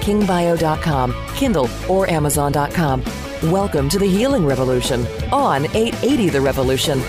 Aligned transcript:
kingbio.com, 0.00 1.14
Kindle, 1.34 1.68
or 1.88 2.08
Amazon.com. 2.10 3.02
Welcome 3.44 3.88
to 3.90 3.98
the 3.98 4.06
Healing 4.06 4.46
Revolution 4.46 5.06
on 5.30 5.66
880 5.66 6.30
The 6.30 6.40
Revolution. 6.40 7.00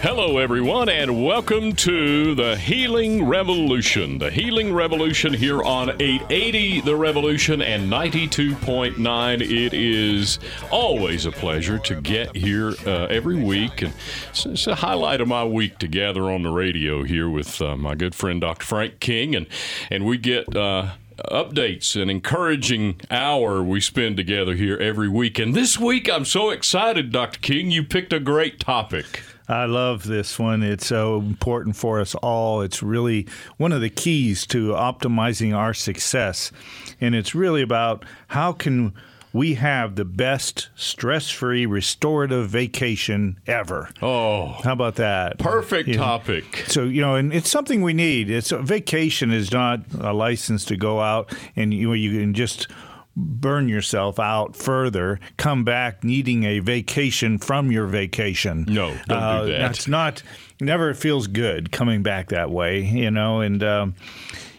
Hello, 0.00 0.38
everyone, 0.38 0.88
and 0.88 1.24
welcome 1.24 1.72
to 1.72 2.36
the 2.36 2.54
Healing 2.56 3.26
Revolution. 3.26 4.18
The 4.18 4.30
Healing 4.30 4.72
Revolution 4.72 5.34
here 5.34 5.60
on 5.60 5.90
880 5.90 6.82
The 6.82 6.94
Revolution 6.94 7.60
and 7.60 7.90
92.9. 7.90 9.40
It 9.40 9.74
is 9.74 10.38
always 10.70 11.26
a 11.26 11.32
pleasure 11.32 11.80
to 11.80 12.00
get 12.00 12.36
here 12.36 12.74
uh, 12.86 13.06
every 13.06 13.42
week. 13.42 13.82
And 13.82 13.92
it's, 14.30 14.46
it's, 14.46 14.66
a 14.68 14.76
highlight 14.76 15.20
of 15.20 15.26
my 15.26 15.44
week 15.44 15.78
to 15.78 15.88
gather 15.88 16.30
on 16.30 16.44
the 16.44 16.50
radio 16.50 17.02
here 17.02 17.28
with 17.28 17.60
uh, 17.60 17.76
my 17.76 17.96
good 17.96 18.14
friend 18.14 18.40
Dr. 18.40 18.64
Frank 18.64 19.00
King. 19.00 19.34
And, 19.34 19.48
and 19.90 20.06
we 20.06 20.16
get. 20.16 20.54
Uh, 20.54 20.90
updates 21.30 22.00
and 22.00 22.10
encouraging 22.10 23.00
hour 23.10 23.62
we 23.62 23.80
spend 23.80 24.16
together 24.16 24.54
here 24.54 24.76
every 24.76 25.08
week. 25.08 25.38
And 25.38 25.54
this 25.54 25.78
week, 25.78 26.10
I'm 26.10 26.24
so 26.24 26.50
excited, 26.50 27.12
Dr. 27.12 27.40
King. 27.40 27.70
You 27.70 27.84
picked 27.84 28.12
a 28.12 28.20
great 28.20 28.60
topic. 28.60 29.22
I 29.48 29.64
love 29.64 30.06
this 30.06 30.38
one. 30.38 30.62
It's 30.62 30.86
so 30.86 31.16
important 31.18 31.74
for 31.74 32.00
us 32.00 32.14
all. 32.16 32.60
It's 32.60 32.82
really 32.82 33.26
one 33.56 33.72
of 33.72 33.80
the 33.80 33.88
keys 33.88 34.46
to 34.48 34.72
optimizing 34.72 35.56
our 35.56 35.72
success. 35.72 36.52
And 37.00 37.14
it's 37.14 37.34
really 37.34 37.62
about 37.62 38.04
how 38.28 38.52
can 38.52 38.92
we 39.32 39.54
have 39.54 39.96
the 39.96 40.04
best 40.04 40.68
stress 40.74 41.30
free 41.30 41.66
restorative 41.66 42.48
vacation 42.48 43.38
ever. 43.46 43.90
Oh, 44.00 44.58
how 44.64 44.72
about 44.72 44.96
that? 44.96 45.38
Perfect 45.38 45.94
topic. 45.94 46.64
So, 46.68 46.84
you 46.84 47.00
know, 47.00 47.14
and 47.14 47.32
it's 47.32 47.50
something 47.50 47.82
we 47.82 47.92
need. 47.92 48.30
It's 48.30 48.52
a 48.52 48.58
vacation 48.62 49.30
is 49.32 49.52
not 49.52 49.80
a 50.00 50.12
license 50.12 50.64
to 50.66 50.76
go 50.76 51.00
out 51.00 51.34
and 51.56 51.72
you, 51.74 51.92
you 51.92 52.20
can 52.20 52.34
just 52.34 52.68
burn 53.16 53.68
yourself 53.68 54.20
out 54.20 54.54
further, 54.54 55.18
come 55.36 55.64
back 55.64 56.04
needing 56.04 56.44
a 56.44 56.60
vacation 56.60 57.36
from 57.36 57.72
your 57.72 57.86
vacation. 57.86 58.64
No, 58.68 58.96
don't 59.08 59.22
uh, 59.22 59.40
do 59.44 59.52
that. 59.52 59.58
That's 59.58 59.88
not, 59.88 60.22
never 60.60 60.94
feels 60.94 61.26
good 61.26 61.72
coming 61.72 62.04
back 62.04 62.28
that 62.28 62.50
way, 62.50 62.82
you 62.82 63.10
know, 63.10 63.40
and, 63.40 63.62
um, 63.64 63.94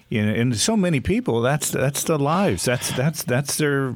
you 0.10 0.26
know, 0.26 0.34
and 0.34 0.58
so 0.58 0.76
many 0.76 1.00
people 1.00 1.42
that's 1.42 1.70
that's 1.70 2.04
the 2.04 2.18
lives. 2.18 2.66
That's 2.66 2.92
that's 2.92 3.24
that's 3.24 3.58
their 3.58 3.94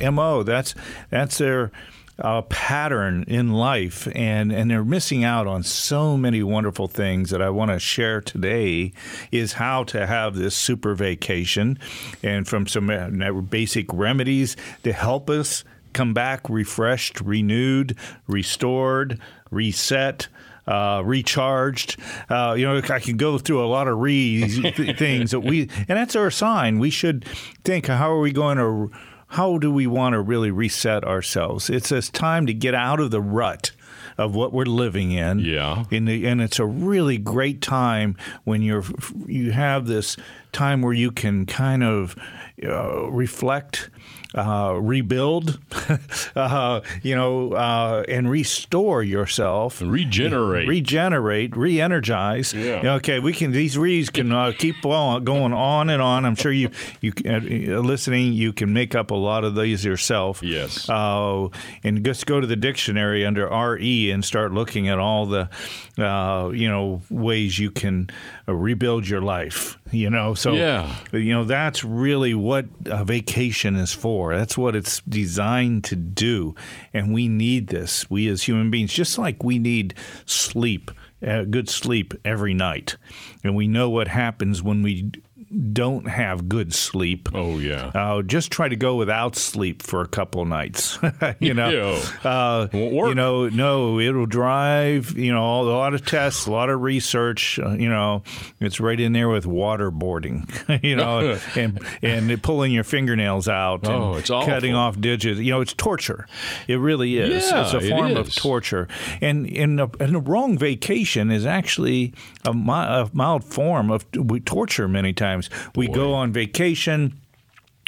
mo 0.00 0.42
that's 0.42 0.74
that's 1.10 1.38
their 1.38 1.70
uh, 2.18 2.42
pattern 2.42 3.24
in 3.26 3.52
life. 3.52 4.08
And 4.14 4.52
and 4.52 4.70
they're 4.70 4.84
missing 4.84 5.24
out 5.24 5.46
on 5.46 5.62
so 5.62 6.16
many 6.16 6.42
wonderful 6.42 6.88
things 6.88 7.30
that 7.30 7.40
I 7.40 7.50
want 7.50 7.70
to 7.70 7.78
share 7.78 8.20
today 8.20 8.92
is 9.30 9.54
how 9.54 9.84
to 9.84 10.06
have 10.06 10.34
this 10.34 10.56
super 10.56 10.94
vacation 10.94 11.78
and 12.22 12.46
from 12.46 12.66
some 12.66 12.90
uh, 12.90 13.30
basic 13.40 13.92
remedies 13.92 14.56
to 14.82 14.92
help 14.92 15.30
us 15.30 15.64
come 15.92 16.14
back 16.14 16.48
refreshed 16.48 17.20
renewed 17.20 17.96
restored 18.26 19.20
reset 19.50 20.28
uh, 20.66 21.02
recharged. 21.04 21.98
Uh, 22.28 22.54
you 22.56 22.66
know, 22.66 22.80
I 22.88 23.00
can 23.00 23.16
go 23.16 23.38
through 23.38 23.64
a 23.64 23.66
lot 23.66 23.88
of 23.88 23.98
re 23.98 24.48
things 24.96 25.32
that 25.32 25.40
we, 25.40 25.68
and 25.88 25.98
that's 25.98 26.16
our 26.16 26.30
sign. 26.30 26.78
We 26.78 26.90
should 26.90 27.24
think, 27.64 27.86
how 27.86 28.12
are 28.12 28.20
we 28.20 28.32
going 28.32 28.58
to, 28.58 28.90
how 29.28 29.58
do 29.58 29.72
we 29.72 29.86
want 29.86 30.12
to 30.14 30.20
really 30.20 30.50
reset 30.50 31.04
ourselves? 31.04 31.70
It's 31.70 31.90
a 31.90 32.02
time 32.02 32.46
to 32.46 32.54
get 32.54 32.74
out 32.74 33.00
of 33.00 33.10
the 33.10 33.20
rut 33.20 33.72
of 34.18 34.34
what 34.34 34.52
we're 34.52 34.64
living 34.64 35.12
in. 35.12 35.38
Yeah. 35.40 35.84
In 35.90 36.04
the, 36.04 36.26
and 36.26 36.40
it's 36.40 36.58
a 36.58 36.66
really 36.66 37.18
great 37.18 37.60
time 37.62 38.16
when 38.44 38.62
you're 38.62 38.84
you 39.26 39.52
have 39.52 39.86
this 39.86 40.16
time 40.52 40.82
where 40.82 40.92
you 40.92 41.10
can 41.10 41.46
kind 41.46 41.82
of 41.82 42.16
uh, 42.62 43.10
reflect 43.10 43.90
uh, 44.34 44.78
rebuild, 44.80 45.58
uh, 46.36 46.80
you 47.02 47.14
know, 47.14 47.52
uh, 47.52 48.04
and 48.08 48.30
restore 48.30 49.02
yourself, 49.02 49.80
regenerate, 49.84 50.68
regenerate, 50.68 51.56
re-energize. 51.56 52.54
Yeah. 52.54 52.94
Okay, 52.96 53.18
we 53.18 53.32
can. 53.32 53.52
These 53.52 53.76
reads 53.76 54.10
can 54.10 54.32
uh, 54.32 54.52
keep 54.56 54.84
on, 54.84 55.24
going 55.24 55.52
on 55.52 55.90
and 55.90 56.00
on. 56.00 56.24
I'm 56.24 56.36
sure 56.36 56.52
you, 56.52 56.70
you 57.00 57.12
uh, 57.26 57.38
listening, 57.80 58.32
you 58.32 58.52
can 58.52 58.72
make 58.72 58.94
up 58.94 59.10
a 59.10 59.16
lot 59.16 59.44
of 59.44 59.54
these 59.54 59.84
yourself. 59.84 60.42
Yes. 60.42 60.88
Uh, 60.88 61.48
and 61.84 62.04
just 62.04 62.26
go 62.26 62.40
to 62.40 62.46
the 62.46 62.56
dictionary 62.56 63.26
under 63.26 63.48
RE 63.48 64.10
and 64.10 64.24
start 64.24 64.52
looking 64.52 64.88
at 64.88 64.98
all 64.98 65.26
the, 65.26 65.48
you 65.96 66.68
know, 66.68 67.02
ways 67.10 67.58
you 67.58 67.70
can 67.70 68.08
rebuild 68.54 69.08
your 69.08 69.20
life. 69.20 69.78
You 69.90 70.08
know, 70.10 70.34
so 70.34 70.52
yeah. 70.52 70.94
you 71.12 71.32
know 71.32 71.44
that's 71.44 71.84
really 71.84 72.34
what 72.34 72.66
a 72.86 73.04
vacation 73.04 73.76
is 73.76 73.92
for. 73.92 74.36
That's 74.36 74.56
what 74.56 74.74
it's 74.74 75.00
designed 75.00 75.84
to 75.84 75.96
do. 75.96 76.54
And 76.94 77.12
we 77.12 77.28
need 77.28 77.68
this, 77.68 78.08
we 78.10 78.28
as 78.28 78.42
human 78.42 78.70
beings, 78.70 78.92
just 78.92 79.18
like 79.18 79.44
we 79.44 79.58
need 79.58 79.94
sleep, 80.24 80.90
uh, 81.26 81.44
good 81.44 81.68
sleep 81.68 82.14
every 82.24 82.54
night. 82.54 82.96
And 83.44 83.54
we 83.54 83.68
know 83.68 83.90
what 83.90 84.08
happens 84.08 84.62
when 84.62 84.82
we 84.82 85.12
don't 85.52 86.08
have 86.08 86.48
good 86.48 86.72
sleep. 86.72 87.28
Oh 87.34 87.58
yeah. 87.58 87.86
Uh, 87.94 88.22
just 88.22 88.50
try 88.50 88.68
to 88.68 88.76
go 88.76 88.96
without 88.96 89.36
sleep 89.36 89.82
for 89.82 90.00
a 90.00 90.08
couple 90.08 90.44
nights. 90.44 90.98
you 91.40 91.54
know. 91.54 92.00
Uh, 92.24 92.68
you 92.72 93.14
know, 93.14 93.48
no, 93.48 94.00
it'll 94.00 94.26
drive. 94.26 95.16
You 95.16 95.32
know, 95.32 95.60
a 95.60 95.62
lot 95.62 95.94
of 95.94 96.06
tests, 96.06 96.46
a 96.46 96.50
lot 96.50 96.70
of 96.70 96.80
research. 96.80 97.58
Uh, 97.58 97.70
you 97.70 97.88
know, 97.88 98.22
it's 98.60 98.80
right 98.80 98.98
in 98.98 99.12
there 99.12 99.28
with 99.28 99.44
waterboarding. 99.44 100.82
you 100.82 100.96
know, 100.96 101.38
and 101.56 101.80
and 102.02 102.42
pulling 102.42 102.72
your 102.72 102.84
fingernails 102.84 103.48
out. 103.48 103.86
Oh, 103.86 104.14
it's 104.14 104.30
awful. 104.30 104.52
cutting 104.52 104.74
off 104.74 105.00
digits. 105.00 105.40
You 105.40 105.52
know, 105.52 105.60
it's 105.60 105.74
torture. 105.74 106.26
It 106.66 106.76
really 106.76 107.18
is. 107.18 107.50
Yeah, 107.50 107.62
it's 107.62 107.74
a 107.74 107.80
form 107.80 108.16
of 108.16 108.34
torture. 108.34 108.88
And 109.20 109.46
in 109.46 109.80
a, 109.80 109.90
and 110.00 110.16
a 110.16 110.20
wrong 110.20 110.56
vacation 110.56 111.30
is 111.30 111.44
actually 111.44 112.14
a, 112.44 112.50
a 112.50 113.10
mild 113.12 113.44
form 113.44 113.90
of 113.90 114.06
torture 114.44 114.88
many 114.88 115.12
times 115.12 115.41
times. 115.48 115.70
We 115.76 115.86
Boy. 115.88 115.94
go 115.94 116.14
on 116.14 116.32
vacation. 116.32 117.18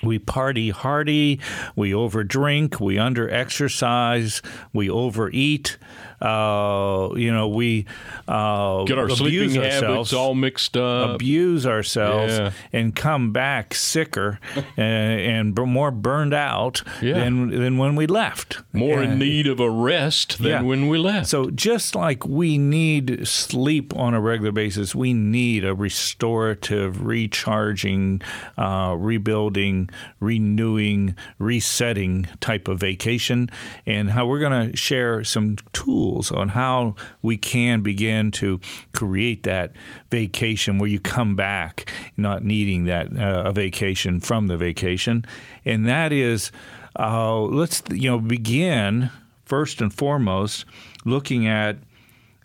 We 0.02 0.18
party 0.18 0.68
hardy, 0.70 1.40
we 1.76 1.92
overdrink, 1.92 2.78
we 2.78 2.96
underexercise, 2.96 4.42
we 4.72 4.90
overeat. 4.90 5.78
Uh, 6.24 7.10
you 7.16 7.30
know, 7.30 7.48
we 7.48 7.84
uh, 8.26 8.84
get 8.84 8.98
our 8.98 9.10
sleeping 9.10 9.60
habits 9.60 10.14
all 10.14 10.34
mixed 10.34 10.74
up, 10.74 11.16
abuse 11.16 11.66
ourselves, 11.66 12.32
yeah. 12.32 12.52
and 12.72 12.96
come 12.96 13.30
back 13.30 13.74
sicker 13.74 14.40
and, 14.78 15.54
and, 15.54 15.54
more 15.64 15.90
burned 15.90 16.34
out 16.34 16.82
yeah. 17.02 17.14
than 17.14 17.50
than 17.50 17.76
when 17.76 17.94
we 17.94 18.06
left. 18.06 18.62
More 18.72 19.02
in 19.02 19.18
need 19.18 19.46
of 19.46 19.60
a 19.60 19.68
rest 19.68 20.38
than 20.38 20.46
yeah. 20.46 20.62
when 20.62 20.88
we 20.88 20.96
left. 20.96 21.28
So 21.28 21.50
just 21.50 21.94
like 21.94 22.24
we 22.26 22.56
need 22.56 23.26
sleep 23.28 23.94
on 23.94 24.14
a 24.14 24.20
regular 24.20 24.52
basis, 24.52 24.94
we 24.94 25.12
need 25.12 25.64
a 25.64 25.74
restorative, 25.74 27.04
recharging, 27.04 28.22
uh, 28.56 28.94
rebuilding, 28.98 29.90
renewing, 30.20 31.16
resetting 31.38 32.28
type 32.40 32.68
of 32.68 32.80
vacation, 32.80 33.50
and 33.84 34.10
how 34.10 34.26
we're 34.26 34.40
going 34.40 34.70
to 34.70 34.76
share 34.76 35.22
some 35.24 35.56
tools 35.72 36.13
tools 36.14 36.32
on 36.32 36.50
how 36.50 36.94
we 37.22 37.36
can 37.36 37.82
begin 37.82 38.30
to 38.30 38.60
create 38.92 39.42
that 39.44 39.72
vacation 40.10 40.78
where 40.78 40.88
you 40.88 41.00
come 41.00 41.36
back 41.36 41.90
not 42.16 42.44
needing 42.44 42.84
that 42.84 43.06
uh, 43.16 43.44
a 43.46 43.52
vacation 43.52 44.20
from 44.20 44.46
the 44.46 44.56
vacation, 44.56 45.24
and 45.64 45.86
that 45.86 46.12
is 46.12 46.52
uh, 46.98 47.40
let's 47.40 47.82
you 47.90 48.10
know 48.10 48.18
begin 48.18 49.10
first 49.44 49.80
and 49.80 49.92
foremost 49.92 50.64
looking 51.04 51.46
at 51.46 51.76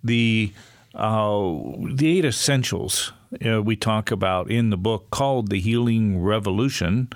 the 0.03 0.51
uh, 0.95 1.53
the 1.93 2.17
eight 2.17 2.25
essentials 2.25 3.13
uh, 3.45 3.61
we 3.61 3.75
talk 3.75 4.09
about 4.09 4.49
in 4.49 4.71
the 4.71 4.77
book 4.77 5.11
called 5.11 5.49
The 5.49 5.59
Healing 5.59 6.21
Revolution. 6.21 7.09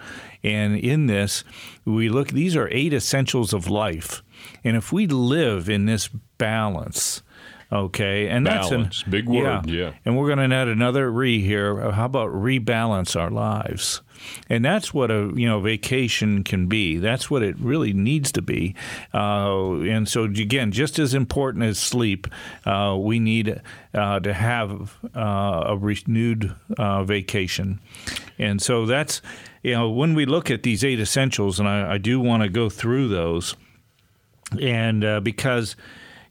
And 0.44 0.78
in 0.78 1.08
this, 1.08 1.44
we 1.86 2.08
look, 2.08 2.28
these 2.30 2.56
are 2.56 2.70
eight 2.70 2.94
essentials 2.94 3.52
of 3.52 3.68
life. 3.68 4.22
And 4.63 4.78
if 4.78 4.92
we 4.92 5.07
live 5.07 5.69
in 5.69 5.86
this 5.86 6.10
balance, 6.38 7.22
Okay, 7.74 8.28
and 8.28 8.45
Balance. 8.45 8.69
that's 8.69 9.01
a 9.01 9.10
Big 9.10 9.28
word, 9.28 9.68
yeah. 9.68 9.94
And 10.06 10.16
we're 10.16 10.28
going 10.34 10.48
to 10.48 10.56
add 10.56 10.68
another 10.68 11.12
re 11.12 11.42
here. 11.42 11.90
How 11.90 12.06
about 12.06 12.30
rebalance 12.30 13.19
our 13.19 13.31
lives? 13.31 14.01
And 14.48 14.63
that's 14.63 14.94
what 14.94 15.10
a 15.10 15.31
you 15.36 15.48
know 15.48 15.60
vacation 15.60 16.44
can 16.44 16.68
be. 16.68 16.98
That's 16.98 17.31
what 17.31 17.42
it 17.42 17.57
really 17.60 17.92
needs 17.92 18.31
to 18.34 18.44
be. 18.44 18.75
Uh, 19.12 19.80
and 19.81 20.07
so 20.07 20.25
again, 20.25 20.72
just 20.72 21.00
as 21.00 21.16
important 21.16 21.63
as 21.63 21.80
sleep, 21.80 22.28
uh, 22.63 22.95
we 23.00 23.18
need 23.18 23.60
uh, 23.94 24.19
to 24.19 24.34
have 24.34 24.95
uh, 25.16 25.63
a 25.68 25.75
renewed 25.78 26.56
uh, 26.78 27.04
vacation. 27.04 27.80
And 28.38 28.62
so 28.62 28.86
that's 28.86 29.22
you 29.63 29.74
know 29.74 29.90
when 29.90 30.13
we 30.13 30.25
look 30.28 30.51
at 30.51 30.62
these 30.62 30.84
eight 30.84 31.00
essentials, 31.00 31.60
and 31.60 31.68
I, 31.68 31.94
I 31.94 31.98
do 31.98 32.19
want 32.19 32.44
to 32.44 32.50
go 32.50 32.69
through 32.69 33.07
those, 33.07 33.56
and 34.60 35.04
uh, 35.04 35.20
because 35.20 35.76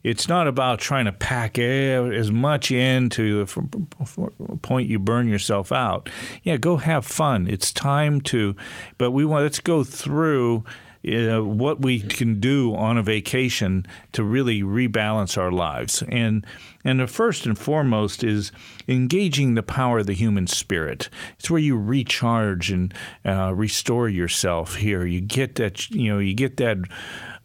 it's 0.03 0.27
not 0.27 0.47
about 0.47 0.79
trying 0.79 1.05
to 1.05 1.13
pack 1.13 1.57
as 1.57 2.31
much 2.31 2.71
into 2.71 3.45
the 3.45 4.57
point 4.61 4.89
you 4.89 4.99
burn 4.99 5.27
yourself 5.27 5.71
out. 5.71 6.09
Yeah, 6.43 6.57
go 6.57 6.77
have 6.77 7.05
fun. 7.05 7.47
It's 7.47 7.71
time 7.71 8.19
to, 8.21 8.55
but 8.97 9.11
we 9.11 9.25
want 9.25 9.43
let's 9.43 9.59
go 9.59 9.83
through. 9.83 10.63
Uh, 11.05 11.43
what 11.43 11.81
we 11.81 11.99
can 11.99 12.39
do 12.39 12.73
on 12.73 12.97
a 12.97 13.03
vacation 13.03 13.85
to 14.13 14.23
really 14.23 14.61
rebalance 14.61 15.37
our 15.37 15.51
lives, 15.51 16.01
and 16.07 16.45
and 16.83 16.99
the 16.99 17.07
first 17.07 17.45
and 17.45 17.57
foremost 17.57 18.23
is 18.23 18.51
engaging 18.87 19.53
the 19.53 19.63
power 19.63 19.99
of 19.99 20.07
the 20.07 20.13
human 20.13 20.47
spirit. 20.47 21.09
It's 21.39 21.49
where 21.49 21.59
you 21.59 21.77
recharge 21.77 22.71
and 22.71 22.93
uh, 23.25 23.53
restore 23.55 24.09
yourself. 24.09 24.75
Here, 24.75 25.05
you 25.05 25.21
get 25.21 25.55
that 25.55 25.89
you 25.91 26.11
know 26.11 26.19
you 26.19 26.33
get 26.33 26.57
that 26.57 26.77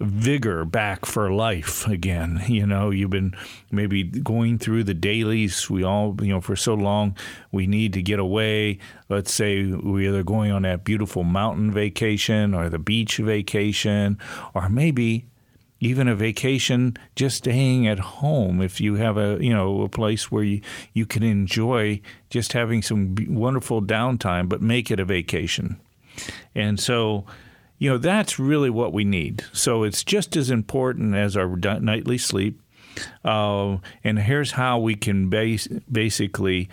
vigor 0.01 0.65
back 0.65 1.05
for 1.05 1.31
life 1.31 1.87
again. 1.87 2.43
You 2.59 2.67
know, 2.67 2.91
you've 2.91 3.11
been 3.11 3.35
maybe 3.71 4.03
going 4.03 4.59
through 4.59 4.85
the 4.85 4.95
dailies. 4.95 5.71
We 5.71 5.85
all, 5.85 6.17
you 6.21 6.29
know, 6.29 6.41
for 6.41 6.57
so 6.57 6.75
long, 6.75 7.17
we 7.53 7.69
need 7.69 7.93
to 7.93 8.03
get 8.03 8.19
away. 8.19 8.79
Let's 9.09 9.33
say 9.33 9.65
we're 9.65 10.09
either 10.09 10.25
going 10.25 10.51
on 10.51 10.63
that 10.63 10.83
beautiful 10.83 11.23
mountain 11.23 11.71
vacation 11.71 12.53
or 12.53 12.69
the 12.69 12.81
beach 12.81 13.19
vacation, 13.19 14.19
or 14.55 14.69
maybe 14.69 15.28
even 15.81 16.09
a 16.09 16.15
vacation 16.15 16.97
just 17.15 17.39
staying 17.39 17.87
at 17.87 17.99
home 17.99 18.61
if 18.61 18.81
you 18.81 18.97
have 18.97 19.17
a 19.17 19.39
you 19.41 19.53
know 19.53 19.83
a 19.83 19.89
place 19.89 20.31
where 20.31 20.43
you, 20.43 20.61
you 20.93 21.07
can 21.07 21.23
enjoy 21.23 22.01
just 22.31 22.53
having 22.53 22.83
some 22.83 23.15
wonderful 23.29 23.81
downtime 23.81 24.49
but 24.49 24.61
make 24.61 24.91
it 24.91 24.99
a 24.99 25.05
vacation 25.05 25.79
and 26.55 26.81
so 26.81 27.25
you 27.79 27.89
know, 27.89 27.99
that's 27.99 28.39
really 28.39 28.71
what 28.71 28.93
we 28.93 29.05
need. 29.05 29.45
So 29.53 29.85
it's 29.85 30.05
just 30.05 30.37
as 30.37 30.51
important 30.51 31.15
as 31.15 31.37
our 31.37 31.49
nightly 31.57 32.19
sleep. 32.19 32.61
Uh, 33.25 33.79
and 34.03 34.19
here's 34.19 34.53
how 34.53 34.79
we 34.79 34.97
can 34.97 35.29
base, 35.31 35.69
basically 35.91 36.69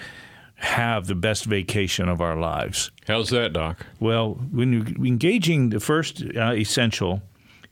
have 0.55 1.05
the 1.05 1.15
best 1.15 1.45
vacation 1.45 2.09
of 2.09 2.21
our 2.21 2.35
lives. 2.35 2.89
How's 3.07 3.29
that, 3.29 3.53
Doc? 3.53 3.85
Well, 3.99 4.33
when 4.51 4.73
you're 4.73 5.05
engaging 5.05 5.69
the 5.69 5.79
first 5.79 6.23
uh, 6.35 6.53
essential 6.53 7.21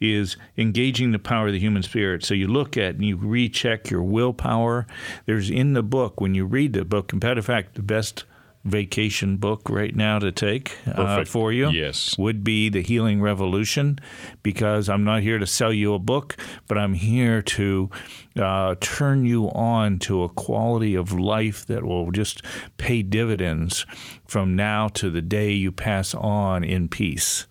is 0.04 0.36
engaging 0.58 1.12
the 1.12 1.20
power 1.20 1.48
of 1.48 1.54
the 1.54 1.60
human 1.60 1.82
spirit. 1.82 2.24
So 2.26 2.34
you 2.34 2.48
look 2.48 2.76
at 2.76 2.96
and 2.96 3.06
you 3.06 3.16
recheck 3.16 3.90
your 3.90 4.04
willpower. 4.04 4.86
There's 5.26 5.50
in 5.50 5.74
the 5.74 5.84
book 5.84 6.20
when 6.20 6.36
you 6.36 6.46
read 6.46 6.74
the 6.74 6.84
book. 6.84 7.14
In 7.14 7.20
matter 7.20 7.40
of 7.40 7.46
fact, 7.46 7.76
the 7.76 7.82
best 7.82 8.26
vacation 8.64 9.36
book 9.36 9.70
right 9.70 9.94
now 9.94 10.20
to 10.20 10.32
take 10.32 10.78
uh, 10.88 11.26
for 11.26 11.52
you 11.52 11.70
yes. 11.70 12.18
would 12.18 12.44
be 12.44 12.70
The 12.70 12.82
Healing 12.82 13.22
Revolution 13.22 14.00
because 14.42 14.88
I'm 14.88 15.04
not 15.04 15.22
here 15.22 15.38
to 15.38 15.46
sell 15.46 15.74
you 15.74 15.94
a 15.94 16.00
book, 16.00 16.38
but 16.68 16.78
I'm 16.78 16.94
here 16.94 17.42
to 17.42 17.90
uh, 18.38 18.76
turn 18.80 19.26
you 19.26 19.48
on 19.50 20.00
to 20.00 20.24
a 20.24 20.30
quality 20.30 20.96
of 20.96 21.12
life 21.12 21.66
that 21.66 21.84
will 21.84 22.12
just 22.12 22.42
pay 22.78 23.02
dividends 23.02 23.86
from 24.26 24.56
now 24.56 24.88
to 24.90 25.10
the 25.10 25.22
day 25.22 25.52
you 25.52 25.72
pass 25.72 26.16
on 26.16 26.64
in 26.64 26.88
peace. 26.88 27.48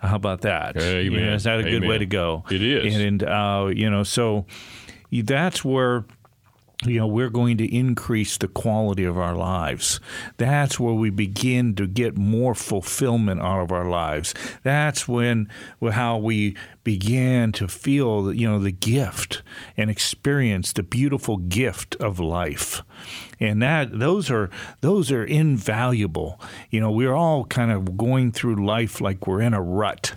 How 0.00 0.16
about 0.16 0.40
that? 0.42 0.76
Amen. 0.76 1.12
You 1.12 1.20
know, 1.20 1.34
is 1.34 1.44
that 1.44 1.56
a 1.56 1.60
Amen. 1.60 1.72
good 1.72 1.88
way 1.88 1.98
to 1.98 2.06
go? 2.06 2.44
It 2.50 2.62
is. 2.62 2.94
And, 2.94 3.22
and 3.22 3.22
uh, 3.22 3.70
you 3.74 3.90
know, 3.90 4.02
so 4.02 4.46
that's 5.12 5.64
where 5.64 6.04
you 6.86 7.00
know, 7.00 7.06
we're 7.06 7.30
going 7.30 7.56
to 7.58 7.74
increase 7.74 8.36
the 8.36 8.48
quality 8.48 9.04
of 9.04 9.18
our 9.18 9.34
lives. 9.34 10.00
That's 10.36 10.78
where 10.78 10.94
we 10.94 11.10
begin 11.10 11.74
to 11.76 11.86
get 11.86 12.16
more 12.16 12.54
fulfillment 12.54 13.40
out 13.40 13.62
of 13.62 13.72
our 13.72 13.88
lives. 13.88 14.34
That's 14.62 15.08
when 15.08 15.48
how 15.82 16.18
we 16.18 16.56
begin 16.82 17.52
to 17.52 17.68
feel, 17.68 18.32
you 18.32 18.48
know, 18.48 18.58
the 18.58 18.72
gift 18.72 19.42
and 19.76 19.90
experience 19.90 20.72
the 20.72 20.82
beautiful 20.82 21.38
gift 21.38 21.96
of 21.96 22.18
life. 22.18 22.82
And 23.40 23.62
that 23.62 23.98
those 23.98 24.30
are 24.30 24.50
those 24.80 25.10
are 25.10 25.24
invaluable. 25.24 26.40
You 26.70 26.80
know, 26.80 26.90
we're 26.90 27.14
all 27.14 27.44
kind 27.44 27.70
of 27.70 27.96
going 27.96 28.32
through 28.32 28.64
life 28.64 29.00
like 29.00 29.26
we're 29.26 29.40
in 29.40 29.54
a 29.54 29.62
rut. 29.62 30.16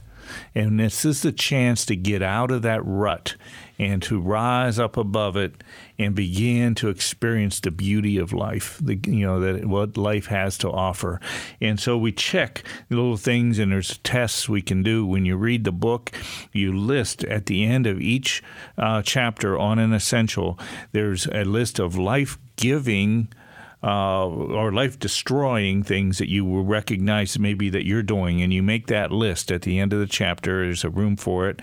And 0.54 0.80
this 0.80 1.06
is 1.06 1.22
the 1.22 1.32
chance 1.32 1.86
to 1.86 1.96
get 1.96 2.22
out 2.22 2.52
of 2.52 2.62
that 2.64 2.86
rut 2.86 3.36
and 3.80 4.02
to 4.04 4.20
rise 4.20 4.80
up 4.80 4.98
above 4.98 5.38
it 5.38 5.64
and 6.00 6.14
begin 6.14 6.76
to 6.76 6.90
experience 6.90 7.60
the 7.60 7.72
beauty 7.72 8.18
of 8.18 8.34
life, 8.34 8.80
the, 8.82 9.00
you 9.08 9.26
know, 9.26 9.40
that 9.40 9.66
what 9.66 9.98
life 9.98 10.28
has 10.28 10.58
to 10.60 10.70
offer. 10.70 11.20
And 11.60 11.80
so 11.80 11.98
we 11.98 12.12
check 12.12 12.64
little 12.90 13.18
things, 13.18 13.60
and 13.60 13.72
there's 13.72 13.98
tests 14.00 14.48
we 14.48 14.62
can 14.62 14.84
do. 14.84 15.06
When 15.06 15.26
you 15.26 15.38
read 15.38 15.64
the 15.64 15.72
book, 15.72 16.12
you 16.54 16.76
list 16.78 17.24
at 17.26 17.48
the 17.48 17.66
end 17.66 17.88
of 17.88 18.00
each 18.00 18.44
uh, 18.78 19.02
chapter 19.02 19.58
on 19.58 19.80
an 19.80 19.94
essential, 19.94 20.60
there's 20.92 21.26
a 21.28 21.44
list 21.44 21.80
of 21.80 21.98
life 21.98 22.38
giving. 22.56 23.30
Uh, 23.84 24.26
or 24.28 24.72
life 24.72 24.98
destroying 24.98 25.84
things 25.84 26.18
that 26.18 26.28
you 26.28 26.44
will 26.44 26.64
recognize 26.64 27.38
maybe 27.38 27.70
that 27.70 27.86
you're 27.86 28.02
doing, 28.02 28.42
and 28.42 28.52
you 28.52 28.64
make 28.64 28.88
that 28.88 29.12
list 29.12 29.52
at 29.52 29.62
the 29.62 29.78
end 29.78 29.94
of 29.94 30.00
the 30.00 30.08
chapter. 30.08 30.66
There's 30.66 30.84
a 30.84 30.90
room 30.90 31.16
for 31.16 31.48
it 31.48 31.62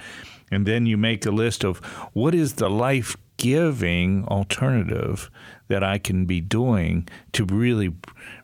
and 0.50 0.66
then 0.66 0.86
you 0.86 0.96
make 0.96 1.26
a 1.26 1.30
list 1.30 1.64
of 1.64 1.78
what 2.12 2.34
is 2.34 2.54
the 2.54 2.70
life 2.70 3.16
giving 3.44 4.24
alternative 4.28 5.30
that 5.68 5.84
I 5.84 5.98
can 5.98 6.24
be 6.24 6.40
doing 6.40 7.06
to 7.34 7.44
really 7.44 7.92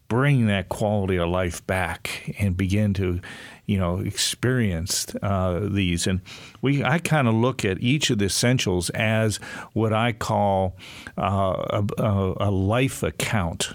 bring 0.09 0.47
that 0.49 0.69
quality 0.69 1.17
of 1.17 1.31
life 1.31 1.67
back 1.67 2.35
and 2.39 2.55
begin 2.55 2.93
to 2.93 3.23
you 3.65 3.79
know 3.79 4.01
experience 4.01 5.07
uh, 5.23 5.61
these 5.63 6.07
and 6.07 6.21
we 6.61 6.85
I 6.85 6.99
kind 6.99 7.29
of 7.29 7.35
look 7.35 7.65
at 7.65 7.81
each 7.81 8.11
of 8.11 8.19
the 8.19 8.27
essentials 8.27 8.91
as 8.91 9.39
what 9.73 9.95
I 9.95 10.13
call 10.13 10.77
uh, 11.17 11.81
a, 11.97 12.35
a, 12.39 12.51
life 12.51 13.03
account 13.03 13.73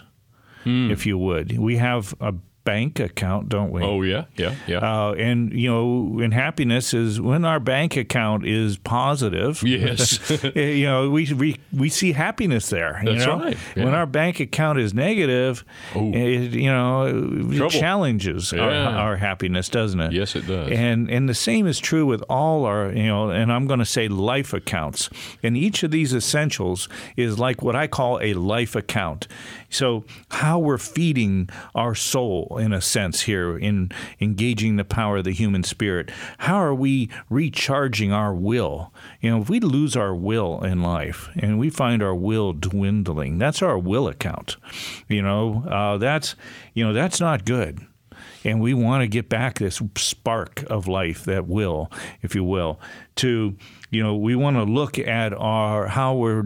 hmm. 0.64 0.92
if 0.92 1.08
you 1.08 1.18
would 1.18 1.58
we 1.58 1.78
have 1.78 2.14
a 2.22 2.36
bank 2.66 3.00
account, 3.00 3.48
don't 3.48 3.72
we? 3.72 3.82
Oh 3.82 4.02
yeah, 4.02 4.26
yeah, 4.36 4.56
yeah. 4.68 4.80
Uh, 4.80 5.14
and 5.14 5.54
you 5.54 5.70
know, 5.70 6.20
and 6.22 6.34
happiness 6.34 6.94
is 6.94 7.22
when 7.22 7.46
our 7.46 7.60
bank 7.60 7.96
account 7.96 8.46
is 8.46 8.78
positive. 8.78 9.64
Yes. 9.64 10.20
you 10.56 10.86
know, 10.86 11.10
we 11.10 11.32
we 11.34 11.58
we 11.72 11.88
see 11.88 12.12
happiness 12.12 12.70
there. 12.70 13.02
That's 13.06 13.26
know? 13.26 13.40
right. 13.40 13.58
Yeah. 13.76 13.86
When 13.86 13.94
our 13.94 14.06
bank 14.06 14.40
account 14.40 14.80
is 14.80 14.94
negative, 14.94 15.64
it, 15.96 16.54
you 16.54 16.70
know, 16.70 17.10
Trouble. 17.10 17.66
it 17.66 17.70
challenges 17.70 18.52
yeah. 18.52 18.62
our, 18.62 18.74
our, 18.74 19.16
happiness, 19.18 19.70
doesn't 19.70 20.00
it? 20.00 20.12
Yes, 20.12 20.36
it 20.36 20.48
does. 20.48 20.72
And 20.72 21.10
and 21.10 21.30
the 21.30 21.36
same 21.36 21.68
is 21.68 21.80
true 21.80 22.06
with 22.06 22.24
all 22.30 22.66
our, 22.66 22.92
you 22.92 23.08
know, 23.08 23.30
and 23.30 23.52
I'm 23.52 23.68
going 23.68 23.80
to 23.80 23.86
say 23.86 24.08
life 24.08 24.54
accounts. 24.54 25.10
And 25.44 25.56
each 25.56 25.84
of 25.84 25.92
these 25.92 26.14
essentials 26.14 26.90
is 27.16 27.38
like 27.38 27.62
what 27.62 27.76
I 27.76 27.88
call 27.88 28.20
a 28.22 28.34
life 28.34 28.76
account. 28.76 29.28
So 29.70 30.06
how 30.30 30.60
we're 30.60 30.78
feeding 30.78 31.50
our 31.76 31.96
soul 31.96 32.55
in 32.58 32.74
a 32.74 32.82
sense 32.82 33.22
here 33.22 33.58
in 33.58 33.92
engaging 34.20 34.76
the 34.76 34.86
power 34.86 35.18
of 35.18 35.24
the 35.24 35.32
human 35.32 35.64
spirit. 35.64 36.12
How 36.40 36.56
are 36.56 36.76
we 36.76 37.10
recharging 37.30 38.12
our 38.12 38.34
will? 38.34 38.94
You 39.22 39.32
know, 39.32 39.42
if 39.42 39.50
we 39.50 39.60
lose 39.60 39.96
our 39.96 40.16
will 40.16 40.64
in 40.64 40.82
life 40.82 41.30
and 41.36 41.60
we 41.60 41.70
find 41.70 42.02
our 42.02 42.16
will 42.16 42.54
dwindling, 42.54 43.38
that's 43.38 43.62
our 43.62 43.78
will 43.78 44.08
account. 44.08 44.58
You 45.08 45.22
know, 45.22 45.64
uh, 45.68 45.98
that's 45.98 46.36
you 46.74 46.86
know 46.86 46.94
that's 46.94 47.20
not 47.20 47.46
good 47.46 47.86
and 48.46 48.62
we 48.62 48.74
want 48.74 49.02
to 49.02 49.08
get 49.08 49.28
back 49.28 49.60
this 49.60 49.82
spark 49.98 50.64
of 50.70 50.88
life 50.88 51.26
that 51.26 51.48
will 51.48 51.92
if 52.22 52.36
you 52.36 52.44
will 52.44 52.80
to 53.16 53.58
you 53.90 54.02
know 54.02 54.16
we 54.16 54.36
want 54.36 54.56
to 54.56 54.64
look 54.64 54.98
at 55.00 55.34
our 55.34 55.88
how 55.88 56.16
we're 56.16 56.44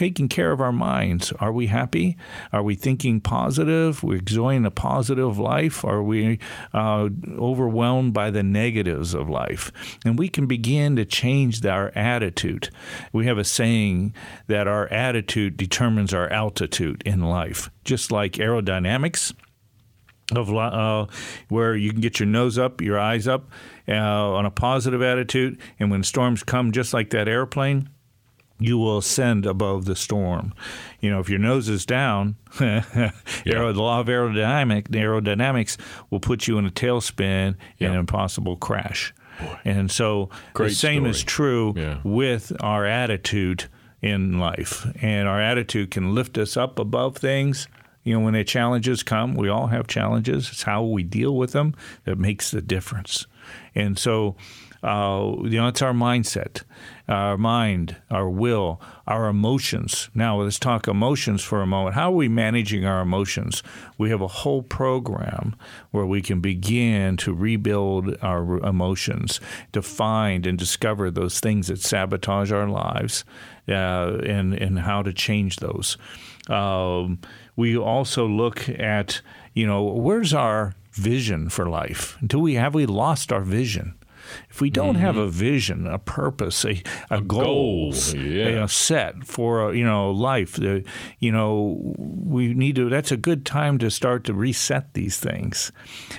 taking 0.00 0.30
care 0.30 0.50
of 0.50 0.62
our 0.62 0.72
minds. 0.72 1.30
Are 1.40 1.52
we 1.52 1.66
happy? 1.66 2.16
Are 2.54 2.62
we 2.62 2.74
thinking 2.74 3.20
positive? 3.20 4.02
We're 4.02 4.16
enjoying 4.16 4.64
a 4.64 4.70
positive 4.70 5.38
life? 5.38 5.84
Are 5.84 6.02
we 6.02 6.38
uh, 6.72 7.10
overwhelmed 7.36 8.14
by 8.14 8.30
the 8.30 8.42
negatives 8.42 9.12
of 9.12 9.28
life? 9.28 9.70
And 10.02 10.18
we 10.18 10.30
can 10.30 10.46
begin 10.46 10.96
to 10.96 11.04
change 11.04 11.66
our 11.66 11.92
attitude. 11.94 12.70
We 13.12 13.26
have 13.26 13.36
a 13.36 13.44
saying 13.44 14.14
that 14.46 14.66
our 14.66 14.88
attitude 14.88 15.58
determines 15.58 16.14
our 16.14 16.32
altitude 16.32 17.02
in 17.04 17.20
life, 17.20 17.70
just 17.84 18.10
like 18.10 18.32
aerodynamics 18.32 19.34
of 20.34 20.50
uh, 20.56 21.12
where 21.50 21.76
you 21.76 21.90
can 21.90 22.00
get 22.00 22.18
your 22.18 22.26
nose 22.26 22.56
up, 22.56 22.80
your 22.80 22.98
eyes 22.98 23.28
up 23.28 23.50
uh, 23.86 23.92
on 23.92 24.46
a 24.46 24.50
positive 24.50 25.02
attitude, 25.02 25.60
and 25.78 25.90
when 25.90 26.02
storms 26.04 26.42
come, 26.42 26.72
just 26.72 26.94
like 26.94 27.10
that 27.10 27.28
airplane, 27.28 27.90
you 28.60 28.78
will 28.78 28.98
ascend 28.98 29.46
above 29.46 29.86
the 29.86 29.96
storm. 29.96 30.52
You 31.00 31.10
know, 31.10 31.18
if 31.18 31.28
your 31.28 31.38
nose 31.38 31.68
is 31.68 31.84
down, 31.84 32.36
yeah. 32.60 32.82
the 33.44 33.72
law 33.74 34.00
of 34.00 34.06
aerodynamic, 34.06 34.88
aerodynamics 34.88 35.76
will 36.10 36.20
put 36.20 36.46
you 36.46 36.58
in 36.58 36.66
a 36.66 36.70
tailspin 36.70 37.56
yeah. 37.78 37.86
and 37.86 37.94
an 37.94 38.00
impossible 38.00 38.56
crash. 38.56 39.12
Boy. 39.40 39.58
And 39.64 39.90
so 39.90 40.28
Great 40.52 40.68
the 40.68 40.74
same 40.74 41.02
story. 41.02 41.10
is 41.10 41.24
true 41.24 41.74
yeah. 41.76 41.98
with 42.04 42.52
our 42.60 42.84
attitude 42.84 43.64
in 44.02 44.38
life. 44.38 44.86
And 45.02 45.26
our 45.26 45.40
attitude 45.40 45.90
can 45.90 46.14
lift 46.14 46.38
us 46.38 46.56
up 46.56 46.78
above 46.78 47.16
things. 47.16 47.66
You 48.04 48.14
know, 48.14 48.20
when 48.20 48.34
the 48.34 48.44
challenges 48.44 49.02
come, 49.02 49.34
we 49.34 49.48
all 49.48 49.68
have 49.68 49.86
challenges. 49.86 50.48
It's 50.50 50.62
how 50.62 50.82
we 50.82 51.02
deal 51.02 51.36
with 51.36 51.52
them 51.52 51.74
that 52.04 52.18
makes 52.18 52.50
the 52.50 52.62
difference. 52.62 53.26
And 53.74 53.98
so, 53.98 54.36
uh, 54.82 55.34
you 55.42 55.58
know, 55.58 55.68
it's 55.68 55.82
our 55.82 55.92
mindset, 55.92 56.62
our 57.06 57.36
mind, 57.36 57.96
our 58.10 58.30
will, 58.30 58.80
our 59.06 59.28
emotions. 59.28 60.08
Now, 60.14 60.40
let's 60.40 60.58
talk 60.58 60.88
emotions 60.88 61.42
for 61.42 61.60
a 61.60 61.66
moment. 61.66 61.94
How 61.94 62.10
are 62.10 62.16
we 62.16 62.28
managing 62.28 62.86
our 62.86 63.02
emotions? 63.02 63.62
We 63.98 64.08
have 64.10 64.22
a 64.22 64.28
whole 64.28 64.62
program 64.62 65.54
where 65.90 66.06
we 66.06 66.22
can 66.22 66.40
begin 66.40 67.18
to 67.18 67.34
rebuild 67.34 68.16
our 68.22 68.58
emotions, 68.60 69.38
to 69.72 69.82
find 69.82 70.46
and 70.46 70.58
discover 70.58 71.10
those 71.10 71.40
things 71.40 71.66
that 71.66 71.80
sabotage 71.82 72.50
our 72.50 72.68
lives, 72.68 73.24
uh, 73.68 74.18
and 74.24 74.54
and 74.54 74.80
how 74.80 75.02
to 75.02 75.12
change 75.12 75.56
those. 75.56 75.98
Um, 76.48 77.20
we 77.54 77.76
also 77.76 78.26
look 78.26 78.68
at 78.68 79.20
you 79.52 79.66
know 79.66 79.82
where's 79.82 80.32
our 80.32 80.74
vision 80.92 81.48
for 81.48 81.68
life? 81.68 82.16
Do 82.26 82.38
we 82.38 82.54
have 82.54 82.74
we 82.74 82.86
lost 82.86 83.32
our 83.32 83.42
vision? 83.42 83.94
If 84.50 84.60
we 84.60 84.70
don't 84.70 84.94
mm-hmm. 84.94 85.04
have 85.04 85.16
a 85.16 85.28
vision, 85.28 85.86
a 85.86 85.98
purpose, 85.98 86.64
a, 86.64 86.82
a, 87.10 87.18
a 87.18 87.20
goal, 87.20 87.92
goal 87.92 88.14
yeah. 88.14 88.64
a 88.64 88.68
set 88.68 89.24
for 89.24 89.70
a, 89.70 89.76
you 89.76 89.84
know 89.84 90.10
life, 90.10 90.60
uh, 90.62 90.80
you 91.18 91.32
know 91.32 91.78
we 91.96 92.54
need 92.54 92.76
to. 92.76 92.88
That's 92.88 93.12
a 93.12 93.16
good 93.16 93.44
time 93.44 93.78
to 93.78 93.90
start 93.90 94.24
to 94.24 94.34
reset 94.34 94.94
these 94.94 95.18
things, 95.18 95.72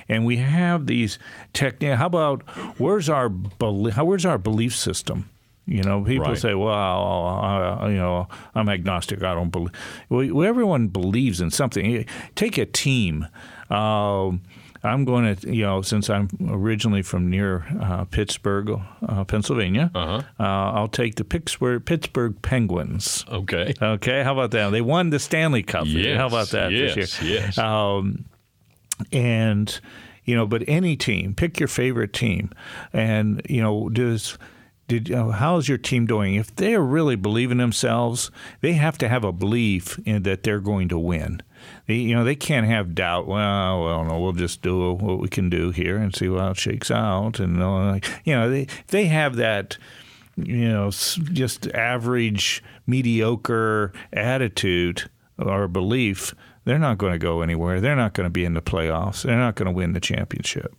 and 0.07 0.25
we 0.25 0.37
have 0.37 0.87
these 0.87 1.19
techniques. 1.53 1.97
How 1.97 2.07
about 2.07 2.41
where's 2.77 3.09
our 3.09 3.29
where's 3.29 4.25
our 4.25 4.37
belief 4.37 4.75
system? 4.75 5.29
You 5.67 5.83
know, 5.83 6.03
people 6.03 6.25
right. 6.25 6.37
say, 6.37 6.53
"Well, 6.53 6.71
uh, 6.71 7.87
you 7.87 7.97
know, 7.97 8.27
I'm 8.55 8.67
agnostic. 8.67 9.23
I 9.23 9.33
don't 9.33 9.51
believe." 9.51 9.71
Well, 10.09 10.43
everyone 10.43 10.87
believes 10.87 11.39
in 11.39 11.51
something. 11.51 12.05
Take 12.35 12.57
a 12.57 12.65
team. 12.65 13.27
Uh, 13.69 14.31
I'm 14.83 15.05
going 15.05 15.35
to, 15.35 15.53
you 15.53 15.63
know, 15.63 15.81
since 15.81 16.09
I'm 16.09 16.29
originally 16.49 17.01
from 17.01 17.29
near 17.29 17.65
uh, 17.79 18.05
Pittsburgh, 18.05 18.81
uh, 19.07 19.23
Pennsylvania, 19.25 19.91
uh-huh. 19.93 20.21
Uh, 20.39 20.43
I'll 20.43 20.87
take 20.87 21.15
the 21.15 21.23
Pittsburgh, 21.23 21.85
Pittsburgh 21.85 22.41
Penguins. 22.41 23.25
Okay. 23.29 23.73
Okay. 23.81 24.23
How 24.23 24.33
about 24.33 24.51
that? 24.51 24.69
They 24.69 24.81
won 24.81 25.11
the 25.11 25.19
Stanley 25.19 25.63
Cup. 25.63 25.85
Yes. 25.85 26.17
How 26.17 26.27
about 26.27 26.49
that 26.49 26.71
yes, 26.71 26.95
this 26.95 27.21
year? 27.21 27.41
Yes. 27.41 27.57
Um, 27.57 28.25
and 29.11 29.79
you 30.25 30.35
know, 30.35 30.45
but 30.45 30.63
any 30.67 30.95
team, 30.95 31.33
pick 31.33 31.59
your 31.59 31.67
favorite 31.67 32.13
team, 32.13 32.51
and 32.93 33.41
you 33.49 33.61
know, 33.61 33.89
does 33.89 34.37
did 34.87 35.09
you 35.09 35.15
know, 35.15 35.31
how's 35.31 35.69
your 35.69 35.77
team 35.77 36.05
doing? 36.05 36.35
If 36.35 36.55
they're 36.55 36.81
really 36.81 37.15
believing 37.15 37.57
themselves, 37.57 38.29
they 38.61 38.73
have 38.73 38.97
to 38.99 39.07
have 39.07 39.23
a 39.23 39.31
belief 39.31 39.99
in 40.05 40.23
that 40.23 40.43
they're 40.43 40.59
going 40.59 40.89
to 40.89 40.99
win. 40.99 41.41
You 41.87 42.15
know, 42.15 42.23
they 42.23 42.35
can't 42.35 42.67
have 42.67 42.95
doubt. 42.95 43.27
Well, 43.27 43.83
well, 43.83 44.05
no, 44.05 44.19
we'll 44.19 44.33
just 44.33 44.61
do 44.61 44.93
what 44.93 45.19
we 45.19 45.27
can 45.27 45.49
do 45.49 45.71
here 45.71 45.97
and 45.97 46.15
see 46.15 46.27
how 46.27 46.51
it 46.51 46.57
shakes 46.57 46.91
out. 46.91 47.39
And 47.39 47.57
you 48.25 48.33
know, 48.33 48.49
they 48.49 48.67
they 48.87 49.05
have 49.05 49.35
that 49.37 49.77
you 50.37 50.69
know 50.69 50.89
just 50.89 51.67
average 51.67 52.63
mediocre 52.87 53.93
attitude 54.13 55.09
or 55.37 55.67
belief. 55.67 56.33
They're 56.63 56.79
not 56.79 56.99
going 56.99 57.13
to 57.13 57.19
go 57.19 57.41
anywhere. 57.41 57.81
They're 57.81 57.95
not 57.95 58.13
going 58.13 58.25
to 58.25 58.31
be 58.31 58.45
in 58.45 58.53
the 58.53 58.61
playoffs. 58.61 59.23
They're 59.23 59.35
not 59.37 59.55
going 59.55 59.65
to 59.65 59.71
win 59.71 59.93
the 59.93 59.99
championship. 59.99 60.75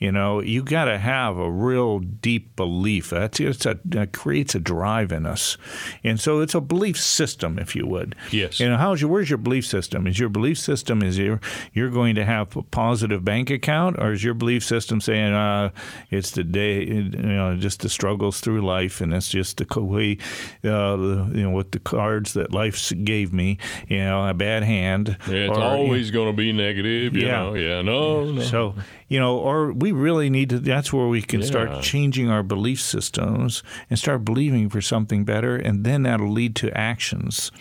You 0.00 0.10
know, 0.10 0.40
you 0.40 0.62
got 0.62 0.86
to 0.86 0.96
have 0.96 1.36
a 1.36 1.50
real 1.50 1.98
deep 1.98 2.56
belief. 2.56 3.10
That's 3.10 3.38
it's 3.38 3.66
a, 3.66 3.78
that 3.84 4.14
creates 4.14 4.54
a 4.54 4.58
drive 4.58 5.12
in 5.12 5.26
us, 5.26 5.58
and 6.02 6.18
so 6.18 6.40
it's 6.40 6.54
a 6.54 6.60
belief 6.60 6.98
system, 6.98 7.58
if 7.58 7.76
you 7.76 7.86
would. 7.86 8.16
Yes. 8.30 8.60
You 8.60 8.70
know, 8.70 8.78
how's 8.78 9.02
your 9.02 9.10
where's 9.10 9.28
your 9.28 9.36
belief 9.36 9.66
system? 9.66 10.06
Is 10.06 10.18
your 10.18 10.30
belief 10.30 10.58
system 10.58 11.02
is 11.02 11.18
your 11.18 11.38
you're 11.74 11.90
going 11.90 12.14
to 12.14 12.24
have 12.24 12.56
a 12.56 12.62
positive 12.62 13.26
bank 13.26 13.50
account, 13.50 13.96
or 13.98 14.12
is 14.12 14.24
your 14.24 14.32
belief 14.32 14.64
system 14.64 15.02
saying 15.02 15.34
uh, 15.34 15.70
it's 16.10 16.30
the 16.30 16.44
day, 16.44 16.82
you 16.82 17.10
know, 17.10 17.56
just 17.56 17.80
the 17.80 17.90
struggles 17.90 18.40
through 18.40 18.62
life, 18.62 19.02
and 19.02 19.12
it's 19.12 19.28
just 19.28 19.58
the 19.58 19.82
way, 19.82 20.16
uh, 20.64 20.96
you 20.96 21.42
know, 21.42 21.50
with 21.50 21.72
the 21.72 21.78
cards 21.78 22.32
that 22.32 22.52
life 22.52 22.90
gave 23.04 23.34
me, 23.34 23.58
you 23.86 23.98
know, 23.98 24.26
a 24.26 24.32
bad 24.32 24.62
hand. 24.62 25.18
Yeah, 25.28 25.48
it's 25.48 25.58
or, 25.58 25.62
always 25.62 26.06
you 26.06 26.12
know, 26.12 26.24
going 26.24 26.36
to 26.36 26.36
be 26.36 26.52
negative. 26.52 27.14
You 27.14 27.26
yeah. 27.26 27.32
know, 27.32 27.54
yeah, 27.54 27.82
no, 27.82 28.24
no. 28.24 28.40
So 28.40 28.74
you 29.10 29.18
know, 29.18 29.38
or 29.38 29.72
we 29.72 29.89
really 29.92 30.30
need 30.30 30.50
to. 30.50 30.58
That's 30.58 30.92
where 30.92 31.06
we 31.06 31.22
can 31.22 31.40
yeah. 31.40 31.46
start 31.46 31.82
changing 31.82 32.28
our 32.28 32.42
belief 32.42 32.80
systems 32.80 33.62
and 33.88 33.98
start 33.98 34.24
believing 34.24 34.68
for 34.68 34.80
something 34.80 35.24
better, 35.24 35.56
and 35.56 35.84
then 35.84 36.02
that'll 36.02 36.30
lead 36.30 36.56
to 36.56 36.76
actions. 36.76 37.52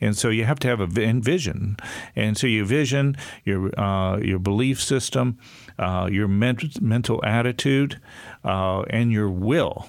And 0.00 0.16
so 0.16 0.30
you 0.30 0.44
have 0.44 0.58
to 0.60 0.68
have 0.68 0.80
a 0.80 0.86
vision, 0.86 1.76
and 2.14 2.36
so 2.36 2.46
your 2.46 2.64
vision, 2.64 3.16
your 3.44 3.78
uh, 3.78 4.18
your 4.18 4.38
belief 4.38 4.82
system, 4.82 5.38
uh, 5.78 6.08
your 6.10 6.28
ment- 6.28 6.80
mental 6.80 7.24
attitude, 7.24 8.00
uh, 8.44 8.82
and 8.90 9.12
your 9.12 9.30
will 9.30 9.88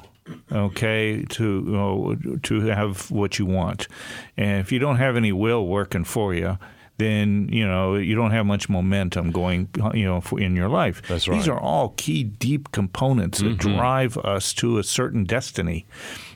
okay 0.51 1.23
to 1.29 1.43
you 1.43 1.71
know, 1.71 2.15
to 2.41 2.61
have 2.61 3.11
what 3.11 3.37
you 3.37 3.45
want 3.45 3.87
and 4.37 4.59
if 4.59 4.71
you 4.71 4.79
don't 4.79 4.95
have 4.95 5.15
any 5.15 5.31
will 5.31 5.67
working 5.67 6.03
for 6.03 6.33
you 6.33 6.57
then 6.97 7.49
you 7.51 7.67
know 7.67 7.95
you 7.95 8.15
don't 8.15 8.31
have 8.31 8.45
much 8.45 8.69
momentum 8.69 9.31
going 9.31 9.69
you 9.93 10.05
know 10.05 10.21
in 10.37 10.55
your 10.55 10.69
life. 10.69 11.01
That's 11.07 11.27
right. 11.27 11.37
These 11.37 11.47
are 11.47 11.59
all 11.59 11.89
key 11.97 12.23
deep 12.23 12.71
components 12.71 13.39
that 13.39 13.57
mm-hmm. 13.57 13.77
drive 13.77 14.17
us 14.19 14.53
to 14.55 14.77
a 14.77 14.83
certain 14.83 15.23
destiny. 15.25 15.85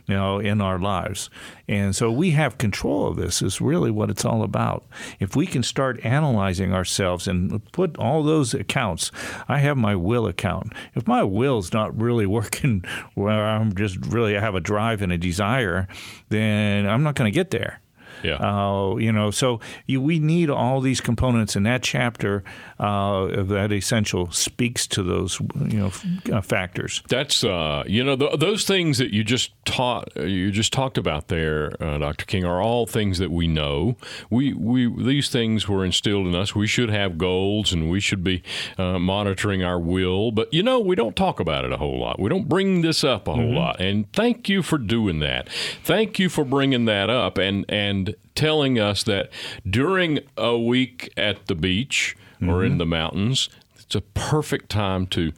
You 0.07 0.15
know, 0.15 0.39
in 0.39 0.59
our 0.59 0.79
lives. 0.79 1.29
And 1.67 1.95
so 1.95 2.09
we 2.09 2.31
have 2.31 2.57
control 2.57 3.05
of 3.05 3.15
this, 3.15 3.43
is 3.43 3.61
really 3.61 3.91
what 3.91 4.09
it's 4.09 4.25
all 4.25 4.41
about. 4.41 4.87
If 5.19 5.35
we 5.35 5.45
can 5.45 5.61
start 5.61 6.03
analyzing 6.03 6.73
ourselves 6.73 7.27
and 7.27 7.63
put 7.73 7.95
all 7.99 8.23
those 8.23 8.55
accounts, 8.55 9.11
I 9.47 9.59
have 9.59 9.77
my 9.77 9.95
will 9.95 10.25
account. 10.25 10.73
If 10.95 11.05
my 11.05 11.21
will's 11.21 11.73
not 11.73 11.95
really 11.95 12.25
working 12.39 12.83
where 13.13 13.45
I'm 13.45 13.75
just 13.75 14.03
really 14.07 14.35
I 14.35 14.41
have 14.41 14.55
a 14.55 14.59
drive 14.59 15.03
and 15.03 15.11
a 15.11 15.17
desire, 15.19 15.87
then 16.29 16.87
I'm 16.87 17.03
not 17.03 17.13
going 17.13 17.31
to 17.31 17.35
get 17.35 17.51
there. 17.51 17.79
Yeah. 18.23 18.35
Uh, 18.35 18.95
you 18.97 19.11
know, 19.11 19.31
so 19.31 19.59
you, 19.85 20.01
we 20.01 20.19
need 20.19 20.49
all 20.49 20.81
these 20.81 21.01
components, 21.01 21.55
in 21.55 21.63
that 21.63 21.83
chapter 21.83 22.43
uh, 22.79 23.43
that 23.43 23.71
essential 23.73 24.31
speaks 24.31 24.87
to 24.87 25.03
those 25.03 25.39
you 25.67 25.79
know 25.79 25.91
uh, 26.31 26.41
factors. 26.41 27.03
That's 27.09 27.43
uh, 27.43 27.83
you 27.85 28.03
know 28.03 28.15
the, 28.15 28.37
those 28.37 28.65
things 28.65 28.97
that 28.99 29.13
you 29.13 29.23
just 29.23 29.51
taught 29.65 30.15
you 30.15 30.51
just 30.51 30.71
talked 30.71 30.97
about 30.97 31.27
there, 31.27 31.75
uh, 31.83 31.97
Dr. 31.97 32.25
King, 32.25 32.45
are 32.45 32.61
all 32.61 32.85
things 32.85 33.17
that 33.17 33.31
we 33.31 33.47
know. 33.47 33.97
We 34.29 34.53
we 34.53 34.87
these 35.03 35.29
things 35.29 35.67
were 35.67 35.83
instilled 35.83 36.27
in 36.27 36.35
us. 36.35 36.55
We 36.55 36.67
should 36.67 36.89
have 36.89 37.17
goals, 37.17 37.73
and 37.73 37.89
we 37.89 37.99
should 37.99 38.23
be 38.23 38.43
uh, 38.77 38.97
monitoring 38.97 39.63
our 39.63 39.79
will. 39.79 40.31
But 40.31 40.53
you 40.53 40.63
know, 40.63 40.79
we 40.79 40.95
don't 40.95 41.15
talk 41.15 41.39
about 41.39 41.65
it 41.65 41.73
a 41.73 41.77
whole 41.77 41.99
lot. 41.99 42.19
We 42.19 42.29
don't 42.29 42.47
bring 42.47 42.81
this 42.81 43.03
up 43.03 43.27
a 43.27 43.33
whole 43.33 43.43
mm-hmm. 43.43 43.57
lot. 43.57 43.81
And 43.81 44.11
thank 44.13 44.47
you 44.47 44.63
for 44.63 44.77
doing 44.77 45.19
that. 45.19 45.49
Thank 45.83 46.17
you 46.17 46.29
for 46.29 46.45
bringing 46.45 46.85
that 46.85 47.09
up. 47.09 47.37
And 47.37 47.65
and 47.67 48.15
telling 48.35 48.79
us 48.79 49.03
that 49.03 49.29
during 49.69 50.19
a 50.37 50.57
week 50.57 51.11
at 51.17 51.47
the 51.47 51.55
beach 51.55 52.15
mm-hmm. 52.41 52.49
or 52.49 52.63
in 52.63 52.71
mm-hmm. 52.71 52.77
the 52.79 52.85
mountains, 52.85 53.49
it's 53.75 53.95
a 53.95 54.01
perfect 54.01 54.69
time 54.69 55.07
to 55.07 55.31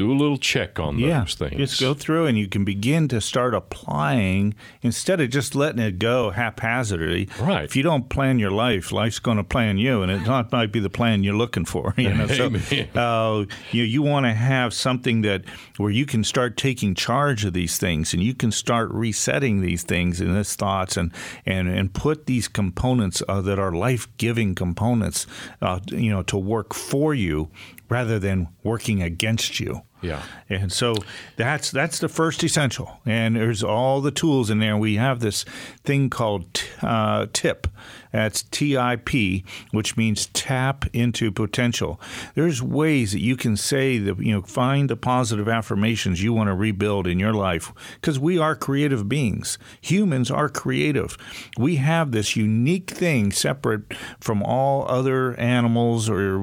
do 0.00 0.10
a 0.10 0.14
little 0.14 0.38
check 0.38 0.80
on 0.80 0.98
yeah, 0.98 1.20
those 1.20 1.34
things. 1.34 1.56
Just 1.56 1.78
go 1.78 1.92
through 1.92 2.26
and 2.26 2.38
you 2.38 2.48
can 2.48 2.64
begin 2.64 3.06
to 3.08 3.20
start 3.20 3.54
applying 3.54 4.54
instead 4.80 5.20
of 5.20 5.28
just 5.28 5.54
letting 5.54 5.78
it 5.78 5.98
go 5.98 6.30
haphazardly. 6.30 7.28
Right. 7.38 7.64
If 7.64 7.76
you 7.76 7.82
don't 7.82 8.08
plan 8.08 8.38
your 8.38 8.50
life, 8.50 8.92
life's 8.92 9.18
going 9.18 9.36
to 9.36 9.44
plan 9.44 9.76
you, 9.76 10.02
and 10.02 10.10
it 10.10 10.22
not 10.22 10.50
might 10.52 10.72
be 10.72 10.80
the 10.80 10.88
plan 10.88 11.22
you're 11.22 11.34
looking 11.34 11.64
for. 11.64 11.94
You 12.00 12.14
know, 12.14 12.26
so 12.28 12.50
uh, 12.98 13.44
you 13.72 13.82
you 13.82 14.00
want 14.00 14.24
to 14.24 14.32
have 14.32 14.72
something 14.72 15.20
that 15.20 15.44
where 15.76 15.90
you 15.90 16.06
can 16.06 16.24
start 16.24 16.56
taking 16.56 16.94
charge 16.94 17.44
of 17.44 17.52
these 17.52 17.76
things, 17.76 18.14
and 18.14 18.22
you 18.22 18.34
can 18.34 18.50
start 18.50 18.90
resetting 18.90 19.60
these 19.60 19.82
things 19.82 20.18
and 20.18 20.34
these 20.34 20.56
thoughts, 20.56 20.96
and 20.96 21.12
and 21.44 21.68
and 21.68 21.92
put 21.92 22.24
these 22.24 22.48
components 22.48 23.22
uh, 23.28 23.42
that 23.42 23.58
are 23.58 23.72
life 23.72 24.08
giving 24.16 24.54
components, 24.54 25.26
uh, 25.60 25.78
you 25.88 26.10
know, 26.10 26.22
to 26.22 26.38
work 26.38 26.72
for 26.72 27.12
you 27.12 27.50
rather 27.90 28.18
than 28.18 28.48
working 28.62 29.02
against 29.02 29.60
you. 29.60 29.82
Yeah. 30.00 30.22
And 30.48 30.72
so 30.72 30.94
that's 31.36 31.70
that's 31.70 31.98
the 31.98 32.08
first 32.08 32.42
essential. 32.42 33.00
And 33.04 33.36
there's 33.36 33.62
all 33.62 34.00
the 34.00 34.10
tools 34.10 34.48
in 34.48 34.58
there. 34.58 34.78
We 34.78 34.94
have 34.96 35.20
this 35.20 35.44
thing 35.84 36.08
called 36.08 36.62
uh, 36.80 37.26
TIP. 37.34 37.66
That's 38.12 38.42
TIP, 38.42 39.44
which 39.70 39.96
means 39.96 40.26
tap 40.26 40.84
into 40.92 41.30
potential. 41.30 42.00
There's 42.34 42.62
ways 42.62 43.12
that 43.12 43.20
you 43.20 43.36
can 43.36 43.56
say 43.56 43.98
that 43.98 44.18
you 44.18 44.32
know 44.32 44.42
find 44.42 44.90
the 44.90 44.96
positive 44.96 45.48
affirmations 45.48 46.22
you 46.22 46.32
want 46.32 46.48
to 46.48 46.54
rebuild 46.54 47.06
in 47.06 47.18
your 47.18 47.34
life 47.34 47.72
because 48.00 48.18
we 48.18 48.38
are 48.38 48.56
creative 48.56 49.08
beings. 49.08 49.58
Humans 49.80 50.30
are 50.30 50.48
creative. 50.48 51.16
We 51.56 51.76
have 51.76 52.12
this 52.12 52.36
unique 52.36 52.90
thing 52.90 53.32
separate 53.32 53.94
from 54.20 54.42
all 54.42 54.88
other 54.88 55.34
animals 55.34 56.08
or 56.08 56.38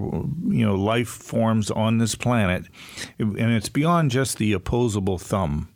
you 0.48 0.66
know 0.66 0.76
life 0.76 1.10
forms 1.10 1.70
on 1.72 1.98
this 1.98 2.16
planet, 2.16 2.66
and 3.20 3.52
it's 3.52 3.70
beyond 3.70 4.12
just 4.12 4.38
the 4.38 4.54
opposable 4.54 5.18
thumb. 5.18 5.70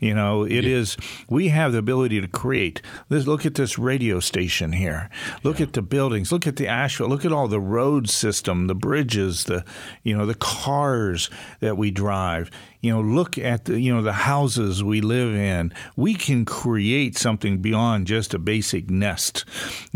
You 0.00 0.14
know, 0.14 0.44
it 0.44 0.64
yeah. 0.64 0.76
is. 0.76 0.96
We 1.28 1.48
have 1.48 1.72
the 1.72 1.78
ability 1.78 2.20
to 2.20 2.28
create. 2.28 2.80
Let's 3.10 3.26
look 3.26 3.44
at 3.44 3.54
this 3.54 3.78
radio 3.78 4.20
station 4.20 4.72
here. 4.72 5.10
Look 5.42 5.58
yeah. 5.58 5.66
at 5.66 5.72
the 5.72 5.82
buildings. 5.82 6.32
Look 6.32 6.46
at 6.46 6.56
the 6.56 6.68
asphalt. 6.68 7.10
Look 7.10 7.24
at 7.24 7.32
all 7.32 7.48
the 7.48 7.60
road 7.60 8.08
system, 8.08 8.66
the 8.66 8.74
bridges, 8.74 9.44
the 9.44 9.64
you 10.02 10.16
know 10.16 10.26
the 10.26 10.34
cars 10.34 11.30
that 11.60 11.76
we 11.76 11.90
drive. 11.90 12.50
You 12.80 12.92
know, 12.92 13.00
look 13.00 13.38
at 13.38 13.66
the 13.66 13.80
you 13.80 13.94
know 13.94 14.02
the 14.02 14.12
houses 14.12 14.82
we 14.82 15.00
live 15.00 15.34
in. 15.34 15.72
We 15.96 16.14
can 16.14 16.44
create 16.44 17.16
something 17.16 17.58
beyond 17.58 18.06
just 18.06 18.34
a 18.34 18.38
basic 18.38 18.90
nest. 18.90 19.44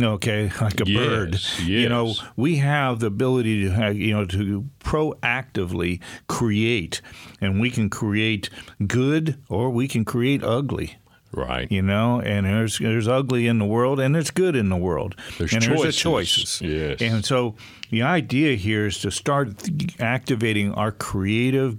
Okay, 0.01 0.51
like 0.61 0.81
a 0.81 0.89
yes, 0.89 1.09
bird. 1.09 1.33
Yes. 1.33 1.61
You 1.61 1.89
know, 1.89 2.15
we 2.37 2.57
have 2.57 3.01
the 3.01 3.07
ability 3.07 3.65
to 3.65 3.71
have, 3.71 3.97
you 3.97 4.13
know 4.13 4.25
to 4.27 4.65
proactively 4.81 6.01
create, 6.29 7.01
and 7.41 7.61
we 7.61 7.71
can 7.71 7.91
create 7.91 8.51
good 8.87 9.37
or 9.49 9.71
we 9.71 9.89
can 9.89 10.05
create 10.05 10.43
ugly. 10.45 10.97
Right. 11.37 11.71
You 11.71 11.83
know, 11.83 12.21
and 12.21 12.47
there's 12.47 12.79
there's 12.79 13.07
ugly 13.07 13.47
in 13.47 13.59
the 13.59 13.67
world 13.67 14.01
and 14.01 14.15
there's 14.15 14.31
good 14.31 14.57
in 14.57 14.71
the 14.71 14.77
world. 14.77 15.15
There's 15.37 15.53
and 15.53 15.63
choices. 15.63 15.83
there's 15.83 15.97
choices. 15.97 16.61
Yes. 16.63 17.03
And 17.03 17.25
so 17.25 17.57
the 17.91 18.03
idea 18.03 18.57
here 18.57 18.87
is 18.87 18.99
to 19.01 19.11
start 19.11 19.69
activating 20.01 20.73
our 20.73 20.91
creative 20.91 21.77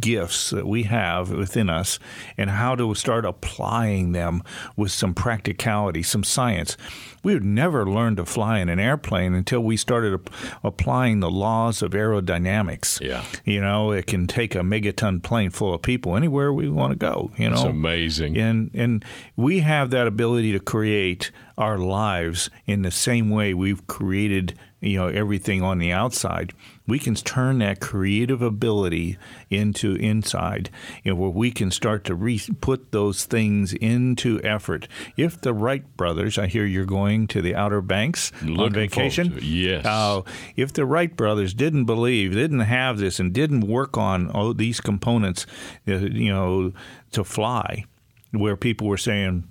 gifts 0.00 0.50
that 0.50 0.66
we 0.66 0.84
have 0.84 1.30
within 1.30 1.68
us 1.68 1.98
and 2.36 2.50
how 2.50 2.74
to 2.74 2.94
start 2.94 3.24
applying 3.24 4.12
them 4.12 4.42
with 4.76 4.92
some 4.92 5.14
practicality, 5.14 6.02
some 6.02 6.24
science. 6.24 6.76
We 7.22 7.34
would 7.34 7.44
never 7.44 7.88
learn 7.88 8.16
to 8.16 8.24
fly 8.24 8.60
in 8.60 8.68
an 8.68 8.78
airplane 8.78 9.34
until 9.34 9.60
we 9.60 9.76
started 9.76 10.28
applying 10.62 11.20
the 11.20 11.30
laws 11.30 11.82
of 11.82 11.92
aerodynamics. 11.92 13.00
Yeah. 13.00 13.24
You 13.44 13.60
know, 13.60 13.90
it 13.92 14.06
can 14.06 14.26
take 14.26 14.54
a 14.54 14.60
megaton 14.60 15.22
plane 15.22 15.50
full 15.50 15.74
of 15.74 15.82
people 15.82 16.16
anywhere 16.16 16.52
we 16.52 16.68
want 16.68 16.92
to 16.92 16.96
go, 16.96 17.30
you 17.36 17.50
know. 17.50 17.56
It's 17.56 17.64
amazing. 17.64 18.36
And 18.38 18.70
and 18.72 19.04
we 19.36 19.60
have 19.60 19.90
that 19.90 20.06
ability 20.06 20.52
to 20.52 20.60
create 20.60 21.30
our 21.56 21.78
lives 21.78 22.50
in 22.66 22.82
the 22.82 22.90
same 22.90 23.30
way 23.30 23.52
we've 23.52 23.86
created 23.88 24.54
you 24.80 24.96
know 24.96 25.08
everything 25.08 25.62
on 25.62 25.78
the 25.78 25.90
outside 25.90 26.52
we 26.88 26.98
can 26.98 27.14
turn 27.14 27.58
that 27.58 27.78
creative 27.80 28.42
ability 28.42 29.16
into 29.50 29.94
inside 29.96 30.70
you 31.04 31.12
know 31.12 31.16
where 31.20 31.30
we 31.30 31.52
can 31.52 31.70
start 31.70 32.02
to 32.04 32.14
re- 32.16 32.40
put 32.60 32.90
those 32.90 33.24
things 33.26 33.74
into 33.74 34.40
effort. 34.42 34.88
If 35.16 35.40
the 35.40 35.52
wright 35.54 35.96
brothers 35.96 36.38
i 36.38 36.46
hear 36.48 36.64
you're 36.64 36.84
going 36.86 37.28
to 37.28 37.40
the 37.42 37.54
outer 37.54 37.80
banks 37.82 38.32
Looking 38.42 38.58
on 38.60 38.72
vacation. 38.72 39.38
yes. 39.42 39.84
Uh, 39.84 40.22
if 40.56 40.72
the 40.72 40.84
wright 40.84 41.14
brothers 41.16 41.54
didn't 41.54 41.84
believe 41.84 42.32
didn't 42.32 42.60
have 42.60 42.98
this 42.98 43.20
and 43.20 43.32
didn't 43.32 43.60
work 43.60 43.96
on 43.96 44.30
all 44.30 44.52
these 44.54 44.80
components 44.80 45.46
uh, 45.86 45.92
you 45.96 46.32
know 46.32 46.72
to 47.12 47.22
fly 47.22 47.84
where 48.32 48.56
people 48.56 48.86
were 48.86 48.96
saying 48.98 49.44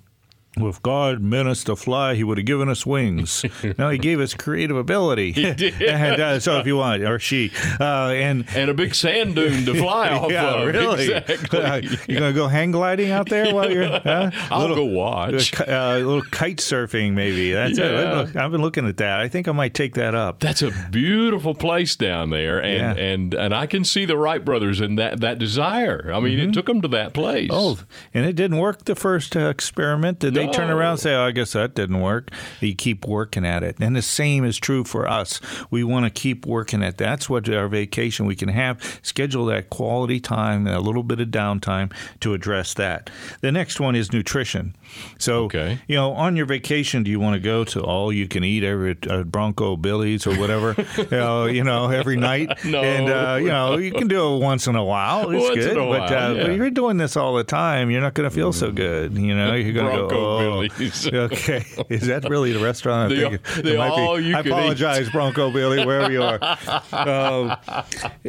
well, 0.60 0.70
if 0.70 0.82
God 0.82 1.20
meant 1.20 1.48
us 1.48 1.64
to 1.64 1.76
fly, 1.76 2.14
He 2.14 2.24
would 2.24 2.38
have 2.38 2.46
given 2.46 2.68
us 2.68 2.84
wings. 2.84 3.44
no, 3.78 3.90
He 3.90 3.98
gave 3.98 4.20
us 4.20 4.34
creative 4.34 4.76
ability. 4.76 5.32
He 5.32 5.52
did. 5.54 5.82
and, 5.82 6.20
uh, 6.20 6.40
so 6.40 6.58
if 6.58 6.66
you 6.66 6.76
want, 6.76 7.02
or 7.02 7.18
she, 7.18 7.50
uh, 7.80 8.08
and 8.08 8.44
and 8.54 8.70
a 8.70 8.74
big 8.74 8.94
sand 8.94 9.34
dune 9.34 9.64
to 9.66 9.74
fly 9.74 10.10
off 10.10 10.30
yeah, 10.30 10.54
of. 10.54 10.66
Really? 10.66 11.12
Exactly. 11.12 11.60
Uh, 11.60 11.76
you 12.06 12.18
gonna 12.18 12.32
go 12.32 12.48
hang 12.48 12.70
gliding 12.70 13.10
out 13.10 13.28
there 13.28 13.54
while 13.54 13.70
you're? 13.70 13.84
Uh, 13.84 14.30
I'll 14.50 14.60
little, 14.60 14.76
go 14.76 14.84
watch. 14.84 15.52
A 15.60 15.78
uh, 15.78 15.98
little 15.98 16.22
kite 16.22 16.58
surfing, 16.58 17.12
maybe. 17.12 17.52
That's 17.52 17.78
Yeah. 17.78 18.22
it. 18.22 18.36
I've 18.36 18.50
been 18.50 18.62
looking 18.62 18.86
at 18.86 18.96
that. 18.98 19.20
I 19.20 19.28
think 19.28 19.48
I 19.48 19.52
might 19.52 19.74
take 19.74 19.94
that 19.94 20.14
up. 20.14 20.40
That's 20.40 20.62
a 20.62 20.70
beautiful 20.90 21.54
place 21.54 21.96
down 21.96 22.30
there, 22.30 22.62
and 22.62 22.98
and 22.98 23.34
and 23.34 23.54
I 23.54 23.66
can 23.66 23.84
see 23.84 24.04
the 24.04 24.16
Wright 24.16 24.44
brothers 24.44 24.80
and 24.80 24.98
that 24.98 25.20
that 25.20 25.38
desire. 25.38 26.10
I 26.12 26.20
mean, 26.20 26.38
it 26.38 26.52
took 26.52 26.66
them 26.66 26.80
to 26.82 26.88
that 26.88 27.12
place. 27.12 27.50
Mm-hmm. 27.50 27.80
Oh, 27.82 27.86
and 28.14 28.26
it 28.26 28.34
didn't 28.34 28.58
work 28.58 28.84
the 28.84 28.94
first 28.94 29.36
uh, 29.36 29.48
experiment. 29.48 30.18
Did 30.18 30.34
they 30.34 30.47
turn 30.52 30.70
around 30.70 30.92
and 30.92 31.00
say, 31.00 31.14
oh, 31.14 31.24
I 31.24 31.30
guess 31.30 31.52
that 31.52 31.74
didn't 31.74 32.00
work? 32.00 32.30
You 32.60 32.74
keep 32.74 33.06
working 33.06 33.44
at 33.46 33.62
it. 33.62 33.76
And 33.80 33.94
the 33.96 34.02
same 34.02 34.44
is 34.44 34.58
true 34.58 34.84
for 34.84 35.08
us. 35.08 35.40
We 35.70 35.84
want 35.84 36.04
to 36.06 36.10
keep 36.10 36.46
working 36.46 36.82
at 36.82 36.98
that. 36.98 37.08
That's 37.08 37.28
what 37.30 37.48
our 37.48 37.68
vacation 37.68 38.26
we 38.26 38.36
can 38.36 38.48
have. 38.50 39.00
Schedule 39.02 39.46
that 39.46 39.70
quality 39.70 40.20
time, 40.20 40.66
a 40.66 40.78
little 40.78 41.02
bit 41.02 41.20
of 41.20 41.28
downtime 41.28 41.92
to 42.20 42.34
address 42.34 42.74
that. 42.74 43.08
The 43.40 43.50
next 43.50 43.80
one 43.80 43.96
is 43.96 44.12
nutrition. 44.12 44.76
So, 45.18 45.44
Okay. 45.44 45.78
you 45.88 45.96
know, 45.96 46.12
on 46.12 46.36
your 46.36 46.46
vacation, 46.46 47.02
do 47.02 47.10
you 47.10 47.18
want 47.20 47.34
to 47.34 47.40
go 47.40 47.64
to 47.64 47.80
all 47.82 48.12
you 48.12 48.28
can 48.28 48.44
eat 48.44 48.62
every 48.62 48.96
uh, 49.08 49.22
Bronco 49.22 49.76
Billy's 49.76 50.26
or 50.26 50.34
whatever, 50.36 50.74
you, 50.98 51.06
know, 51.10 51.46
you 51.46 51.64
know, 51.64 51.90
every 51.90 52.16
night? 52.16 52.50
No. 52.68 52.82
And, 52.82 53.08
uh, 53.08 53.38
you 53.40 53.48
know, 53.48 53.76
you 53.78 53.92
can 53.92 54.08
do 54.08 54.34
it 54.36 54.38
once 54.40 54.66
in 54.66 54.76
a 54.76 54.84
while. 54.84 55.30
It's 55.30 55.42
Once 55.42 55.54
good. 55.56 55.72
a 55.72 55.74
but, 55.80 55.88
while, 55.88 56.02
uh, 56.02 56.34
yeah. 56.34 56.42
if 56.48 56.56
you're 56.56 56.70
doing 56.70 56.98
this 56.98 57.16
all 57.16 57.34
the 57.34 57.44
time, 57.44 57.90
you're 57.90 58.00
not 58.02 58.12
going 58.14 58.28
to 58.28 58.34
feel 58.34 58.52
so 58.52 58.70
good. 58.70 59.16
You 59.16 59.34
know, 59.34 59.54
you're 59.54 59.72
going 59.72 59.90
to 59.90 59.96
go, 59.96 60.08
oh, 60.28 60.60
Billy's. 60.68 61.06
okay. 61.12 61.64
Is 61.88 62.06
that 62.06 62.28
really 62.28 62.52
the 62.52 62.60
restaurant? 62.64 63.12
I 63.12 63.14
The- 63.14 63.20
think 63.22 63.34
it 63.58 63.62
the 63.64 63.76
might 63.78 64.16
be. 64.18 64.24
you 64.26 64.36
I 64.36 64.42
can 64.42 64.46
eat. 64.52 64.54
apologize, 64.54 65.10
Bronco 65.10 65.50
Billy, 65.50 65.84
wherever 65.84 66.12
you 66.12 66.22
are. 66.22 66.38
Um, 66.92 67.56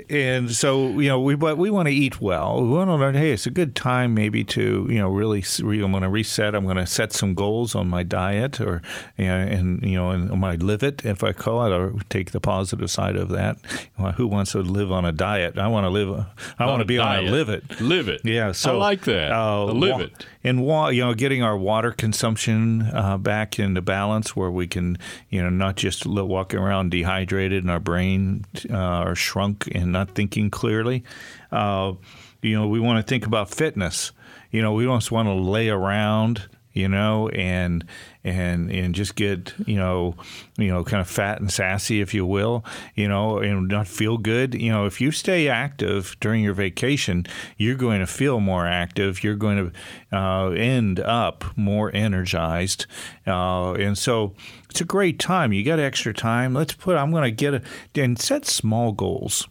and 0.09 0.51
so, 0.51 0.99
you 0.99 1.07
know, 1.09 1.19
we 1.19 1.35
but 1.35 1.57
we 1.57 1.69
want 1.69 1.87
to 1.87 1.93
eat 1.93 2.21
well. 2.21 2.61
We 2.61 2.69
want 2.69 2.89
to 2.89 2.95
learn. 2.95 3.15
Hey, 3.15 3.31
it's 3.31 3.45
a 3.45 3.51
good 3.51 3.75
time 3.75 4.13
maybe 4.13 4.43
to 4.45 4.87
you 4.89 4.97
know 4.99 5.09
really. 5.09 5.43
re- 5.61 5.81
I'm 5.81 5.91
going 5.91 6.03
to 6.03 6.09
reset. 6.09 6.55
I'm 6.55 6.65
going 6.65 6.77
to 6.77 6.85
set 6.85 7.13
some 7.13 7.33
goals 7.33 7.75
on 7.75 7.87
my 7.89 8.03
diet 8.03 8.59
or 8.61 8.81
you 9.17 9.25
know, 9.25 9.37
and 9.37 9.81
you 9.83 9.95
know, 9.95 10.09
and 10.11 10.29
my 10.39 10.55
live 10.55 10.83
it, 10.83 11.03
if 11.05 11.23
I 11.23 11.33
call 11.33 11.65
it, 11.65 11.71
or 11.75 11.93
take 12.09 12.31
the 12.31 12.39
positive 12.39 12.89
side 12.91 13.15
of 13.15 13.29
that. 13.29 13.57
Well, 13.97 14.11
who 14.13 14.27
wants 14.27 14.51
to 14.53 14.59
live 14.59 14.91
on 14.91 15.05
a 15.05 15.11
diet? 15.11 15.57
I 15.57 15.67
want 15.67 15.85
to 15.85 15.89
live. 15.89 16.25
I 16.59 16.65
want 16.65 16.79
to 16.81 16.85
be 16.85 16.97
on 16.99 17.19
a 17.19 17.21
live 17.31 17.49
it. 17.49 17.81
Live 17.81 18.07
it. 18.09 18.21
Yeah, 18.23 18.51
so 18.51 18.75
I 18.75 18.77
like 18.77 19.01
that. 19.05 19.31
Uh, 19.31 19.65
live 19.65 19.95
wa- 19.95 19.99
it. 20.01 20.25
And 20.43 20.63
wa- 20.65 20.89
you 20.89 21.03
know, 21.03 21.13
getting 21.13 21.43
our 21.43 21.57
water 21.57 21.91
consumption 21.91 22.83
uh, 22.93 23.17
back 23.17 23.59
into 23.59 23.81
balance, 23.81 24.35
where 24.35 24.51
we 24.51 24.67
can, 24.67 24.97
you 25.29 25.41
know, 25.41 25.49
not 25.49 25.75
just 25.75 26.05
walking 26.05 26.59
around 26.59 26.91
dehydrated 26.91 27.63
and 27.63 27.71
our 27.71 27.79
brain 27.79 28.45
uh, 28.69 28.75
are 28.75 29.15
shrunk 29.15 29.67
and 29.73 29.91
not 29.91 30.15
thinking 30.15 30.49
clearly. 30.49 31.03
Uh, 31.51 31.93
you 32.41 32.55
know, 32.55 32.67
we 32.67 32.79
want 32.79 33.05
to 33.05 33.09
think 33.09 33.25
about 33.25 33.49
fitness. 33.49 34.11
You 34.51 34.61
know, 34.61 34.73
we 34.73 34.85
don't 34.85 35.11
want 35.11 35.27
to 35.27 35.33
lay 35.33 35.69
around. 35.69 36.47
You 36.71 36.87
know, 36.87 37.27
and 37.29 37.83
and 38.23 38.69
and 38.71 38.93
just 38.93 39.15
get 39.15 39.53
you 39.65 39.77
know, 39.77 40.15
you 40.57 40.67
know, 40.67 40.83
kind 40.83 41.01
of 41.01 41.09
fat 41.09 41.39
and 41.39 41.51
sassy, 41.51 42.01
if 42.01 42.13
you 42.13 42.25
will. 42.25 42.65
You 42.95 43.07
know, 43.07 43.39
and 43.39 43.67
not 43.67 43.87
feel 43.87 44.17
good. 44.17 44.53
You 44.53 44.71
know, 44.71 44.85
if 44.85 44.99
you 44.99 45.11
stay 45.11 45.47
active 45.47 46.15
during 46.19 46.43
your 46.43 46.53
vacation, 46.53 47.25
you're 47.57 47.75
going 47.75 47.99
to 47.99 48.07
feel 48.07 48.39
more 48.39 48.67
active. 48.67 49.23
You're 49.23 49.35
going 49.35 49.71
to 50.11 50.17
uh, 50.17 50.49
end 50.49 50.99
up 50.99 51.45
more 51.55 51.93
energized, 51.95 52.85
uh, 53.25 53.73
and 53.73 53.97
so 53.97 54.33
it's 54.69 54.81
a 54.81 54.85
great 54.85 55.19
time. 55.19 55.53
You 55.53 55.63
got 55.63 55.79
extra 55.79 56.13
time. 56.13 56.53
Let's 56.53 56.73
put. 56.73 56.97
I'm 56.97 57.11
going 57.11 57.23
to 57.23 57.31
get 57.31 57.53
a 57.53 57.61
and 57.95 58.19
set 58.19 58.45
small 58.45 58.91
goals. 58.91 59.47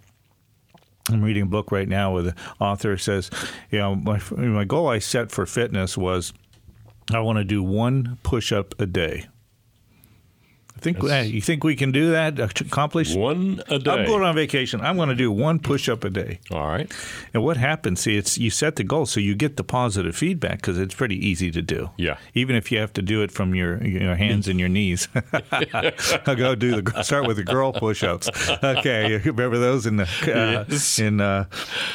I'm 1.10 1.22
reading 1.22 1.44
a 1.44 1.46
book 1.46 1.72
right 1.72 1.88
now 1.88 2.12
where 2.12 2.22
the 2.22 2.34
author 2.60 2.98
says, 2.98 3.30
you 3.70 3.78
know, 3.78 3.94
my 3.94 4.20
my 4.30 4.64
goal 4.64 4.88
I 4.88 4.98
set 4.98 5.30
for 5.30 5.46
fitness 5.46 5.96
was 5.96 6.32
I 7.12 7.20
want 7.20 7.38
to 7.38 7.44
do 7.44 7.62
one 7.62 8.18
push 8.22 8.52
up 8.52 8.78
a 8.80 8.86
day. 8.86 9.26
I 10.76 10.80
think 10.80 11.02
you 11.02 11.40
think 11.40 11.64
we 11.64 11.74
can 11.74 11.90
do 11.90 12.12
that? 12.12 12.38
Accomplish? 12.60 13.12
One 13.12 13.60
a 13.66 13.80
day. 13.80 13.90
I'm 13.90 14.06
going 14.06 14.22
on 14.22 14.36
vacation. 14.36 14.80
I'm 14.80 14.94
going 14.94 15.08
to 15.08 15.14
do 15.16 15.28
one 15.32 15.58
push 15.58 15.88
up 15.88 16.04
a 16.04 16.10
day. 16.10 16.38
All 16.52 16.68
right. 16.68 16.88
And 17.34 17.42
what 17.42 17.56
happens? 17.56 17.98
See, 17.98 18.16
it's 18.16 18.38
you 18.38 18.48
set 18.48 18.76
the 18.76 18.84
goal, 18.84 19.04
so 19.04 19.18
you 19.18 19.34
get 19.34 19.56
the 19.56 19.64
positive 19.64 20.14
feedback 20.14 20.58
because 20.58 20.78
it's 20.78 20.94
pretty 20.94 21.16
easy 21.16 21.50
to 21.50 21.62
do. 21.62 21.90
Yeah. 21.96 22.18
Even 22.32 22.54
if 22.54 22.70
you 22.70 22.78
have 22.78 22.92
to 22.92 23.02
do 23.02 23.22
it 23.22 23.32
from 23.32 23.56
your 23.56 23.84
your 23.84 24.14
hands 24.14 24.46
and 24.46 24.60
your 24.60 24.68
knees. 24.68 25.08
I'll 25.72 26.36
go 26.36 26.54
do 26.54 26.80
the 26.80 27.02
start 27.02 27.26
with 27.26 27.38
the 27.38 27.44
girl 27.44 27.72
push-ups. 27.72 28.30
Okay, 28.62 29.16
remember 29.18 29.58
those 29.58 29.84
in 29.84 29.96
the 29.96 30.04
uh, 30.04 30.64
Yes. 30.68 31.00
in 31.00 31.20
uh, 31.20 31.46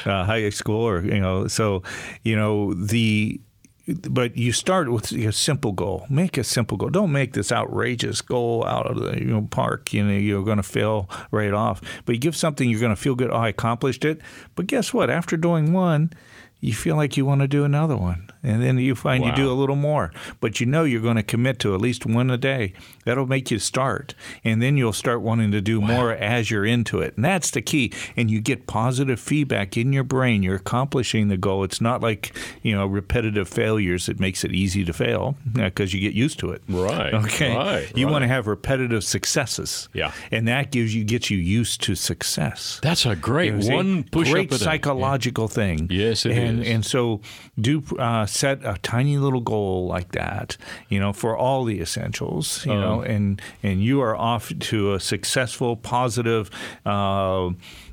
uh, 0.03 0.25
high 0.25 0.49
school 0.49 0.81
or 0.85 0.99
you 1.05 1.21
know? 1.21 1.47
So 1.47 1.83
you 2.23 2.35
know 2.35 2.73
the 2.73 3.39
but 3.87 4.37
you 4.37 4.53
start 4.53 4.89
with 4.89 5.11
a 5.11 5.31
simple 5.33 5.73
goal. 5.73 6.05
Make 6.09 6.37
a 6.37 6.43
simple 6.43 6.77
goal. 6.77 6.89
Don't 6.89 7.11
make 7.11 7.33
this 7.33 7.51
outrageous 7.51 8.21
goal 8.21 8.65
out 8.65 8.87
of 8.87 8.99
the 8.99 9.19
you 9.19 9.25
know, 9.25 9.47
park. 9.49 9.91
You 9.93 10.05
know 10.05 10.13
you're 10.13 10.43
going 10.45 10.57
to 10.57 10.63
fail 10.63 11.09
right 11.31 11.53
off. 11.53 11.81
But 12.05 12.15
you 12.15 12.21
give 12.21 12.35
something 12.35 12.69
you're 12.69 12.79
going 12.79 12.95
to 12.95 13.01
feel 13.01 13.15
good. 13.15 13.29
Oh, 13.29 13.35
I 13.35 13.49
accomplished 13.49 14.05
it. 14.05 14.21
But 14.55 14.67
guess 14.67 14.93
what? 14.93 15.09
After 15.09 15.35
doing 15.35 15.73
one, 15.73 16.13
you 16.61 16.73
feel 16.73 16.95
like 16.95 17.17
you 17.17 17.25
want 17.25 17.41
to 17.41 17.47
do 17.47 17.65
another 17.65 17.97
one. 17.97 18.29
And 18.43 18.61
then 18.61 18.77
you 18.77 18.93
find 18.93 19.23
wow. 19.23 19.29
you 19.29 19.35
do 19.35 19.51
a 19.51 19.53
little 19.53 19.75
more. 19.75 20.11
But 20.39 20.59
you 20.59 20.65
know 20.65 20.83
you're 20.83 21.01
going 21.01 21.15
to 21.15 21.23
commit 21.23 21.59
to 21.59 21.73
at 21.73 21.81
least 21.81 22.05
one 22.05 22.29
a 22.29 22.37
day. 22.37 22.73
That'll 23.05 23.25
make 23.25 23.49
you 23.49 23.59
start. 23.59 24.13
And 24.43 24.61
then 24.61 24.77
you'll 24.77 24.93
start 24.93 25.21
wanting 25.21 25.51
to 25.51 25.61
do 25.61 25.79
wow. 25.79 25.87
more 25.87 26.11
as 26.11 26.51
you're 26.51 26.65
into 26.65 26.99
it. 26.99 27.15
And 27.15 27.23
that's 27.23 27.51
the 27.51 27.61
key. 27.61 27.93
And 28.17 28.29
you 28.29 28.41
get 28.41 28.67
positive 28.67 29.19
feedback 29.19 29.77
in 29.77 29.93
your 29.93 30.03
brain. 30.03 30.43
You're 30.43 30.55
accomplishing 30.55 31.29
the 31.29 31.37
goal. 31.37 31.63
It's 31.63 31.81
not 31.81 32.01
like, 32.01 32.35
you 32.61 32.75
know, 32.75 32.85
repetitive 32.85 33.47
failures 33.47 34.07
that 34.07 34.19
makes 34.19 34.43
it 34.43 34.51
easy 34.51 34.83
to 34.85 34.93
fail 34.93 35.35
uh, 35.57 35.63
because 35.63 35.93
you 35.93 36.01
get 36.01 36.13
used 36.13 36.39
to 36.39 36.51
it. 36.51 36.61
Right. 36.67 37.13
Okay. 37.13 37.55
Right, 37.55 37.97
you 37.97 38.05
right. 38.05 38.11
want 38.11 38.23
to 38.23 38.27
have 38.27 38.47
repetitive 38.47 39.03
successes. 39.03 39.89
Yeah. 39.93 40.11
And 40.31 40.47
that 40.47 40.71
gives 40.71 40.93
you 40.93 41.03
gets 41.03 41.29
you 41.29 41.37
used 41.37 41.81
to 41.83 41.95
success. 41.95 42.79
That's 42.81 43.05
a 43.05 43.15
great 43.15 43.53
one 43.53 44.03
push 44.03 44.31
great 44.31 44.53
psychological 44.53 45.45
yeah. 45.45 45.55
thing. 45.55 45.87
Yes, 45.89 46.25
it 46.25 46.37
and, 46.37 46.61
is. 46.61 46.67
And 46.67 46.85
so 46.85 47.21
do 47.59 47.83
uh, 47.99 48.25
set 48.25 48.59
a 48.63 48.77
tiny 48.81 49.17
little 49.17 49.41
goal 49.41 49.87
like 49.87 50.11
that, 50.13 50.57
you 50.89 50.99
know, 50.99 51.13
for 51.13 51.37
all 51.37 51.63
the 51.63 51.79
essentials, 51.79 52.65
you 52.65 52.73
um, 52.73 52.81
know, 52.81 53.01
and 53.01 53.41
and 53.61 53.83
you 53.83 54.01
are 54.01 54.15
off 54.15 54.51
to 54.59 54.93
a 54.93 54.99
successful, 54.99 55.75
positive, 55.75 56.49
uh, 56.85 57.49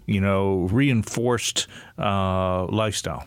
you 0.07 0.21
know, 0.21 0.69
reinforced 0.71 1.67
uh, 1.99 2.65
lifestyle. 2.67 3.27